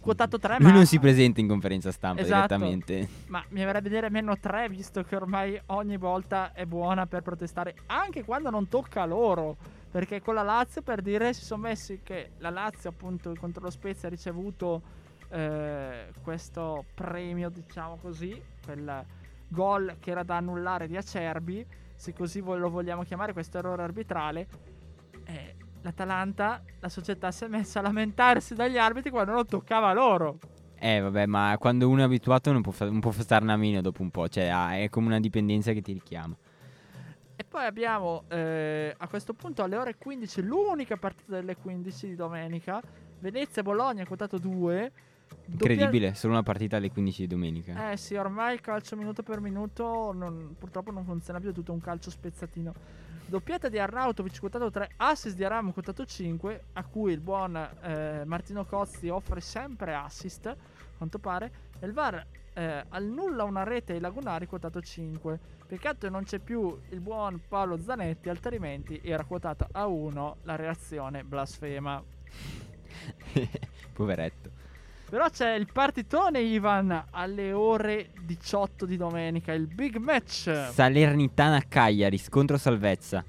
quotato 0.01 0.39
3 0.39 0.57
lui 0.59 0.69
ma, 0.69 0.75
non 0.75 0.85
si 0.85 0.99
presenta 0.99 1.41
in 1.41 1.49
conferenza 1.49 1.91
stampa 1.93 2.21
Esatto. 2.21 2.57
direttamente. 2.57 3.09
ma 3.29 3.43
mi 3.51 3.65
verrebbe 3.65 3.89
dire 3.89 4.11
meno 4.11 4.37
3 4.37 4.69
visto 4.69 5.03
che 5.05 5.15
ormai 5.17 5.59
ogni 5.67 5.97
volta 5.97 6.53
è 6.53 6.67
buona 6.67 7.07
per 7.07 7.23
protestare, 7.23 7.75
anche 7.87 8.23
quando 8.23 8.51
non 8.51 8.69
tocca 8.69 9.07
loro. 9.07 9.81
Perché 9.93 10.23
con 10.23 10.35
la 10.35 10.43
Lazio, 10.43 10.81
per 10.81 11.03
dire, 11.03 11.35
si 11.35 11.45
sono 11.45 11.63
messi 11.63 12.01
che 12.03 12.31
la 12.39 12.49
Lazio 12.49 12.89
appunto 12.91 13.33
contro 13.39 13.63
lo 13.63 13.71
Spezia 13.71 14.09
ha 14.09 14.11
ricevuto 14.11 14.81
eh, 15.29 16.07
questo 16.23 16.87
premio, 16.95 17.51
diciamo 17.51 17.99
così, 18.01 18.41
quel 18.65 19.05
gol 19.49 19.97
che 20.01 20.11
era 20.11 20.23
da 20.23 20.39
annullare 20.39 20.89
di 20.89 20.97
Acerbi, 20.97 21.65
se 21.95 22.15
così 22.15 22.41
lo 22.41 22.71
vogliamo 22.71 23.03
chiamare, 23.03 23.35
questo 23.35 23.59
errore 23.59 23.83
arbitrale. 23.83 24.49
Eh, 25.25 25.55
L'Atalanta, 25.83 26.63
la 26.79 26.89
società 26.89 27.31
si 27.31 27.45
è 27.45 27.49
messa 27.49 27.81
a 27.81 27.83
lamentarsi 27.83 28.55
dagli 28.55 28.79
arbitri 28.79 29.11
quando 29.11 29.33
non 29.33 29.47
toccava 29.47 29.93
loro. 29.93 30.39
Eh, 30.79 31.01
vabbè, 31.01 31.27
ma 31.27 31.57
quando 31.59 31.89
uno 31.89 32.01
è 32.01 32.05
abituato 32.05 32.51
non 32.51 32.63
può, 32.63 32.73
fa- 32.73 32.87
non 32.87 33.01
può 33.01 33.11
starne 33.11 33.53
a 33.53 33.57
meno 33.57 33.81
dopo 33.83 34.01
un 34.01 34.11
po'. 34.11 34.29
Cioè, 34.29 34.47
ah, 34.47 34.79
è 34.79 34.89
come 34.89 35.09
una 35.09 35.21
dipendenza 35.21 35.73
che 35.73 35.83
ti 35.83 35.93
richiama. 35.93 36.37
Poi 37.53 37.67
abbiamo 37.67 38.25
eh, 38.29 38.95
a 38.97 39.07
questo 39.09 39.35
punto 39.35 39.63
alle 39.63 39.77
ore 39.77 39.97
15 39.99 40.41
l'unica 40.41 40.97
partita 40.97 41.35
delle 41.35 41.55
15 41.55 42.07
di 42.07 42.15
domenica. 42.15 42.81
Venezia-Bologna 43.19 44.07
quotato 44.07 44.39
2. 44.39 44.93
Incredibile, 45.49 46.15
solo 46.15 46.33
una 46.33 46.43
partita 46.43 46.79
alle 46.79 46.91
15 46.91 47.21
di 47.21 47.27
domenica. 47.27 47.93
Eh 47.93 47.99
sì, 47.99 48.15
ormai 48.15 48.55
il 48.55 48.63
calcio 48.63 48.97
minuto 48.97 49.23
per 49.23 49.41
minuto 49.41 50.13
non- 50.15 50.55
purtroppo 50.59 50.93
non 50.93 51.05
funziona 51.05 51.41
più, 51.41 51.51
è 51.51 51.53
tutto 51.53 51.73
un 51.73 51.81
calcio 51.83 52.09
spezzatino. 52.09 52.73
Doppietta 53.27 53.69
di 53.69 53.79
Arnautovic 53.79 54.41
quotato 54.41 54.71
3, 54.71 54.93
assist 54.97 55.37
di 55.37 55.45
Aram 55.45 55.75
quotato 55.75 56.07
5, 56.07 56.65
a 56.73 56.85
cui 56.85 57.13
il 57.13 57.21
buon 57.21 57.55
eh, 57.83 58.23
Martino 58.25 58.65
Cozzi 58.65 59.11
offre 59.11 59.43
sempre 59.43 59.95
assist, 59.95 60.47
a 60.47 60.57
quanto 60.97 61.19
pare. 61.19 61.53
E 61.83 61.87
il 61.87 61.93
VAR 61.93 62.25
eh, 62.55 62.85
annulla 62.91 63.43
una 63.43 63.65
rete 63.65 63.95
ai 63.95 63.99
Lagunari 63.99 64.47
quotato 64.47 64.81
5. 64.81 65.39
Peccato 65.67 66.09
non 66.09 66.23
c'è 66.23 66.39
più 66.39 66.79
il 66.91 67.01
buon 67.01 67.41
Paolo 67.49 67.77
Zanetti, 67.77 68.29
altrimenti 68.29 69.01
era 69.03 69.25
quotato 69.25 69.67
a 69.73 69.89
1 69.89 70.37
la 70.45 70.55
reazione 70.55 71.25
blasfema. 71.25 72.01
Poveretto. 73.93 74.51
Però 75.11 75.29
c'è 75.29 75.55
il 75.55 75.67
partitone 75.73 76.39
Ivan 76.39 77.07
alle 77.11 77.53
ore 77.53 78.11
18 78.27 78.87
di 78.87 78.97
domenica, 78.97 79.53
il 79.53 79.67
big 79.67 79.97
match. 79.97 80.71
Salernitana 80.71 81.65
Cagliari, 81.67 82.17
scontro 82.17 82.59
salvezza. 82.59 83.25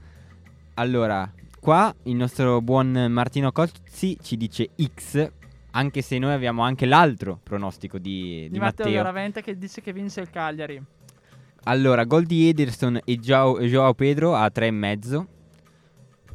Allora, 0.75 1.27
qua 1.59 1.91
il 2.03 2.15
nostro 2.15 2.61
buon 2.61 3.07
Martino 3.09 3.51
Cozzi 3.51 4.15
ci 4.21 4.37
dice 4.37 4.69
X, 4.79 5.31
anche 5.75 6.01
se 6.01 6.17
noi 6.17 6.33
abbiamo 6.33 6.61
anche 6.63 6.85
l'altro 6.85 7.39
pronostico 7.43 7.97
di, 7.97 8.43
di 8.43 8.49
di 8.49 8.59
Matteo 8.59 8.85
Matteo. 8.85 9.03
Garavente 9.03 9.41
che 9.41 9.57
dice 9.57 9.81
che 9.81 9.93
vince 9.93 10.21
il 10.21 10.29
Cagliari. 10.29 10.81
Allora, 11.65 12.03
gol 12.03 12.25
di 12.25 12.49
Ederson 12.49 12.99
e 13.03 13.17
Joao, 13.17 13.59
Joao 13.61 13.93
Pedro 13.93 14.35
a 14.35 14.45
3,5. 14.53 15.25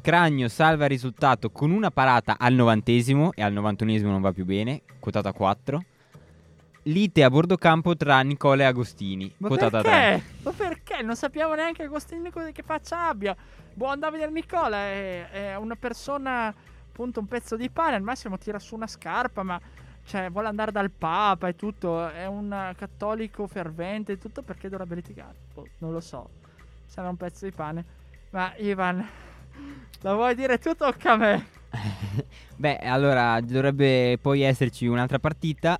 Cragno 0.00 0.48
salva 0.48 0.84
il 0.84 0.90
risultato 0.90 1.50
con 1.50 1.70
una 1.70 1.90
parata 1.90 2.36
al 2.38 2.54
novantesimo 2.54 3.32
e 3.34 3.42
al 3.42 3.52
novantunesimo 3.52 4.10
non 4.10 4.20
va 4.20 4.32
più 4.32 4.44
bene, 4.44 4.82
quotato 4.98 5.28
a 5.28 5.32
4. 5.32 5.84
Lite 6.84 7.22
a 7.22 7.28
bordo 7.28 7.56
campo 7.56 7.94
tra 7.96 8.20
Nicola 8.22 8.62
e 8.62 8.66
Agostini, 8.66 9.30
Ma 9.38 9.48
quotato 9.48 9.76
a 9.76 9.82
3. 9.82 9.90
perché? 9.90 10.22
Ma 10.42 10.50
perché? 10.52 11.02
Non 11.02 11.16
sappiamo 11.16 11.54
neanche 11.54 11.82
Agostini 11.82 12.30
che 12.52 12.62
faccia 12.62 13.08
abbia. 13.08 13.36
Buon 13.74 13.98
Davide 13.98 14.30
Nicola 14.30 14.78
è, 14.78 15.28
è 15.30 15.56
una 15.56 15.76
persona, 15.76 16.54
appunto, 16.98 17.20
un 17.20 17.26
pezzo 17.26 17.56
di 17.56 17.70
pane. 17.70 17.94
Al 17.94 18.02
massimo 18.02 18.38
tira 18.38 18.58
su 18.58 18.74
una 18.74 18.88
scarpa, 18.88 19.44
ma 19.44 19.60
cioè, 20.04 20.30
vuole 20.30 20.48
andare 20.48 20.72
dal 20.72 20.90
Papa 20.90 21.46
e 21.46 21.54
tutto. 21.54 22.08
È 22.08 22.26
un 22.26 22.74
cattolico 22.76 23.46
fervente 23.46 24.12
e 24.12 24.18
tutto. 24.18 24.42
Perché 24.42 24.68
dovrebbe 24.68 24.96
litigare? 24.96 25.34
Boh, 25.54 25.68
non 25.78 25.92
lo 25.92 26.00
so. 26.00 26.28
Sarà 26.86 27.08
un 27.08 27.16
pezzo 27.16 27.44
di 27.44 27.52
pane. 27.52 27.84
Ma 28.30 28.52
Ivan, 28.56 29.06
lo 30.02 30.14
vuoi 30.14 30.34
dire 30.34 30.58
tu? 30.58 30.74
Tocca 30.74 31.12
a 31.12 31.16
me. 31.16 31.46
Beh, 32.56 32.78
allora 32.78 33.40
dovrebbe 33.40 34.18
poi 34.20 34.40
esserci 34.40 34.86
un'altra 34.86 35.20
partita 35.20 35.78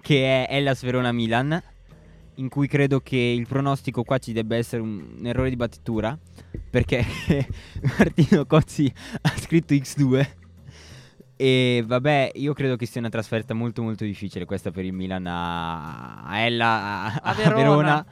che 0.00 0.46
è 0.46 0.52
Hellas 0.52 0.82
Verona 0.82 1.12
Milan, 1.12 1.62
in 2.36 2.48
cui 2.48 2.66
credo 2.66 3.00
che 3.00 3.16
il 3.16 3.46
pronostico 3.46 4.02
qua 4.02 4.18
ci 4.18 4.32
debba 4.32 4.56
essere 4.56 4.82
un, 4.82 5.16
un 5.18 5.26
errore 5.26 5.50
di 5.50 5.56
battitura, 5.56 6.18
perché 6.70 7.04
Martino 7.98 8.46
Cozzi 8.46 8.92
ha 9.20 9.36
scritto 9.36 9.74
X2. 9.74 10.38
E 11.40 11.82
vabbè, 11.86 12.32
io 12.34 12.52
credo 12.52 12.76
che 12.76 12.84
sia 12.84 13.00
una 13.00 13.08
trasferta 13.08 13.54
molto 13.54 13.82
molto 13.82 14.04
difficile 14.04 14.44
questa 14.44 14.70
per 14.70 14.84
il 14.84 14.92
Milan 14.92 15.26
a, 15.26 16.22
a 16.22 16.38
Ella, 16.40 17.04
a, 17.14 17.30
A 17.30 17.32
Verona. 17.32 18.04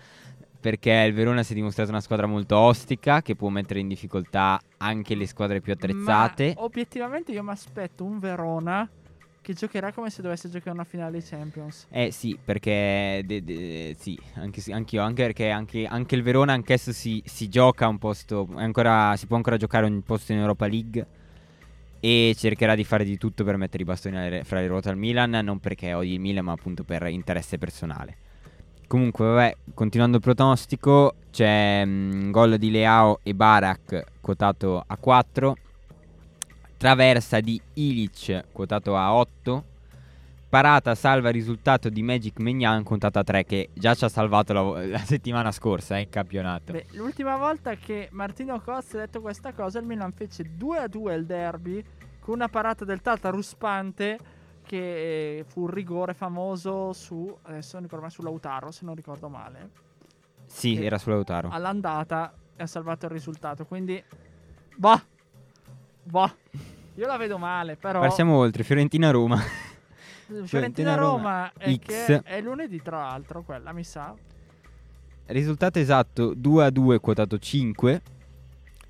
perché 0.58 0.90
il 1.06 1.12
Verona 1.12 1.42
si 1.42 1.52
è 1.52 1.54
dimostrato 1.54 1.90
una 1.90 2.00
squadra 2.00 2.26
molto 2.26 2.56
ostica 2.56 3.20
che 3.20 3.36
può 3.36 3.50
mettere 3.50 3.80
in 3.80 3.88
difficoltà 3.88 4.58
anche 4.78 5.14
le 5.14 5.26
squadre 5.26 5.60
più 5.60 5.74
attrezzate. 5.74 6.54
Ma 6.56 6.64
obiettivamente 6.64 7.32
io 7.32 7.42
mi 7.42 7.50
aspetto 7.50 8.02
un 8.02 8.18
Verona 8.18 8.88
che 9.42 9.52
giocherà 9.52 9.92
come 9.92 10.08
se 10.08 10.22
dovesse 10.22 10.48
giocare 10.48 10.70
una 10.70 10.84
finale 10.84 11.18
di 11.18 11.24
Champions. 11.28 11.86
Eh 11.90 12.10
sì, 12.10 12.38
perché 12.42 13.22
de- 13.26 13.44
de- 13.44 13.94
sì, 13.98 14.18
anche, 14.36 14.62
anch'io, 14.72 15.02
anche 15.02 15.22
perché 15.24 15.50
anche, 15.50 15.84
anche 15.84 16.14
il 16.14 16.22
Verona 16.22 16.54
anch'esso 16.54 16.92
si, 16.92 17.22
si 17.26 17.50
gioca 17.50 17.88
un 17.88 17.98
posto, 17.98 18.48
ancora, 18.54 19.14
si 19.16 19.26
può 19.26 19.36
ancora 19.36 19.58
giocare 19.58 19.84
un 19.84 20.00
posto 20.00 20.32
in 20.32 20.38
Europa 20.38 20.66
League 20.66 21.06
e 22.00 22.34
cercherà 22.36 22.74
di 22.74 22.84
fare 22.84 23.04
di 23.04 23.18
tutto 23.18 23.44
per 23.44 23.56
mettere 23.56 23.82
i 23.82 23.86
bastoni 23.86 24.40
fra 24.44 24.60
le 24.60 24.66
ruote 24.66 24.88
al 24.88 24.96
Milan, 24.96 25.30
non 25.30 25.58
perché 25.58 25.94
odi 25.94 26.12
il 26.14 26.20
Milan 26.20 26.44
ma 26.44 26.52
appunto 26.52 26.84
per 26.84 27.06
interesse 27.06 27.58
personale. 27.58 28.16
Comunque, 28.86 29.26
vabbè, 29.26 29.56
continuando 29.74 30.16
il 30.16 30.22
pronostico, 30.22 31.16
c'è 31.30 31.84
mm, 31.84 32.30
gol 32.30 32.56
di 32.56 32.70
Leao 32.70 33.20
e 33.22 33.34
Barak 33.34 34.04
quotato 34.20 34.82
a 34.86 34.96
4, 34.96 35.56
traversa 36.78 37.40
di 37.40 37.60
Ilic 37.74 38.44
quotato 38.50 38.96
a 38.96 39.12
8, 39.12 39.64
parata 40.48 40.94
salva 40.94 41.28
il 41.28 41.34
risultato 41.34 41.88
di 41.88 42.02
Magic 42.02 42.38
Megnan 42.40 42.82
quotato 42.82 43.18
a 43.18 43.24
3 43.24 43.44
che 43.44 43.70
già 43.74 43.94
ci 43.94 44.04
ha 44.04 44.08
salvato 44.08 44.52
la, 44.52 44.86
la 44.86 44.98
settimana 44.98 45.52
scorsa 45.52 45.96
eh, 45.96 46.02
in 46.02 46.08
campionato. 46.08 46.72
Beh, 46.72 46.86
l'ultima 46.92 47.36
volta 47.36 47.74
che 47.74 48.08
Martino 48.12 48.60
Cozzi 48.60 48.96
ha 48.96 49.00
detto 49.00 49.20
questa 49.20 49.52
cosa, 49.52 49.78
il 49.78 49.86
Milan 49.86 50.12
fece 50.12 50.44
2 50.56 50.78
a 50.78 50.88
2 50.88 51.14
il 51.14 51.26
derby 51.26 51.84
con 52.20 52.34
una 52.34 52.48
parata 52.48 52.84
del 52.84 53.00
Tata 53.00 53.30
ruspante 53.30 54.18
che 54.64 55.38
eh, 55.38 55.44
fu 55.44 55.62
un 55.62 55.70
rigore 55.70 56.12
famoso 56.12 56.92
su, 56.92 57.34
adesso 57.42 57.70
non 57.74 57.82
ricordo 57.84 58.04
mai, 58.04 58.14
su 58.14 58.22
Lautaro, 58.22 58.70
se 58.70 58.84
non 58.84 58.94
ricordo 58.94 59.28
male. 59.28 59.70
sì, 60.46 60.74
che- 60.76 60.84
era 60.84 60.98
sull'Autaro. 60.98 61.48
All'andata 61.50 62.32
ha 62.56 62.66
salvato 62.66 63.06
il 63.06 63.12
risultato, 63.12 63.64
quindi 63.64 64.02
bah, 64.76 65.02
bah. 66.04 66.34
Io 66.96 67.06
la 67.06 67.16
vedo 67.16 67.38
male, 67.38 67.76
però 67.76 68.00
Passiamo 68.00 68.36
oltre, 68.36 68.62
Fiorentina-Roma. 68.64 69.40
Fiorentina-Roma 70.44 71.52
è, 71.56 71.72
X. 71.74 71.86
che 71.86 72.22
è 72.22 72.40
lunedì 72.40 72.82
tra 72.82 72.98
l'altro, 72.98 73.42
quella 73.42 73.72
mi 73.72 73.84
sa. 73.84 74.14
Risultato 75.26 75.78
esatto 75.78 76.34
2 76.34 76.64
a 76.64 76.70
2 76.70 77.00
quotato 77.00 77.38
5. 77.38 78.02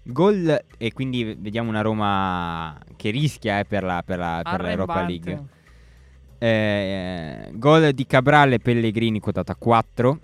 Gol 0.02 0.64
e 0.76 0.92
quindi 0.92 1.36
vediamo 1.38 1.68
una 1.68 1.82
Roma 1.82 2.78
che 2.96 3.10
rischia 3.10 3.58
eh, 3.58 3.64
per, 3.64 3.82
la, 3.82 4.02
per, 4.04 4.18
la, 4.18 4.40
per 4.42 4.60
l'Europa. 4.62 5.02
League. 5.02 5.44
Eh, 6.38 7.50
gol 7.54 7.92
di 7.92 8.06
Cabral 8.06 8.52
e 8.52 8.58
Pellegrini 8.58 9.20
quotato 9.20 9.52
a 9.52 9.56
4. 9.56 10.20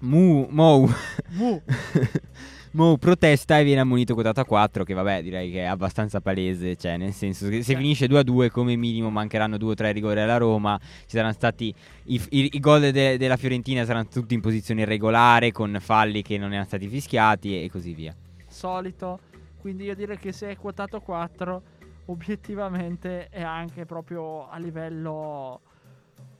Mu, 0.00 0.46
Mou, 0.50 0.88
Mu. 1.30 1.62
Mou 2.74 2.96
protesta 2.98 3.60
e 3.60 3.62
viene 3.62 3.82
ammonito 3.82 4.14
quotato 4.14 4.40
a 4.40 4.44
4 4.44 4.82
che 4.82 4.94
vabbè 4.94 5.22
direi 5.22 5.48
che 5.52 5.60
è 5.60 5.64
abbastanza 5.66 6.20
palese, 6.20 6.74
cioè 6.74 6.96
nel 6.96 7.12
senso 7.12 7.48
che 7.48 7.58
se 7.58 7.72
Sì. 7.72 7.76
finisce 7.76 8.08
2 8.08 8.18
a 8.18 8.22
2 8.24 8.50
come 8.50 8.74
minimo 8.74 9.10
mancheranno 9.10 9.56
2 9.58 9.70
o 9.70 9.74
3 9.74 9.92
rigori 9.92 10.18
alla 10.20 10.38
Roma, 10.38 10.76
ci 10.82 11.16
saranno 11.16 11.32
stati 11.34 11.72
i, 12.06 12.20
i- 12.30 12.50
i 12.52 12.58
gol 12.58 12.90
de- 12.90 13.16
della 13.16 13.36
Fiorentina 13.36 13.84
saranno 13.84 14.08
tutti 14.08 14.34
in 14.34 14.40
posizione 14.40 14.80
irregolare 14.80 15.52
con 15.52 15.76
falli 15.80 16.22
che 16.22 16.36
non 16.36 16.50
erano 16.50 16.66
stati 16.66 16.88
fischiati 16.88 17.62
e 17.62 17.70
così 17.70 17.94
via. 17.94 18.12
solito. 18.48 19.20
Quindi 19.60 19.84
io 19.84 19.94
direi 19.94 20.18
che 20.18 20.32
se 20.32 20.50
è 20.50 20.56
quotato 20.56 21.00
4, 21.00 21.62
obiettivamente 22.06 23.28
è 23.28 23.42
anche 23.42 23.86
proprio 23.86 24.48
a 24.48 24.58
livello 24.58 25.60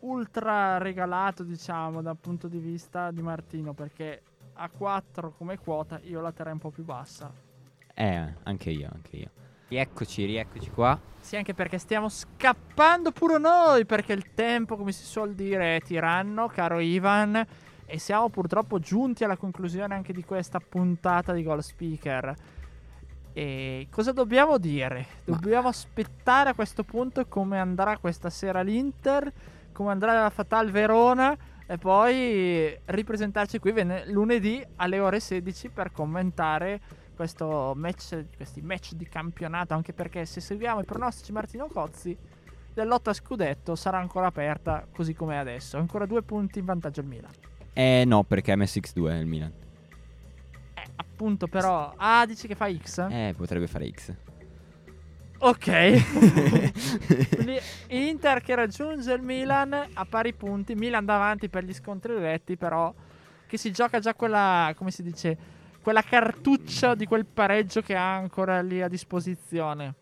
ultra 0.00 0.78
regalato, 0.78 1.44
diciamo, 1.44 2.02
dal 2.02 2.16
punto 2.20 2.48
di 2.48 2.58
vista 2.58 3.10
di 3.12 3.22
Martino, 3.22 3.72
perché 3.72 4.20
a 4.54 4.68
4 4.68 5.34
come 5.36 5.58
quota 5.58 6.00
io 6.04 6.20
la 6.20 6.32
terrei 6.32 6.52
un 6.52 6.58
po' 6.58 6.70
più 6.70 6.84
bassa. 6.84 7.32
Eh, 7.94 8.34
anche 8.42 8.70
io, 8.70 8.88
anche 8.92 9.16
io. 9.16 9.30
Rieccoci, 9.68 10.24
rieccoci 10.24 10.70
qua. 10.70 10.98
Sì, 11.20 11.36
anche 11.36 11.54
perché 11.54 11.78
stiamo 11.78 12.08
scappando 12.08 13.12
pure 13.12 13.38
noi, 13.38 13.86
perché 13.86 14.12
il 14.12 14.34
tempo, 14.34 14.76
come 14.76 14.92
si 14.92 15.04
suol 15.04 15.34
dire, 15.34 15.76
è 15.76 15.80
tiranno, 15.80 16.48
caro 16.48 16.80
Ivan. 16.80 17.44
E 17.86 17.98
siamo 17.98 18.28
purtroppo 18.28 18.78
giunti 18.78 19.24
alla 19.24 19.36
conclusione 19.36 19.94
anche 19.94 20.12
di 20.12 20.24
questa 20.24 20.58
puntata 20.60 21.32
di 21.32 21.42
Goal 21.42 21.62
Speaker. 21.62 22.34
E 23.32 23.88
cosa 23.90 24.12
dobbiamo 24.12 24.58
dire? 24.58 25.06
Ma- 25.24 25.34
Dobbiamo 25.36 25.68
aspettare 25.68 26.50
a 26.50 26.54
questo 26.54 26.84
punto 26.84 27.26
come 27.26 27.58
andrà 27.58 27.98
questa 27.98 28.30
sera 28.30 28.62
l'Inter, 28.62 29.32
come 29.72 29.90
andrà 29.90 30.12
la 30.22 30.30
Fatal 30.30 30.70
Verona 30.70 31.36
e 31.66 31.78
poi 31.78 32.78
ripresentarci 32.84 33.58
qui 33.58 33.72
vene- 33.72 34.10
lunedì 34.10 34.64
alle 34.76 34.98
ore 34.98 35.20
16 35.20 35.70
per 35.70 35.92
commentare 35.92 36.80
questo 37.14 37.72
match, 37.76 38.24
questi 38.36 38.60
match 38.60 38.92
di 38.92 39.08
campionato, 39.08 39.72
anche 39.74 39.92
perché 39.92 40.26
se 40.26 40.40
seguiamo 40.40 40.80
i 40.80 40.84
pronostici 40.84 41.32
Martino 41.32 41.68
Cozzi, 41.68 42.16
la 42.74 42.84
lotta 42.84 43.10
a 43.10 43.14
scudetto 43.14 43.76
sarà 43.76 43.98
ancora 43.98 44.26
aperta 44.26 44.86
così 44.92 45.14
come 45.14 45.34
è 45.34 45.38
adesso. 45.38 45.78
Ancora 45.78 46.06
due 46.06 46.22
punti 46.22 46.58
in 46.58 46.64
vantaggio 46.64 47.00
al 47.00 47.06
Milan. 47.06 47.30
Eh 47.72 48.04
no, 48.04 48.24
perché 48.24 48.52
ha 48.52 48.56
messo 48.56 48.80
X2 48.80 49.18
il 49.18 49.26
Milan. 49.26 49.52
Eh, 50.74 50.82
appunto 50.96 51.46
però... 51.46 51.92
Ah, 51.96 52.26
dici 52.26 52.46
che 52.46 52.54
fa 52.54 52.72
X? 52.72 53.06
Eh, 53.08 53.34
potrebbe 53.36 53.68
fare 53.68 53.88
X. 53.90 54.14
Ok. 55.44 55.66
Quindi 57.36 57.60
Inter 57.88 58.40
che 58.40 58.54
raggiunge 58.54 59.12
il 59.12 59.20
Milan 59.20 59.74
a 59.92 60.06
pari 60.06 60.32
punti. 60.32 60.74
Milan 60.74 61.04
davanti 61.04 61.50
per 61.50 61.64
gli 61.64 61.74
scontri 61.74 62.14
diretti, 62.14 62.56
però 62.56 62.92
che 63.46 63.58
si 63.58 63.70
gioca 63.70 63.98
già 63.98 64.14
quella, 64.14 64.72
come 64.74 64.90
si 64.90 65.02
dice, 65.02 65.36
quella 65.82 66.00
cartuccia 66.00 66.94
di 66.94 67.04
quel 67.04 67.26
pareggio 67.26 67.82
che 67.82 67.94
ha 67.94 68.14
ancora 68.16 68.62
lì 68.62 68.80
a 68.80 68.88
disposizione. 68.88 69.94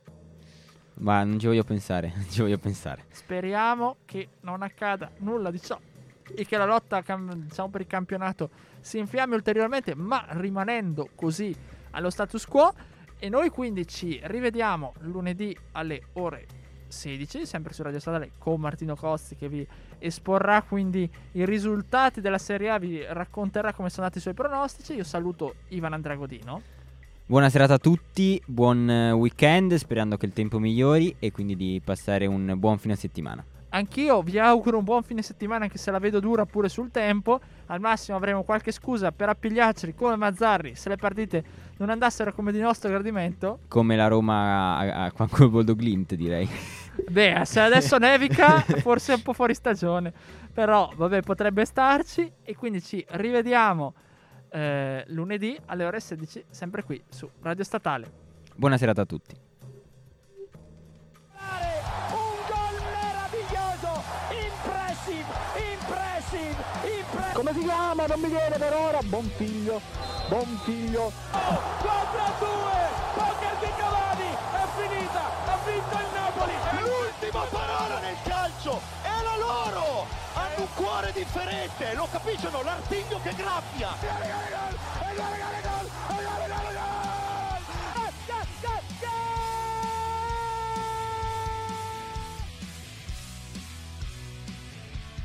Ma 0.99 1.24
non 1.24 1.40
ci 1.40 1.49
voglio 1.49 1.64
pensare, 1.64 2.12
non 2.14 2.30
ci 2.30 2.40
voglio 2.40 2.59
pensare. 2.59 3.07
Speriamo 3.11 3.97
che 4.05 4.28
non 4.43 4.62
accada 4.62 5.11
nulla 5.18 5.51
di 5.51 5.61
ciò 5.61 5.76
e 6.36 6.47
che 6.47 6.57
la 6.57 6.66
lotta 6.66 7.03
diciamo, 7.34 7.68
per 7.68 7.80
il 7.80 7.88
campionato 7.88 8.49
si 8.78 8.99
infiammi 8.99 9.34
ulteriormente, 9.34 9.97
ma 9.97 10.24
rimanendo 10.28 11.09
così 11.16 11.53
allo 11.90 12.11
status 12.11 12.47
quo. 12.47 12.72
E 13.24 13.28
noi 13.28 13.50
quindi 13.50 13.86
ci 13.86 14.18
rivediamo 14.20 14.94
lunedì 15.02 15.56
alle 15.74 16.02
ore 16.14 16.44
16, 16.88 17.46
sempre 17.46 17.72
su 17.72 17.84
Radio 17.84 18.00
Statale 18.00 18.32
con 18.36 18.60
Martino 18.60 18.96
Cozzi 18.96 19.36
che 19.36 19.48
vi 19.48 19.64
esporrà 20.00 20.62
quindi 20.62 21.08
i 21.34 21.44
risultati 21.46 22.20
della 22.20 22.38
Serie 22.38 22.70
A, 22.70 22.80
vi 22.80 23.00
racconterà 23.08 23.74
come 23.74 23.90
sono 23.90 24.06
andati 24.06 24.18
i 24.18 24.22
suoi 24.22 24.34
pronostici. 24.34 24.94
Io 24.94 25.04
saluto 25.04 25.54
Ivan 25.68 25.92
Andrea 25.92 26.16
Godino. 26.16 26.62
Buona 27.24 27.48
serata 27.48 27.74
a 27.74 27.78
tutti, 27.78 28.42
buon 28.44 28.90
eh, 28.90 29.12
weekend, 29.12 29.72
sperando 29.76 30.16
che 30.16 30.26
il 30.26 30.32
tempo 30.32 30.58
migliori 30.58 31.14
e 31.20 31.30
quindi 31.30 31.54
di 31.54 31.80
passare 31.84 32.26
un 32.26 32.52
buon 32.56 32.78
fine 32.78 32.96
settimana. 32.96 33.44
Anch'io 33.74 34.20
vi 34.22 34.38
auguro 34.38 34.78
un 34.78 34.84
buon 34.84 35.02
fine 35.02 35.22
settimana, 35.22 35.64
anche 35.64 35.78
se 35.78 35.90
la 35.90 35.98
vedo 35.98 36.20
dura 36.20 36.44
pure 36.44 36.68
sul 36.68 36.90
tempo. 36.90 37.40
Al 37.66 37.80
massimo 37.80 38.16
avremo 38.16 38.42
qualche 38.42 38.70
scusa 38.70 39.12
per 39.12 39.30
appigliarci 39.30 39.94
come 39.94 40.16
Mazzarri 40.16 40.74
se 40.74 40.90
le 40.90 40.96
partite 40.96 41.44
non 41.78 41.88
andassero 41.88 42.34
come 42.34 42.52
di 42.52 42.60
nostro 42.60 42.90
gradimento. 42.90 43.60
Come 43.68 43.96
la 43.96 44.08
Roma 44.08 44.76
a, 44.76 45.04
a, 45.04 45.12
col 45.12 45.50
Boldo 45.50 45.74
Glimt, 45.74 46.14
direi. 46.14 46.48
Beh, 47.08 47.42
se 47.44 47.60
adesso 47.60 47.96
nevica, 47.98 48.60
forse 48.60 49.12
è 49.12 49.16
un 49.16 49.22
po' 49.22 49.32
fuori 49.32 49.54
stagione. 49.54 50.12
Però, 50.52 50.92
vabbè, 50.94 51.22
potrebbe 51.22 51.64
starci. 51.64 52.30
E 52.42 52.54
quindi 52.54 52.82
ci 52.82 53.02
rivediamo 53.08 53.94
eh, 54.50 55.04
lunedì 55.08 55.58
alle 55.66 55.84
ore 55.84 55.98
16, 55.98 56.44
sempre 56.50 56.82
qui 56.84 57.02
su 57.08 57.28
Radio 57.40 57.64
Statale. 57.64 58.10
Buona 58.54 58.76
serata 58.76 59.00
a 59.00 59.06
tutti. 59.06 59.34
Come 67.32 67.52
si 67.54 67.60
chiama? 67.60 68.04
Non 68.06 68.20
mi 68.20 68.28
viene 68.28 68.58
per 68.58 68.74
ora. 68.74 68.98
Buon 69.04 69.30
figlio, 69.36 69.80
buon 70.28 70.60
figlio. 70.64 71.10
4 71.30 72.20
a 72.20 72.32
2, 72.38 72.48
poker 73.14 73.56
di 73.58 73.72
Cavani, 73.76 74.36
è 74.52 74.66
finita, 74.76 75.22
ha 75.46 75.58
vinto 75.64 75.96
il 75.96 76.08
Napoli. 76.12 76.52
L'ultima 76.80 77.44
parola 77.50 77.98
nel 78.00 78.16
calcio 78.24 78.80
è 79.02 79.22
la 79.22 79.36
loro! 79.38 80.06
Hanno 80.34 80.60
un 80.60 80.68
cuore 80.74 81.12
differente, 81.12 81.94
lo 81.94 82.06
capiscono? 82.10 82.62
L'artiglio 82.62 83.18
che 83.22 83.34
graffia! 83.34 83.96
E 83.98 84.06
gol, 84.06 84.22
e 84.22 85.16
gol, 85.16 85.32
e 85.32 85.40
gol, 85.40 85.54
e 85.54 85.62
gol, 85.62 85.88
e 86.08 86.12
gol, 86.12 86.18
e 86.18 86.24
gol, 86.24 86.41